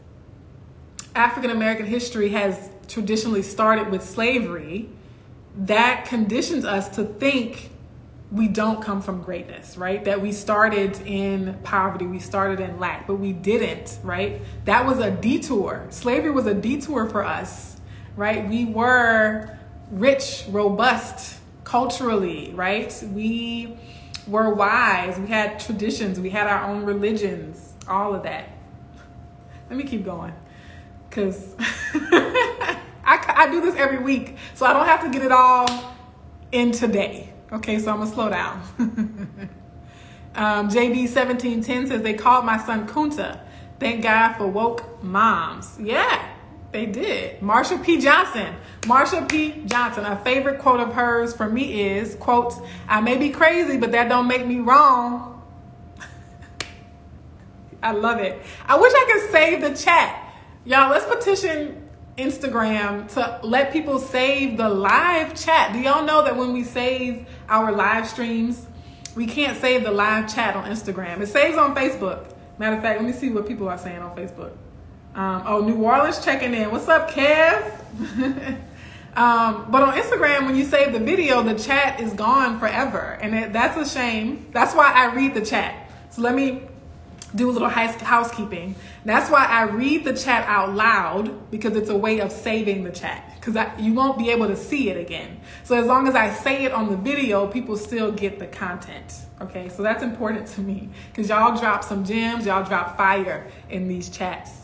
African 1.15 1.51
American 1.51 1.85
history 1.85 2.29
has 2.29 2.69
traditionally 2.87 3.43
started 3.43 3.89
with 3.89 4.03
slavery, 4.03 4.89
that 5.57 6.05
conditions 6.05 6.65
us 6.65 6.89
to 6.89 7.03
think 7.03 7.69
we 8.31 8.47
don't 8.47 8.81
come 8.81 9.01
from 9.01 9.21
greatness, 9.21 9.77
right? 9.77 10.05
That 10.05 10.21
we 10.21 10.31
started 10.31 10.99
in 11.05 11.59
poverty, 11.63 12.05
we 12.05 12.19
started 12.19 12.61
in 12.61 12.79
lack, 12.79 13.05
but 13.05 13.15
we 13.15 13.33
didn't, 13.33 13.99
right? 14.03 14.41
That 14.65 14.85
was 14.85 14.99
a 14.99 15.11
detour. 15.11 15.85
Slavery 15.89 16.31
was 16.31 16.45
a 16.45 16.53
detour 16.53 17.09
for 17.09 17.25
us, 17.25 17.79
right? 18.15 18.47
We 18.47 18.63
were 18.65 19.57
rich, 19.91 20.45
robust, 20.49 21.40
culturally, 21.71 22.51
right? 22.53 22.93
We 23.13 23.77
were 24.27 24.53
wise. 24.53 25.17
We 25.17 25.27
had 25.27 25.57
traditions. 25.57 26.19
We 26.19 26.29
had 26.29 26.45
our 26.47 26.69
own 26.69 26.83
religions, 26.83 27.73
all 27.87 28.13
of 28.13 28.23
that. 28.23 28.49
Let 29.69 29.77
me 29.77 29.85
keep 29.85 30.03
going 30.03 30.33
because 31.09 31.55
I, 31.59 32.77
I 33.05 33.49
do 33.49 33.61
this 33.61 33.75
every 33.75 33.99
week, 33.99 34.35
so 34.53 34.65
I 34.65 34.73
don't 34.73 34.85
have 34.85 35.01
to 35.03 35.09
get 35.09 35.21
it 35.21 35.31
all 35.31 35.95
in 36.51 36.73
today. 36.73 37.31
Okay, 37.53 37.79
so 37.79 37.91
I'm 37.91 37.99
gonna 37.99 38.11
slow 38.11 38.29
down. 38.29 38.61
um, 40.35 40.69
JB1710 40.69 41.87
says 41.87 42.01
they 42.01 42.15
called 42.15 42.43
my 42.43 42.57
son 42.57 42.85
Kunta. 42.85 43.39
Thank 43.79 44.03
God 44.03 44.33
for 44.33 44.45
woke 44.45 45.01
moms. 45.01 45.77
Yeah, 45.79 46.30
they 46.71 46.85
did. 46.85 47.39
Marsha 47.41 47.83
P. 47.83 47.99
Johnson. 47.99 48.55
Marsha 48.81 49.27
P. 49.29 49.63
Johnson. 49.65 50.05
A 50.05 50.17
favorite 50.23 50.59
quote 50.59 50.79
of 50.79 50.93
hers 50.93 51.35
for 51.35 51.49
me 51.49 51.81
is, 51.89 52.15
quote, 52.15 52.53
I 52.87 53.01
may 53.01 53.17
be 53.17 53.29
crazy, 53.29 53.77
but 53.77 53.91
that 53.91 54.07
don't 54.07 54.27
make 54.27 54.45
me 54.45 54.59
wrong. 54.59 55.41
I 57.83 57.91
love 57.91 58.19
it. 58.19 58.41
I 58.65 58.79
wish 58.79 58.93
I 58.93 59.09
could 59.11 59.31
save 59.31 59.61
the 59.61 59.75
chat. 59.75 60.33
Y'all, 60.63 60.91
let's 60.91 61.05
petition 61.05 61.89
Instagram 62.17 63.11
to 63.13 63.45
let 63.45 63.73
people 63.73 63.99
save 63.99 64.57
the 64.57 64.69
live 64.69 65.35
chat. 65.35 65.73
Do 65.73 65.79
y'all 65.79 66.05
know 66.05 66.23
that 66.23 66.37
when 66.37 66.53
we 66.53 66.63
save 66.63 67.27
our 67.49 67.71
live 67.71 68.07
streams, 68.07 68.65
we 69.15 69.25
can't 69.25 69.59
save 69.59 69.83
the 69.83 69.91
live 69.91 70.33
chat 70.33 70.55
on 70.55 70.65
Instagram. 70.65 71.19
It 71.19 71.27
saves 71.27 71.57
on 71.57 71.75
Facebook. 71.75 72.33
Matter 72.57 72.77
of 72.77 72.81
fact, 72.81 73.01
let 73.01 73.05
me 73.05 73.13
see 73.13 73.29
what 73.29 73.47
people 73.47 73.67
are 73.67 73.77
saying 73.77 73.99
on 73.99 74.15
Facebook. 74.15 74.51
Um, 75.13 75.43
oh, 75.45 75.61
New 75.61 75.75
Orleans 75.83 76.23
checking 76.23 76.53
in. 76.53 76.71
What's 76.71 76.87
up, 76.87 77.11
Kev? 77.11 78.57
Um, 79.13 79.67
but 79.69 79.83
on 79.83 79.93
Instagram, 79.95 80.45
when 80.45 80.55
you 80.55 80.63
save 80.63 80.93
the 80.93 80.99
video, 80.99 81.43
the 81.43 81.53
chat 81.53 81.99
is 81.99 82.13
gone 82.13 82.59
forever. 82.59 83.17
And 83.21 83.35
it, 83.35 83.51
that's 83.51 83.75
a 83.75 83.85
shame. 83.85 84.47
That's 84.53 84.73
why 84.73 84.89
I 84.89 85.13
read 85.13 85.33
the 85.33 85.45
chat. 85.45 85.91
So 86.11 86.21
let 86.21 86.33
me 86.33 86.63
do 87.35 87.49
a 87.49 87.51
little 87.51 87.67
housekeeping. 87.67 88.75
That's 89.03 89.29
why 89.29 89.45
I 89.45 89.63
read 89.63 90.05
the 90.05 90.13
chat 90.13 90.47
out 90.47 90.73
loud 90.75 91.51
because 91.51 91.75
it's 91.75 91.89
a 91.89 91.97
way 91.97 92.19
of 92.19 92.31
saving 92.31 92.85
the 92.85 92.91
chat 92.91 93.29
because 93.35 93.57
you 93.79 93.93
won't 93.93 94.17
be 94.17 94.29
able 94.29 94.47
to 94.47 94.55
see 94.55 94.89
it 94.89 94.95
again. 94.95 95.41
So 95.63 95.75
as 95.75 95.87
long 95.87 96.07
as 96.07 96.15
I 96.15 96.31
say 96.31 96.63
it 96.63 96.71
on 96.71 96.89
the 96.89 96.97
video, 96.97 97.47
people 97.47 97.75
still 97.75 98.13
get 98.13 98.39
the 98.39 98.47
content. 98.47 99.25
Okay, 99.41 99.67
so 99.67 99.83
that's 99.83 100.03
important 100.03 100.47
to 100.47 100.61
me 100.61 100.89
because 101.09 101.27
y'all 101.27 101.57
drop 101.59 101.83
some 101.83 102.05
gems, 102.05 102.45
y'all 102.45 102.63
drop 102.63 102.95
fire 102.95 103.47
in 103.69 103.89
these 103.89 104.07
chats. 104.09 104.60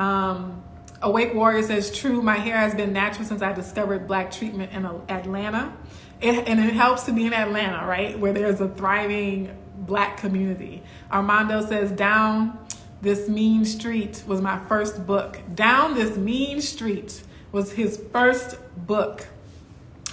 Um, 0.00 0.62
Awake 1.02 1.34
Warrior 1.34 1.62
says, 1.62 1.94
True, 1.94 2.22
my 2.22 2.36
hair 2.36 2.56
has 2.56 2.74
been 2.74 2.94
natural 2.94 3.26
since 3.26 3.42
I 3.42 3.52
discovered 3.52 4.06
black 4.06 4.30
treatment 4.30 4.72
in 4.72 4.86
Atlanta. 4.86 5.76
It, 6.22 6.48
and 6.48 6.58
it 6.58 6.72
helps 6.72 7.04
to 7.04 7.12
be 7.12 7.26
in 7.26 7.34
Atlanta, 7.34 7.86
right? 7.86 8.18
Where 8.18 8.32
there's 8.32 8.62
a 8.62 8.68
thriving 8.68 9.54
black 9.76 10.16
community. 10.16 10.82
Armando 11.12 11.60
says, 11.66 11.92
Down 11.92 12.58
This 13.02 13.28
Mean 13.28 13.66
Street 13.66 14.22
was 14.26 14.40
my 14.40 14.58
first 14.66 15.06
book. 15.06 15.38
Down 15.54 15.94
This 15.94 16.16
Mean 16.16 16.62
Street 16.62 17.22
was 17.52 17.72
his 17.72 18.02
first 18.10 18.56
book. 18.86 19.26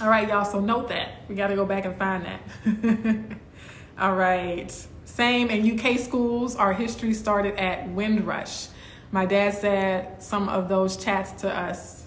All 0.02 0.08
right, 0.08 0.28
y'all, 0.28 0.44
so 0.44 0.60
note 0.60 0.88
that. 0.88 1.12
We 1.28 1.34
got 1.34 1.48
to 1.48 1.56
go 1.56 1.64
back 1.64 1.86
and 1.86 1.96
find 1.96 2.26
that. 2.26 3.38
All 3.98 4.14
right. 4.14 4.70
Same 5.06 5.48
in 5.48 5.78
UK 5.78 5.98
schools, 5.98 6.56
our 6.56 6.74
history 6.74 7.14
started 7.14 7.58
at 7.58 7.88
Windrush. 7.88 8.68
My 9.10 9.24
dad 9.24 9.54
said 9.54 10.22
some 10.22 10.48
of 10.48 10.68
those 10.68 10.96
chats 10.96 11.32
to 11.42 11.54
us, 11.54 12.06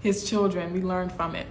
his 0.00 0.28
children, 0.28 0.72
we 0.72 0.82
learned 0.82 1.12
from 1.12 1.34
it. 1.34 1.46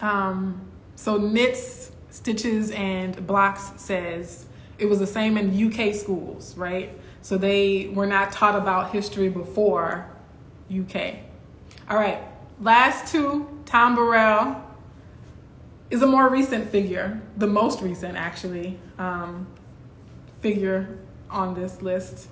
Um, 0.00 0.70
so 0.96 1.16
knits, 1.16 1.92
stitches, 2.10 2.70
and 2.70 3.26
blocks 3.26 3.72
says 3.76 4.46
it 4.78 4.86
was 4.86 5.00
the 5.00 5.06
same 5.06 5.36
in 5.36 5.72
UK 5.72 5.94
schools, 5.94 6.56
right? 6.56 6.96
So 7.20 7.36
they 7.36 7.88
were 7.88 8.06
not 8.06 8.32
taught 8.32 8.56
about 8.56 8.92
history 8.92 9.28
before 9.28 10.08
UK. 10.74 11.16
All 11.90 11.96
right, 11.96 12.22
last 12.60 13.12
two, 13.12 13.48
Tom 13.66 13.94
Burrell 13.94 14.64
is 15.90 16.02
a 16.02 16.06
more 16.06 16.28
recent 16.28 16.70
figure, 16.70 17.20
the 17.36 17.46
most 17.46 17.82
recent 17.82 18.16
actually, 18.16 18.78
um, 18.98 19.46
figure 20.40 20.98
on 21.30 21.54
this 21.54 21.82
list 21.82 22.28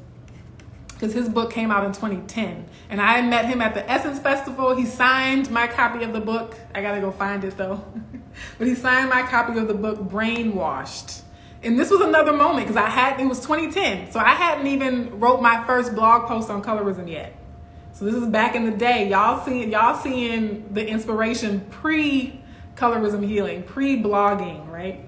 because 0.96 1.12
his 1.12 1.28
book 1.28 1.52
came 1.52 1.70
out 1.70 1.84
in 1.84 1.92
2010. 1.92 2.66
And 2.88 3.00
I 3.02 3.20
met 3.20 3.44
him 3.44 3.60
at 3.60 3.74
the 3.74 3.88
Essence 3.90 4.18
Festival. 4.18 4.74
He 4.74 4.86
signed 4.86 5.50
my 5.50 5.66
copy 5.66 6.02
of 6.04 6.14
the 6.14 6.20
book. 6.20 6.56
I 6.74 6.80
gotta 6.80 7.00
go 7.00 7.10
find 7.10 7.44
it 7.44 7.56
though. 7.56 7.84
but 8.58 8.66
he 8.66 8.74
signed 8.74 9.10
my 9.10 9.22
copy 9.22 9.58
of 9.58 9.68
the 9.68 9.74
book, 9.74 9.98
Brainwashed. 9.98 11.22
And 11.62 11.78
this 11.78 11.90
was 11.90 12.00
another 12.00 12.32
moment 12.32 12.66
because 12.66 12.82
I 12.82 12.88
had, 12.88 13.20
it 13.20 13.26
was 13.26 13.40
2010. 13.40 14.10
So 14.10 14.20
I 14.20 14.30
hadn't 14.30 14.66
even 14.68 15.20
wrote 15.20 15.42
my 15.42 15.64
first 15.66 15.94
blog 15.94 16.28
post 16.28 16.48
on 16.48 16.62
colorism 16.62 17.10
yet. 17.10 17.34
So 17.92 18.04
this 18.04 18.14
is 18.14 18.26
back 18.26 18.54
in 18.54 18.64
the 18.64 18.76
day. 18.76 19.08
Y'all 19.08 19.44
seeing, 19.44 19.72
y'all 19.72 19.96
seeing 19.96 20.72
the 20.72 20.86
inspiration 20.86 21.60
pre 21.70 22.40
colorism 22.74 23.26
healing, 23.26 23.62
pre 23.64 24.02
blogging, 24.02 24.68
right? 24.70 25.00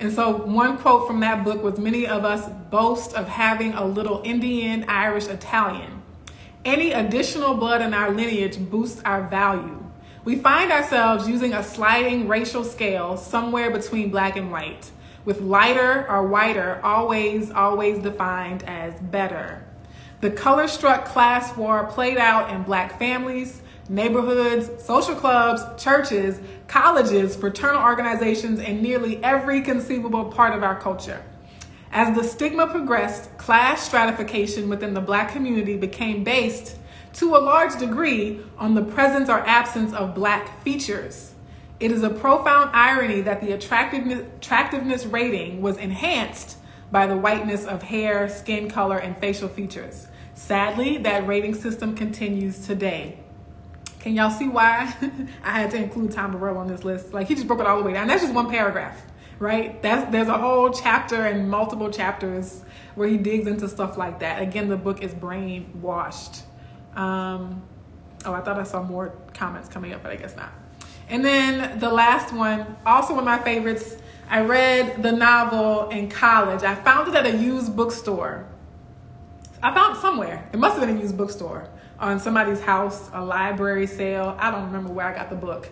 And 0.00 0.12
so, 0.12 0.36
one 0.36 0.78
quote 0.78 1.06
from 1.06 1.20
that 1.20 1.44
book 1.44 1.62
was 1.62 1.78
Many 1.78 2.06
of 2.06 2.24
us 2.24 2.48
boast 2.70 3.14
of 3.14 3.28
having 3.28 3.72
a 3.74 3.84
little 3.84 4.20
Indian, 4.24 4.84
Irish, 4.88 5.26
Italian. 5.28 6.02
Any 6.64 6.92
additional 6.92 7.54
blood 7.54 7.82
in 7.82 7.94
our 7.94 8.10
lineage 8.10 8.58
boosts 8.58 9.02
our 9.04 9.22
value. 9.28 9.82
We 10.24 10.36
find 10.36 10.70
ourselves 10.70 11.28
using 11.28 11.52
a 11.52 11.64
sliding 11.64 12.28
racial 12.28 12.62
scale 12.62 13.16
somewhere 13.16 13.70
between 13.70 14.10
black 14.10 14.36
and 14.36 14.52
white, 14.52 14.90
with 15.24 15.40
lighter 15.40 16.08
or 16.08 16.26
whiter 16.28 16.80
always, 16.84 17.50
always 17.50 17.98
defined 18.02 18.62
as 18.64 18.94
better. 19.00 19.64
The 20.20 20.30
color 20.30 20.68
struck 20.68 21.06
class 21.06 21.56
war 21.56 21.86
played 21.86 22.18
out 22.18 22.50
in 22.50 22.62
black 22.62 22.96
families, 23.00 23.61
neighborhoods, 23.88 24.84
social 24.84 25.14
clubs, 25.14 25.62
churches, 25.82 26.40
colleges, 26.68 27.36
fraternal 27.36 27.82
organizations, 27.82 28.60
and 28.60 28.82
nearly 28.82 29.22
every 29.22 29.60
conceivable 29.60 30.26
part 30.26 30.54
of 30.54 30.62
our 30.62 30.78
culture. 30.80 31.22
As 31.90 32.16
the 32.16 32.24
stigma 32.24 32.68
progressed, 32.68 33.36
class 33.36 33.86
stratification 33.86 34.68
within 34.68 34.94
the 34.94 35.00
black 35.00 35.32
community 35.32 35.76
became 35.76 36.24
based 36.24 36.78
to 37.14 37.36
a 37.36 37.38
large 37.38 37.78
degree 37.78 38.40
on 38.56 38.74
the 38.74 38.82
presence 38.82 39.28
or 39.28 39.40
absence 39.40 39.92
of 39.92 40.14
black 40.14 40.62
features. 40.62 41.34
It 41.80 41.92
is 41.92 42.02
a 42.02 42.10
profound 42.10 42.70
irony 42.72 43.20
that 43.22 43.40
the 43.40 43.52
attractiveness, 43.52 44.20
attractiveness 44.36 45.04
rating 45.04 45.60
was 45.60 45.76
enhanced 45.76 46.56
by 46.90 47.06
the 47.06 47.16
whiteness 47.16 47.66
of 47.66 47.82
hair, 47.82 48.28
skin 48.28 48.70
color, 48.70 48.98
and 48.98 49.16
facial 49.18 49.48
features. 49.48 50.06
Sadly, 50.34 50.98
that 50.98 51.26
rating 51.26 51.54
system 51.54 51.94
continues 51.94 52.66
today. 52.66 53.18
Can 54.02 54.16
y'all 54.16 54.30
see 54.30 54.48
why 54.48 54.92
I 55.44 55.60
had 55.60 55.70
to 55.70 55.76
include 55.76 56.10
Tom 56.10 56.32
Burrell 56.32 56.58
on 56.58 56.66
this 56.66 56.82
list? 56.82 57.14
Like 57.14 57.28
he 57.28 57.36
just 57.36 57.46
broke 57.46 57.60
it 57.60 57.66
all 57.66 57.78
the 57.78 57.84
way 57.84 57.92
down. 57.92 58.08
That's 58.08 58.22
just 58.22 58.34
one 58.34 58.50
paragraph, 58.50 59.00
right? 59.38 59.80
That's 59.80 60.10
there's 60.10 60.26
a 60.26 60.36
whole 60.36 60.70
chapter 60.70 61.22
and 61.22 61.48
multiple 61.48 61.88
chapters 61.88 62.64
where 62.96 63.08
he 63.08 63.16
digs 63.16 63.46
into 63.46 63.68
stuff 63.68 63.96
like 63.96 64.18
that. 64.18 64.42
Again, 64.42 64.68
the 64.68 64.76
book 64.76 65.02
is 65.02 65.14
brainwashed. 65.14 66.42
Um, 66.96 67.62
oh, 68.24 68.34
I 68.34 68.40
thought 68.40 68.58
I 68.58 68.64
saw 68.64 68.82
more 68.82 69.14
comments 69.34 69.68
coming 69.68 69.92
up, 69.92 70.02
but 70.02 70.10
I 70.10 70.16
guess 70.16 70.36
not. 70.36 70.52
And 71.08 71.24
then 71.24 71.78
the 71.78 71.90
last 71.90 72.34
one, 72.34 72.76
also 72.84 73.14
one 73.14 73.20
of 73.20 73.24
my 73.24 73.38
favorites. 73.38 73.98
I 74.28 74.40
read 74.40 75.02
the 75.02 75.12
novel 75.12 75.90
in 75.90 76.08
college. 76.08 76.64
I 76.64 76.74
found 76.74 77.08
it 77.08 77.14
at 77.14 77.26
a 77.26 77.36
used 77.36 77.76
bookstore. 77.76 78.46
I 79.62 79.72
found 79.72 79.96
somewhere. 79.98 80.48
It 80.52 80.58
must 80.58 80.76
have 80.76 80.86
been 80.86 80.96
a 80.96 81.00
used 81.00 81.16
bookstore 81.16 81.68
on 82.00 82.18
somebody's 82.18 82.60
house, 82.60 83.08
a 83.12 83.24
library 83.24 83.86
sale. 83.86 84.36
I 84.38 84.50
don't 84.50 84.64
remember 84.64 84.92
where 84.92 85.06
I 85.06 85.14
got 85.14 85.30
the 85.30 85.36
book. 85.36 85.68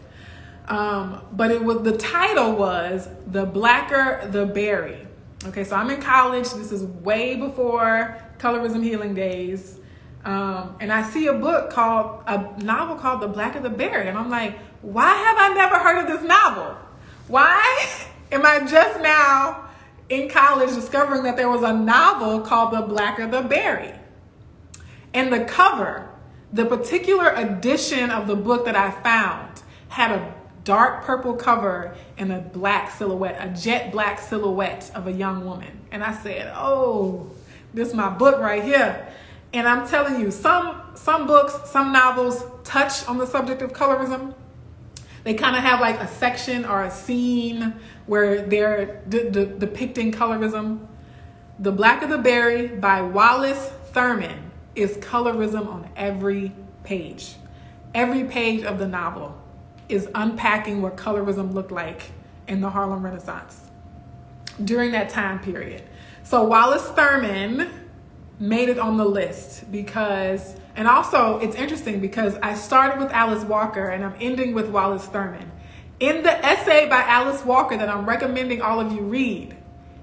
Um, 0.68 1.22
but 1.32 1.50
it 1.50 1.64
was 1.64 1.82
the 1.82 1.96
title 1.98 2.52
was 2.52 3.08
The 3.26 3.44
Blacker 3.44 4.28
the 4.30 4.46
Berry. 4.46 5.08
Okay, 5.46 5.64
so 5.64 5.74
I'm 5.74 5.90
in 5.90 6.00
college. 6.00 6.50
This 6.50 6.70
is 6.70 6.84
way 6.84 7.34
before 7.34 8.22
colorism 8.38 8.84
healing 8.84 9.12
days. 9.12 9.80
Um, 10.24 10.76
and 10.78 10.92
I 10.92 11.02
see 11.02 11.26
a 11.26 11.32
book 11.32 11.70
called 11.70 12.22
a 12.26 12.62
novel 12.62 12.94
called 12.94 13.22
The 13.22 13.28
Blacker 13.28 13.58
the 13.58 13.70
Berry. 13.70 14.06
And 14.06 14.16
I'm 14.16 14.30
like, 14.30 14.56
why 14.82 15.12
have 15.14 15.36
I 15.38 15.54
never 15.54 15.78
heard 15.78 15.98
of 15.98 16.06
this 16.06 16.22
novel? 16.22 16.76
Why 17.26 17.88
am 18.32 18.46
I 18.46 18.60
just 18.60 19.00
now 19.00 19.69
in 20.10 20.28
college 20.28 20.74
discovering 20.74 21.22
that 21.22 21.36
there 21.36 21.48
was 21.48 21.62
a 21.62 21.72
novel 21.72 22.40
called 22.40 22.74
The 22.74 22.82
Blacker 22.82 23.26
the 23.26 23.42
Berry? 23.42 23.94
And 25.14 25.32
the 25.32 25.44
cover 25.44 26.10
the 26.52 26.64
particular 26.64 27.30
edition 27.30 28.10
of 28.10 28.26
the 28.26 28.34
book 28.34 28.64
that 28.64 28.74
I 28.74 28.90
found 28.90 29.62
had 29.88 30.10
a 30.10 30.34
dark 30.64 31.04
purple 31.04 31.34
cover 31.34 31.94
and 32.18 32.32
a 32.32 32.40
black 32.40 32.90
silhouette, 32.90 33.36
a 33.40 33.48
jet 33.48 33.92
black 33.92 34.18
silhouette 34.18 34.90
of 34.94 35.06
a 35.06 35.12
young 35.12 35.44
woman. 35.44 35.80
And 35.92 36.02
I 36.02 36.12
said, 36.12 36.52
"Oh, 36.56 37.30
this 37.72 37.88
is 37.88 37.94
my 37.94 38.08
book 38.08 38.40
right 38.40 38.62
here." 38.62 39.06
And 39.52 39.68
I'm 39.68 39.86
telling 39.86 40.20
you, 40.20 40.30
some 40.30 40.76
some 40.94 41.26
books, 41.26 41.70
some 41.70 41.92
novels 41.92 42.44
touch 42.64 43.06
on 43.08 43.18
the 43.18 43.26
subject 43.26 43.62
of 43.62 43.72
colorism. 43.72 44.34
They 45.22 45.34
kind 45.34 45.54
of 45.54 45.62
have 45.62 45.80
like 45.80 46.00
a 46.00 46.08
section 46.08 46.64
or 46.64 46.82
a 46.82 46.90
scene 46.90 47.74
where 48.10 48.42
they're 48.42 49.00
de- 49.08 49.30
de- 49.30 49.46
depicting 49.46 50.10
colorism. 50.10 50.84
The 51.60 51.70
Blacker 51.70 52.08
the 52.08 52.18
Berry 52.18 52.66
by 52.66 53.02
Wallace 53.02 53.70
Thurman 53.92 54.50
is 54.74 54.96
colorism 54.96 55.68
on 55.68 55.88
every 55.94 56.50
page. 56.82 57.36
Every 57.94 58.24
page 58.24 58.64
of 58.64 58.80
the 58.80 58.88
novel 58.88 59.40
is 59.88 60.08
unpacking 60.12 60.82
what 60.82 60.96
colorism 60.96 61.54
looked 61.54 61.70
like 61.70 62.10
in 62.48 62.60
the 62.60 62.70
Harlem 62.70 63.04
Renaissance 63.04 63.70
during 64.64 64.90
that 64.90 65.10
time 65.10 65.38
period. 65.38 65.84
So 66.24 66.42
Wallace 66.42 66.88
Thurman 66.88 67.70
made 68.40 68.68
it 68.70 68.80
on 68.80 68.96
the 68.96 69.04
list 69.04 69.70
because, 69.70 70.56
and 70.74 70.88
also 70.88 71.38
it's 71.38 71.54
interesting 71.54 72.00
because 72.00 72.34
I 72.42 72.54
started 72.54 72.98
with 72.98 73.12
Alice 73.12 73.44
Walker 73.44 73.88
and 73.88 74.04
I'm 74.04 74.16
ending 74.18 74.52
with 74.52 74.68
Wallace 74.68 75.06
Thurman. 75.06 75.52
In 76.00 76.22
the 76.22 76.32
essay 76.44 76.88
by 76.88 77.02
Alice 77.02 77.44
Walker 77.44 77.76
that 77.76 77.90
I'm 77.90 78.06
recommending 78.06 78.62
all 78.62 78.80
of 78.80 78.90
you 78.90 79.02
read, 79.02 79.54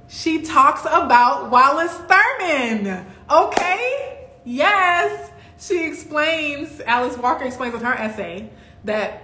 she 0.07 0.43
talks 0.43 0.81
about 0.85 1.49
Wallace 1.49 1.91
Thurman. 1.91 3.05
Okay? 3.29 4.29
Yes, 4.45 5.31
she 5.59 5.87
explains, 5.87 6.79
Alice 6.81 7.17
Walker 7.17 7.45
explains 7.45 7.73
in 7.73 7.81
her 7.81 7.95
essay 7.95 8.49
that 8.83 9.23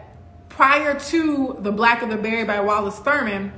prior 0.50 1.00
to 1.00 1.58
The 1.60 1.72
Blacker 1.72 2.08
the 2.08 2.18
Berry 2.18 2.44
by 2.44 2.60
Wallace 2.60 2.98
Thurman, 2.98 3.54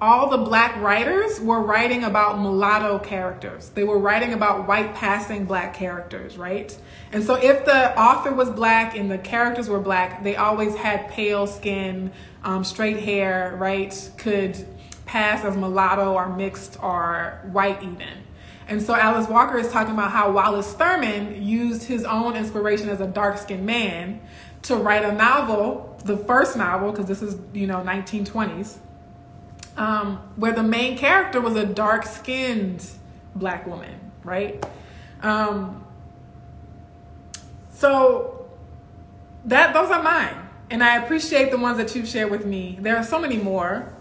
all 0.00 0.30
the 0.30 0.38
black 0.38 0.76
writers 0.82 1.40
were 1.40 1.60
writing 1.60 2.02
about 2.02 2.40
mulatto 2.40 2.98
characters. 2.98 3.68
They 3.68 3.84
were 3.84 3.98
writing 3.98 4.32
about 4.32 4.66
white 4.66 4.96
passing 4.96 5.44
black 5.44 5.74
characters, 5.74 6.36
right? 6.36 6.76
And 7.12 7.22
so 7.22 7.34
if 7.34 7.64
the 7.64 7.96
author 7.96 8.32
was 8.32 8.50
black 8.50 8.96
and 8.96 9.08
the 9.08 9.18
characters 9.18 9.68
were 9.68 9.78
black, 9.78 10.24
they 10.24 10.34
always 10.34 10.74
had 10.74 11.08
pale 11.10 11.46
skin, 11.46 12.10
um, 12.44 12.64
straight 12.64 13.00
hair, 13.00 13.56
right? 13.58 14.10
Could 14.18 14.66
pass 15.06 15.44
as 15.44 15.56
mulatto 15.56 16.14
or 16.14 16.34
mixed 16.34 16.82
or 16.82 17.40
white 17.52 17.82
even. 17.82 18.24
And 18.68 18.80
so 18.80 18.94
Alice 18.94 19.28
Walker 19.28 19.58
is 19.58 19.70
talking 19.70 19.92
about 19.92 20.12
how 20.12 20.30
Wallace 20.30 20.72
Thurman 20.72 21.42
used 21.42 21.84
his 21.84 22.04
own 22.04 22.36
inspiration 22.36 22.88
as 22.88 23.00
a 23.00 23.06
dark 23.06 23.38
skinned 23.38 23.66
man 23.66 24.20
to 24.62 24.76
write 24.76 25.04
a 25.04 25.12
novel, 25.12 26.00
the 26.04 26.16
first 26.16 26.56
novel, 26.56 26.92
because 26.92 27.06
this 27.06 27.20
is, 27.20 27.36
you 27.52 27.66
know, 27.66 27.78
1920s 27.78 28.78
um, 29.76 30.18
where 30.36 30.52
the 30.52 30.62
main 30.62 30.96
character 30.96 31.40
was 31.40 31.56
a 31.56 31.64
dark 31.64 32.04
skinned 32.04 32.84
black 33.34 33.66
woman, 33.66 34.12
right? 34.24 34.64
Um, 35.22 35.84
so 37.70 38.50
that 39.46 39.72
those 39.72 39.90
are 39.90 40.02
mine. 40.02 40.48
And 40.72 40.82
I 40.82 40.96
appreciate 40.96 41.50
the 41.50 41.58
ones 41.58 41.76
that 41.76 41.94
you've 41.94 42.08
shared 42.08 42.30
with 42.30 42.46
me. 42.46 42.78
There 42.80 42.96
are 42.96 43.04
so 43.04 43.18
many 43.18 43.36
more. 43.36 43.92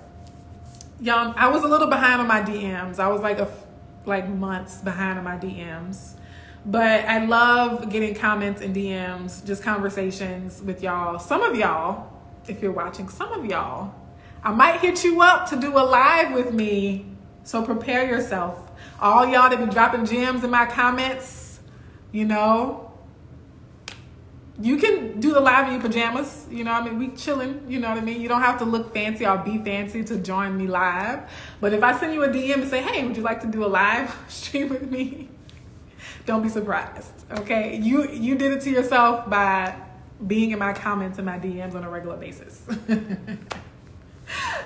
Y'all, 1.02 1.34
I 1.36 1.50
was 1.50 1.64
a 1.64 1.68
little 1.68 1.88
behind 1.88 2.22
on 2.22 2.28
my 2.28 2.42
DMs. 2.42 2.98
I 2.98 3.10
was 3.10 3.20
like 3.20 3.40
a 3.40 3.52
like 4.06 4.30
months 4.30 4.78
behind 4.78 5.18
on 5.20 5.26
my 5.26 5.36
DMs. 5.36 6.14
But 6.66 7.04
I 7.04 7.26
love 7.26 7.90
getting 7.90 8.16
comments 8.16 8.62
and 8.62 8.74
DMs, 8.74 9.46
just 9.46 9.64
conversations 9.64 10.62
with 10.62 10.82
y'all. 10.82 11.20
Some 11.20 11.44
of 11.44 11.58
y'all, 11.58 12.10
if 12.48 12.62
you're 12.62 12.72
watching, 12.72 13.10
some 13.10 13.34
of 13.34 13.46
y'all 13.46 13.94
I 14.42 14.52
might 14.54 14.80
hit 14.80 15.04
you 15.04 15.22
up 15.22 15.50
to 15.50 15.60
do 15.60 15.78
a 15.78 15.84
live 15.84 16.34
with 16.34 16.54
me. 16.54 17.06
So 17.44 17.64
prepare 17.64 18.08
yourself. 18.08 18.72
All 19.02 19.28
y'all 19.28 19.50
that 19.50 19.60
be 19.60 19.66
dropping 19.70 20.06
gems 20.06 20.46
in 20.46 20.50
my 20.50 20.66
comments, 20.66 21.60
you 22.14 22.24
know, 22.24 22.91
you 24.62 24.78
can 24.78 25.20
do 25.20 25.34
the 25.34 25.40
live 25.40 25.68
in 25.68 25.74
your 25.74 25.82
pajamas. 25.82 26.46
You 26.50 26.64
know 26.64 26.72
I 26.72 26.84
mean? 26.84 27.00
We 27.00 27.10
chilling, 27.10 27.66
you 27.68 27.80
know 27.80 27.90
what 27.90 27.98
I 27.98 28.02
mean? 28.02 28.22
You 28.22 28.30
don't 28.30 28.42
have 28.42 28.60
to 28.60 28.66
look 28.66 28.94
fancy 28.94 29.26
or 29.26 29.38
be 29.38 29.58
fancy 29.58 30.04
to 30.06 30.18
join 30.18 30.58
me 30.58 30.68
live. 30.68 31.30
But 31.60 31.74
if 31.74 31.84
I 31.84 31.98
send 32.00 32.14
you 32.14 32.24
a 32.24 32.30
DM 32.30 32.62
and 32.62 32.70
say, 32.70 32.82
hey, 32.82 33.06
would 33.06 33.18
you 33.18 33.24
like 33.24 33.42
to 33.42 33.48
do 33.48 33.66
a 33.66 33.68
live 33.68 34.16
stream 34.28 34.70
with 34.70 34.90
me? 34.90 35.30
Don't 36.26 36.44
be 36.44 36.50
surprised. 36.50 37.12
Okay. 37.32 37.78
You 37.78 38.10
you 38.12 38.36
did 38.36 38.54
it 38.54 38.62
to 38.62 38.70
yourself 38.70 39.30
by 39.30 39.76
being 40.26 40.52
in 40.52 40.60
my 40.60 40.74
comments 40.74 41.18
and 41.18 41.26
my 41.26 41.40
DMs 41.40 41.74
on 41.74 41.84
a 41.84 41.90
regular 41.90 42.18
basis. 42.18 42.62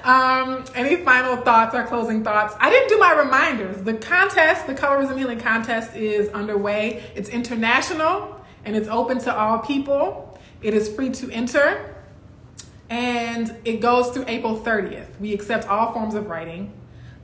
Um, 0.04 0.64
any 0.76 0.98
final 0.98 1.38
thoughts 1.38 1.74
or 1.74 1.84
closing 1.84 2.24
thoughts? 2.24 2.56
I 2.60 2.70
didn't 2.70 2.90
do 2.90 3.00
my 3.00 3.14
reminders. 3.14 3.82
The 3.82 3.96
contest, 3.96 4.68
the 4.68 4.76
Colorism 4.76 5.18
Healing 5.18 5.40
Contest, 5.40 5.96
is 5.96 6.30
underway. 6.30 7.04
It's 7.16 7.30
international 7.30 8.35
and 8.66 8.76
it's 8.76 8.88
open 8.88 9.20
to 9.20 9.36
all 9.36 9.60
people. 9.60 10.38
It 10.62 10.74
is 10.74 10.94
free 10.94 11.12
to 11.12 11.32
enter 11.32 11.96
and 12.90 13.56
it 13.66 13.82
goes 13.82 14.12
through 14.12 14.26
April 14.28 14.60
30th. 14.60 15.20
We 15.20 15.34
accept 15.34 15.68
all 15.68 15.94
forms 15.94 16.16
of 16.16 16.28
writing 16.28 16.74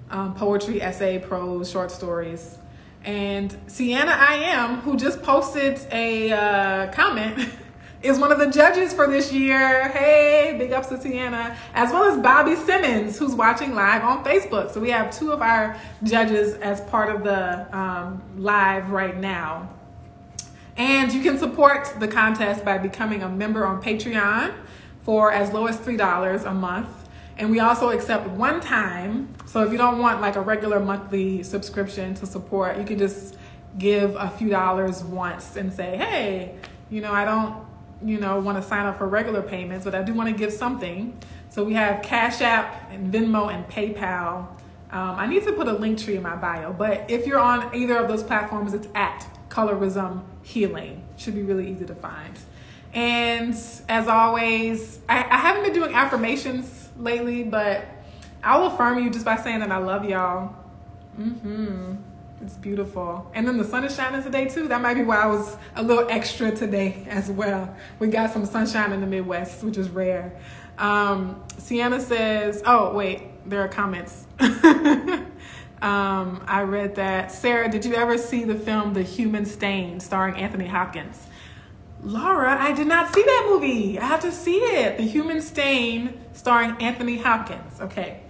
um, 0.09 0.35
poetry, 0.35 0.81
essay, 0.81 1.19
prose, 1.19 1.69
short 1.69 1.89
stories. 1.89 2.57
And 3.03 3.55
Sienna 3.67 4.11
I 4.11 4.35
Am, 4.35 4.81
who 4.81 4.95
just 4.95 5.23
posted 5.23 5.79
a 5.91 6.31
uh, 6.31 6.91
comment. 6.91 7.49
is 8.03 8.17
one 8.17 8.31
of 8.31 8.39
the 8.39 8.49
judges 8.49 8.93
for 8.93 9.07
this 9.07 9.31
year. 9.31 9.89
Hey, 9.89 10.55
big 10.57 10.71
ups 10.71 10.87
to 10.87 10.99
Sienna, 10.99 11.55
as 11.73 11.91
well 11.91 12.05
as 12.05 12.19
Bobby 12.19 12.55
Simmons, 12.55 13.19
who's 13.19 13.35
watching 13.35 13.75
live 13.75 14.03
on 14.03 14.23
Facebook. 14.23 14.71
So 14.71 14.79
we 14.79 14.89
have 14.89 15.15
two 15.15 15.31
of 15.31 15.41
our 15.41 15.77
judges 16.03 16.55
as 16.55 16.81
part 16.81 17.15
of 17.15 17.23
the 17.23 17.77
um, 17.77 18.21
live 18.37 18.89
right 18.89 19.15
now. 19.15 19.69
And 20.81 21.13
you 21.13 21.21
can 21.21 21.37
support 21.37 21.93
the 21.99 22.07
contest 22.07 22.65
by 22.65 22.79
becoming 22.79 23.21
a 23.21 23.29
member 23.29 23.67
on 23.67 23.83
Patreon 23.83 24.51
for 25.03 25.31
as 25.31 25.53
low 25.53 25.67
as 25.67 25.77
$3 25.77 26.43
a 26.43 26.53
month. 26.55 26.89
And 27.37 27.51
we 27.51 27.59
also 27.59 27.91
accept 27.91 28.27
one 28.31 28.59
time. 28.61 29.31
So 29.45 29.63
if 29.63 29.71
you 29.71 29.77
don't 29.77 29.99
want 29.99 30.21
like 30.21 30.37
a 30.37 30.41
regular 30.41 30.79
monthly 30.79 31.43
subscription 31.43 32.15
to 32.15 32.25
support, 32.25 32.79
you 32.79 32.83
can 32.83 32.97
just 32.97 33.37
give 33.77 34.15
a 34.15 34.27
few 34.31 34.49
dollars 34.49 35.03
once 35.03 35.55
and 35.55 35.71
say, 35.71 35.97
hey, 35.97 36.55
you 36.89 36.99
know, 36.99 37.11
I 37.11 37.25
don't 37.25 37.63
you 38.03 38.19
know, 38.19 38.39
want 38.39 38.57
to 38.57 38.67
sign 38.67 38.87
up 38.87 38.97
for 38.97 39.07
regular 39.07 39.43
payments, 39.43 39.85
but 39.85 39.93
I 39.93 40.01
do 40.01 40.15
want 40.15 40.29
to 40.29 40.35
give 40.35 40.51
something. 40.51 41.15
So 41.49 41.63
we 41.63 41.75
have 41.75 42.01
Cash 42.01 42.41
App 42.41 42.91
and 42.91 43.13
Venmo 43.13 43.53
and 43.53 43.67
PayPal. 43.67 44.47
Um, 44.91 45.15
I 45.19 45.27
need 45.27 45.43
to 45.43 45.53
put 45.53 45.67
a 45.67 45.75
Linktree 45.75 46.15
in 46.15 46.23
my 46.23 46.35
bio, 46.35 46.73
but 46.73 47.05
if 47.07 47.27
you're 47.27 47.39
on 47.39 47.75
either 47.75 47.97
of 47.97 48.07
those 48.07 48.23
platforms, 48.23 48.73
it's 48.73 48.87
at 48.95 49.27
Colorism 49.49 50.23
Healing. 50.43 51.03
Should 51.17 51.35
be 51.35 51.43
really 51.43 51.71
easy 51.71 51.85
to 51.85 51.95
find. 51.95 52.37
And 52.93 53.55
as 53.87 54.07
always, 54.07 54.99
I, 55.07 55.19
I 55.19 55.37
haven't 55.37 55.63
been 55.63 55.73
doing 55.73 55.93
affirmations 55.93 56.89
lately, 56.97 57.43
but 57.43 57.85
I'll 58.43 58.65
affirm 58.67 59.03
you 59.03 59.09
just 59.09 59.25
by 59.25 59.37
saying 59.37 59.59
that 59.59 59.71
I 59.71 59.77
love 59.77 60.03
y'all. 60.05 60.55
Mm-hmm. 61.17 61.95
It's 62.43 62.55
beautiful. 62.55 63.29
And 63.35 63.47
then 63.47 63.57
the 63.57 63.63
sun 63.63 63.83
is 63.83 63.95
shining 63.95 64.23
today 64.23 64.47
too. 64.47 64.67
That 64.67 64.81
might 64.81 64.95
be 64.95 65.03
why 65.03 65.17
I 65.17 65.27
was 65.27 65.57
a 65.75 65.83
little 65.83 66.07
extra 66.09 66.51
today 66.51 67.05
as 67.07 67.29
well. 67.29 67.73
We 67.99 68.07
got 68.07 68.31
some 68.33 68.45
sunshine 68.45 68.91
in 68.91 68.99
the 68.99 69.07
Midwest, 69.07 69.63
which 69.63 69.77
is 69.77 69.89
rare. 69.89 70.39
Um, 70.77 71.43
Sienna 71.57 71.99
says, 71.99 72.63
oh, 72.65 72.93
wait, 72.93 73.47
there 73.47 73.61
are 73.61 73.67
comments. 73.67 74.25
um, 75.81 76.43
I 76.47 76.61
read 76.61 76.95
that. 76.95 77.31
Sarah, 77.31 77.69
did 77.69 77.85
you 77.85 77.95
ever 77.95 78.17
see 78.17 78.43
the 78.43 78.55
film 78.55 78.93
The 78.93 79.03
Human 79.03 79.45
Stain 79.45 79.99
starring 79.99 80.35
Anthony 80.35 80.67
Hopkins? 80.67 81.27
Laura, 82.03 82.57
I 82.59 82.71
did 82.71 82.87
not 82.87 83.13
see 83.13 83.21
that 83.23 83.47
movie. 83.49 83.99
I 83.99 84.05
have 84.05 84.21
to 84.21 84.31
see 84.31 84.57
it. 84.57 84.97
The 84.97 85.03
Human 85.03 85.41
Stain 85.41 86.19
starring 86.33 86.71
Anthony 86.81 87.17
Hopkins. 87.17 87.79
Okay. 87.79 88.21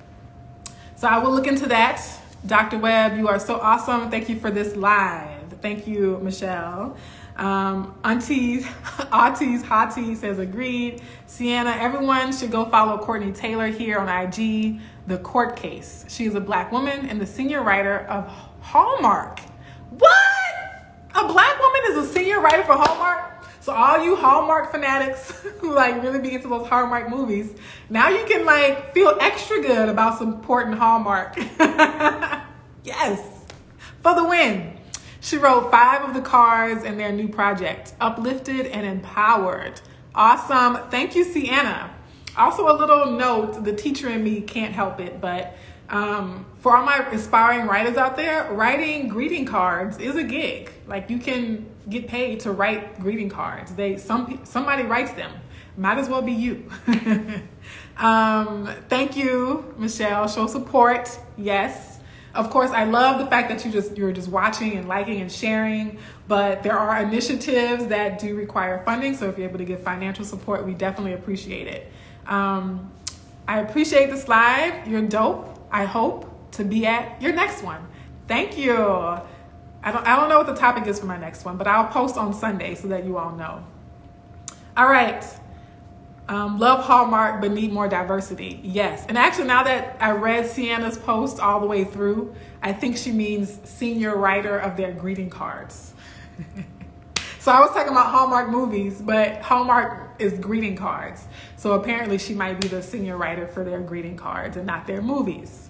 So 0.96 1.08
I 1.08 1.20
will 1.20 1.32
look 1.32 1.48
into 1.48 1.68
that 1.68 2.02
Dr. 2.46 2.80
Webb, 2.80 3.18
you 3.18 3.28
are 3.28 3.40
so 3.40 3.60
awesome. 3.60 4.10
Thank 4.10 4.28
you 4.28 4.40
for 4.40 4.50
this 4.50 4.76
live. 4.76 5.54
Thank 5.62 5.86
you, 5.86 6.20
Michelle. 6.24 6.98
Um, 7.38 7.96
Aunties, 8.04 8.66
Aunties, 9.12 9.64
Hottie 9.64 10.16
says 10.16 10.40
agreed. 10.40 11.02
Sienna, 11.26 11.72
everyone 11.72 12.34
should 12.34 12.52
go 12.52 12.66
follow 12.66 12.98
Courtney 12.98 13.32
Taylor 13.32 13.68
here 13.68 13.98
on 13.98 14.10
IG, 14.10 14.80
The 15.08 15.18
Court 15.20 15.56
Case. 15.56 16.06
She 16.08 16.26
is 16.26 16.36
a 16.36 16.42
black 16.42 16.72
woman 16.72 17.10
and 17.10 17.20
the 17.20 17.26
senior 17.26 17.64
writer 17.64 18.00
of 18.00 18.28
Hallmark. 18.62 19.40
What? 19.90 20.12
A 21.16 21.28
black 21.28 21.60
woman 21.60 21.82
is 21.90 21.98
a 21.98 22.14
senior 22.14 22.40
writer 22.40 22.64
for 22.64 22.74
Hallmark? 22.74 23.32
So 23.62 23.74
all 23.74 24.04
you 24.04 24.16
Hallmark 24.16 24.72
fanatics 24.72 25.32
who 25.60 25.74
like 25.74 26.02
really 26.02 26.20
be 26.20 26.34
into 26.34 26.48
those 26.48 26.68
Hallmark 26.68 27.10
movies, 27.10 27.56
now 27.90 28.10
you 28.10 28.26
can 28.26 28.46
like 28.46 28.94
feel 28.94 29.16
extra 29.22 29.62
good 29.62 29.88
about 29.88 30.18
supporting 30.18 30.74
Hallmark. 30.74 31.36
yes, 32.84 33.22
for 34.02 34.16
the 34.16 34.24
win. 34.28 34.78
She 35.22 35.38
wrote 35.38 35.70
five 35.70 36.04
of 36.04 36.16
the 36.16 36.22
cards 36.22 36.84
in 36.84 36.98
their 36.98 37.12
new 37.12 37.28
project, 37.28 37.94
Uplifted 38.02 38.66
and 38.66 38.86
Empowered. 38.86 39.80
Awesome. 40.16 40.90
Thank 40.90 41.16
you, 41.16 41.24
Sienna. 41.24 41.94
Also, 42.36 42.68
a 42.68 42.76
little 42.76 43.12
note 43.12 43.64
the 43.64 43.74
teacher 43.74 44.10
in 44.10 44.24
me 44.24 44.42
can't 44.42 44.74
help 44.74 45.00
it, 45.00 45.22
but 45.22 45.56
um, 45.90 46.46
for 46.60 46.76
all 46.76 46.84
my 46.84 46.98
aspiring 47.10 47.68
writers 47.68 47.98
out 47.98 48.18
there, 48.18 48.52
writing 48.52 49.10
greeting 49.10 49.46
cards 49.46 50.00
is 50.00 50.16
a 50.16 50.24
gig. 50.24 50.72
Like 50.88 51.10
you 51.10 51.20
can 51.20 51.70
get 51.88 52.08
paid 52.08 52.40
to 52.42 52.52
write 52.52 53.00
greeting 53.00 53.30
cards. 53.30 53.74
They 53.76 53.98
some 53.98 54.40
somebody 54.44 54.84
writes 54.84 55.12
them. 55.12 55.32
Might 55.78 56.00
as 56.00 56.10
well 56.10 56.22
be 56.22 56.34
you. 56.34 56.70
um, 57.98 58.70
thank 58.90 59.16
you, 59.16 59.74
Michelle. 59.78 60.28
Show 60.28 60.48
support. 60.48 61.18
Yes. 61.38 61.91
Of 62.34 62.50
course, 62.50 62.72
I 62.72 62.86
love 62.86 63.20
the 63.20 63.26
fact 63.26 63.50
that 63.50 63.66
you 63.66 63.72
just 63.72 63.98
you're 63.98 64.14
just 64.14 64.30
watching 64.30 64.78
and 64.78 64.88
liking 64.88 65.20
and 65.20 65.30
sharing, 65.30 66.00
but 66.28 66.64
there 66.64 66.78
are 66.78 67.02
initiatives 67.02 67.88
that 67.88 68.20
do 68.20 68.36
require 68.36 68.82
funding. 68.86 69.18
So 69.18 69.28
if 69.28 69.38
you're 69.38 69.50
able 69.50 69.58
to 69.58 69.66
give 69.66 69.84
financial 69.84 70.24
support, 70.24 70.66
we 70.66 70.74
definitely 70.74 71.14
appreciate 71.14 71.68
it. 71.68 71.92
Um, 72.26 72.92
I 73.48 73.60
appreciate 73.60 74.10
this 74.10 74.30
live. 74.30 74.88
You're 74.88 75.02
dope. 75.02 75.68
I 75.72 75.84
hope 75.84 76.52
to 76.52 76.64
be 76.64 76.86
at 76.86 77.22
your 77.22 77.34
next 77.34 77.64
one. 77.64 77.86
Thank 78.28 78.58
you. 78.58 78.78
I 79.84 79.92
don't, 79.92 80.06
I 80.08 80.16
don't 80.16 80.30
know 80.30 80.38
what 80.38 80.48
the 80.48 80.56
topic 80.56 80.88
is 80.88 81.00
for 81.00 81.08
my 81.08 81.18
next 81.18 81.44
one, 81.44 81.58
but 81.58 81.68
I'll 81.68 81.88
post 81.88 82.16
on 82.16 82.34
Sunday 82.34 82.76
so 82.76 82.88
that 82.90 83.04
you 83.04 83.18
all 83.18 83.36
know. 83.36 83.66
All 84.78 84.88
right. 84.88 85.26
Um, 86.32 86.60
love 86.60 86.86
Hallmark, 86.86 87.42
but 87.42 87.52
need 87.52 87.74
more 87.74 87.90
diversity. 87.90 88.62
Yes. 88.64 89.06
And 89.10 89.18
actually, 89.18 89.48
now 89.48 89.64
that 89.64 89.98
I 90.00 90.12
read 90.12 90.50
Sienna's 90.50 90.98
post 90.98 91.42
all 91.42 91.60
the 91.60 91.66
way 91.66 91.84
through, 91.84 92.34
I 92.64 92.72
think 92.72 92.96
she 92.96 93.12
means 93.12 93.60
senior 93.66 94.16
writer 94.16 94.58
of 94.58 94.78
their 94.78 94.94
greeting 94.94 95.30
cards. 95.30 95.94
so 97.40 97.52
I 97.52 97.60
was 97.60 97.72
talking 97.72 97.92
about 97.92 98.12
Hallmark 98.12 98.50
movies, 98.50 99.02
but 99.02 99.42
Hallmark 99.42 100.16
is 100.20 100.40
greeting 100.40 100.78
cards. 100.78 101.26
So 101.58 101.74
apparently, 101.74 102.18
she 102.18 102.34
might 102.34 102.62
be 102.62 102.70
the 102.70 102.82
senior 102.82 103.18
writer 103.18 103.46
for 103.46 103.66
their 103.66 103.82
greeting 103.82 104.16
cards 104.16 104.56
and 104.56 104.66
not 104.66 104.88
their 104.88 105.02
movies. 105.02 105.70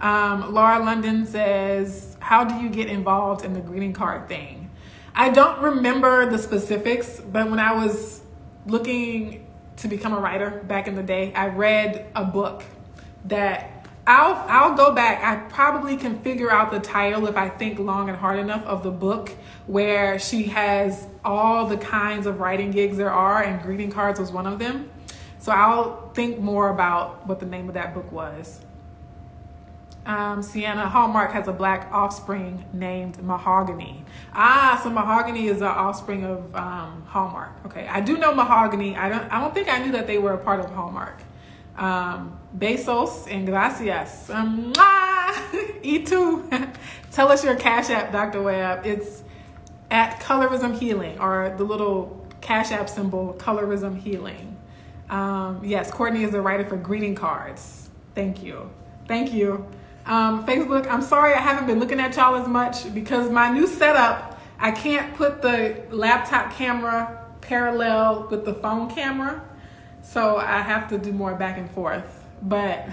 Um, 0.00 0.52
Laura 0.52 0.80
London 0.80 1.26
says, 1.26 2.16
How 2.18 2.42
do 2.42 2.56
you 2.56 2.70
get 2.70 2.88
involved 2.88 3.44
in 3.44 3.52
the 3.52 3.60
greeting 3.60 3.92
card 3.92 4.26
thing? 4.26 4.68
I 5.14 5.28
don't 5.28 5.62
remember 5.62 6.28
the 6.28 6.38
specifics, 6.38 7.20
but 7.20 7.48
when 7.48 7.60
I 7.60 7.70
was 7.70 8.22
looking 8.66 9.45
to 9.76 9.88
become 9.88 10.12
a 10.12 10.20
writer 10.20 10.62
back 10.66 10.88
in 10.88 10.94
the 10.94 11.02
day, 11.02 11.32
I 11.34 11.48
read 11.48 12.06
a 12.14 12.24
book 12.24 12.64
that 13.26 13.88
I'll 14.06 14.34
I'll 14.48 14.76
go 14.76 14.94
back. 14.94 15.22
I 15.22 15.48
probably 15.48 15.96
can 15.96 16.20
figure 16.20 16.50
out 16.50 16.70
the 16.70 16.78
title 16.78 17.26
if 17.26 17.36
I 17.36 17.48
think 17.48 17.78
long 17.78 18.08
and 18.08 18.16
hard 18.16 18.38
enough 18.38 18.64
of 18.64 18.82
the 18.82 18.90
book 18.90 19.30
where 19.66 20.18
she 20.18 20.44
has 20.44 21.08
all 21.24 21.66
the 21.66 21.76
kinds 21.76 22.26
of 22.26 22.38
writing 22.38 22.70
gigs 22.70 22.96
there 22.96 23.10
are 23.10 23.42
and 23.42 23.60
greeting 23.62 23.90
cards 23.90 24.20
was 24.20 24.30
one 24.30 24.46
of 24.46 24.60
them. 24.60 24.90
So 25.38 25.52
I'll 25.52 26.10
think 26.10 26.38
more 26.38 26.70
about 26.70 27.26
what 27.26 27.40
the 27.40 27.46
name 27.46 27.68
of 27.68 27.74
that 27.74 27.94
book 27.94 28.10
was. 28.12 28.60
Um, 30.06 30.40
Sienna 30.40 30.88
Hallmark 30.88 31.32
has 31.32 31.48
a 31.48 31.52
black 31.52 31.88
offspring 31.92 32.64
named 32.72 33.20
Mahogany. 33.22 34.04
Ah, 34.32 34.80
so 34.82 34.88
Mahogany 34.88 35.48
is 35.48 35.60
an 35.60 35.66
offspring 35.66 36.24
of 36.24 36.54
um, 36.54 37.02
Hallmark. 37.08 37.50
Okay, 37.66 37.88
I 37.88 38.00
do 38.00 38.16
know 38.16 38.32
Mahogany. 38.32 38.96
I 38.96 39.08
don't. 39.08 39.24
I 39.32 39.40
don't 39.40 39.52
think 39.52 39.68
I 39.68 39.78
knew 39.78 39.92
that 39.92 40.06
they 40.06 40.18
were 40.18 40.32
a 40.32 40.38
part 40.38 40.60
of 40.60 40.70
Hallmark. 40.70 41.20
Um, 41.76 42.38
besos 42.56 43.30
and 43.30 43.46
gracias. 43.46 44.30
Um, 44.30 44.72
E2. 45.82 46.76
Tell 47.12 47.32
us 47.32 47.44
your 47.44 47.56
Cash 47.56 47.90
App, 47.90 48.12
Dr. 48.12 48.42
Webb. 48.42 48.86
It's 48.86 49.24
at 49.90 50.20
Colorism 50.20 50.78
Healing 50.78 51.18
or 51.18 51.54
the 51.58 51.64
little 51.64 52.26
Cash 52.40 52.70
App 52.70 52.88
symbol, 52.88 53.34
Colorism 53.38 53.98
Healing. 53.98 54.56
Um, 55.10 55.62
yes, 55.64 55.90
Courtney 55.90 56.22
is 56.22 56.34
a 56.34 56.40
writer 56.40 56.64
for 56.64 56.76
greeting 56.76 57.14
cards. 57.14 57.90
Thank 58.14 58.42
you. 58.42 58.70
Thank 59.06 59.32
you. 59.32 59.66
Um, 60.06 60.46
Facebook, 60.46 60.86
I'm 60.88 61.02
sorry 61.02 61.34
I 61.34 61.40
haven't 61.40 61.66
been 61.66 61.80
looking 61.80 61.98
at 61.98 62.14
y'all 62.14 62.36
as 62.36 62.46
much 62.46 62.94
because 62.94 63.28
my 63.28 63.50
new 63.50 63.66
setup, 63.66 64.40
I 64.58 64.70
can't 64.70 65.14
put 65.16 65.42
the 65.42 65.82
laptop 65.90 66.52
camera 66.52 67.24
parallel 67.40 68.28
with 68.30 68.44
the 68.44 68.54
phone 68.54 68.88
camera. 68.88 69.42
So 70.02 70.36
I 70.36 70.60
have 70.60 70.88
to 70.90 70.98
do 70.98 71.12
more 71.12 71.34
back 71.34 71.58
and 71.58 71.68
forth. 71.70 72.24
But 72.42 72.88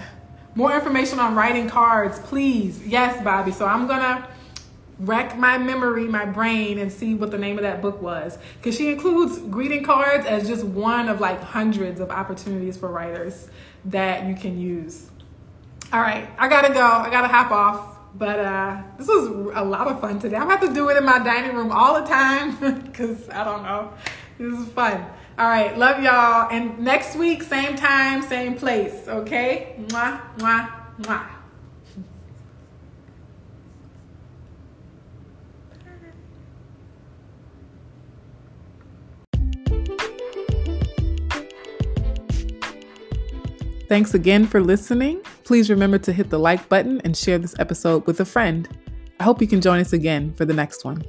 more 0.56 0.74
information 0.74 1.20
on 1.20 1.36
writing 1.36 1.68
cards, 1.68 2.18
please. 2.18 2.84
Yes, 2.84 3.22
Bobby. 3.22 3.52
So 3.52 3.64
I'm 3.64 3.86
going 3.86 4.00
to 4.00 4.26
rack 4.98 5.38
my 5.38 5.56
memory, 5.58 6.06
my 6.06 6.24
brain, 6.24 6.78
and 6.78 6.92
see 6.92 7.14
what 7.14 7.30
the 7.30 7.38
name 7.38 7.58
of 7.58 7.62
that 7.62 7.80
book 7.80 8.02
was. 8.02 8.38
Because 8.56 8.76
she 8.76 8.90
includes 8.90 9.38
greeting 9.38 9.84
cards 9.84 10.26
as 10.26 10.48
just 10.48 10.64
one 10.64 11.08
of 11.08 11.20
like 11.20 11.40
hundreds 11.40 12.00
of 12.00 12.10
opportunities 12.10 12.76
for 12.76 12.88
writers 12.88 13.48
that 13.84 14.26
you 14.26 14.34
can 14.34 14.58
use. 14.58 15.10
All 15.94 16.00
right, 16.00 16.28
I 16.38 16.48
gotta 16.48 16.74
go. 16.74 16.84
I 16.84 17.08
gotta 17.08 17.28
hop 17.28 17.52
off. 17.52 17.98
But 18.16 18.40
uh, 18.40 18.82
this 18.98 19.06
was 19.06 19.28
a 19.54 19.64
lot 19.64 19.86
of 19.86 20.00
fun 20.00 20.18
today. 20.18 20.34
I'm 20.34 20.48
gonna 20.48 20.58
have 20.58 20.68
to 20.68 20.74
do 20.74 20.88
it 20.88 20.96
in 20.96 21.04
my 21.04 21.20
dining 21.20 21.54
room 21.54 21.70
all 21.70 22.00
the 22.00 22.08
time 22.08 22.56
because 22.82 23.28
I 23.28 23.44
don't 23.44 23.62
know. 23.62 23.92
This 24.36 24.58
is 24.58 24.68
fun. 24.72 25.06
All 25.38 25.46
right, 25.46 25.78
love 25.78 26.02
y'all. 26.02 26.50
And 26.50 26.80
next 26.80 27.14
week, 27.14 27.44
same 27.44 27.76
time, 27.76 28.22
same 28.22 28.56
place. 28.56 29.06
Okay? 29.06 29.76
Mwah, 29.86 30.20
mwah, 30.38 30.68
mwah. 30.98 31.33
Thanks 43.94 44.12
again 44.12 44.44
for 44.44 44.60
listening. 44.60 45.20
Please 45.44 45.70
remember 45.70 45.98
to 45.98 46.12
hit 46.12 46.28
the 46.28 46.36
like 46.36 46.68
button 46.68 47.00
and 47.04 47.16
share 47.16 47.38
this 47.38 47.54
episode 47.60 48.04
with 48.08 48.18
a 48.18 48.24
friend. 48.24 48.68
I 49.20 49.22
hope 49.22 49.40
you 49.40 49.46
can 49.46 49.60
join 49.60 49.78
us 49.78 49.92
again 49.92 50.34
for 50.34 50.44
the 50.44 50.52
next 50.52 50.84
one. 50.84 51.04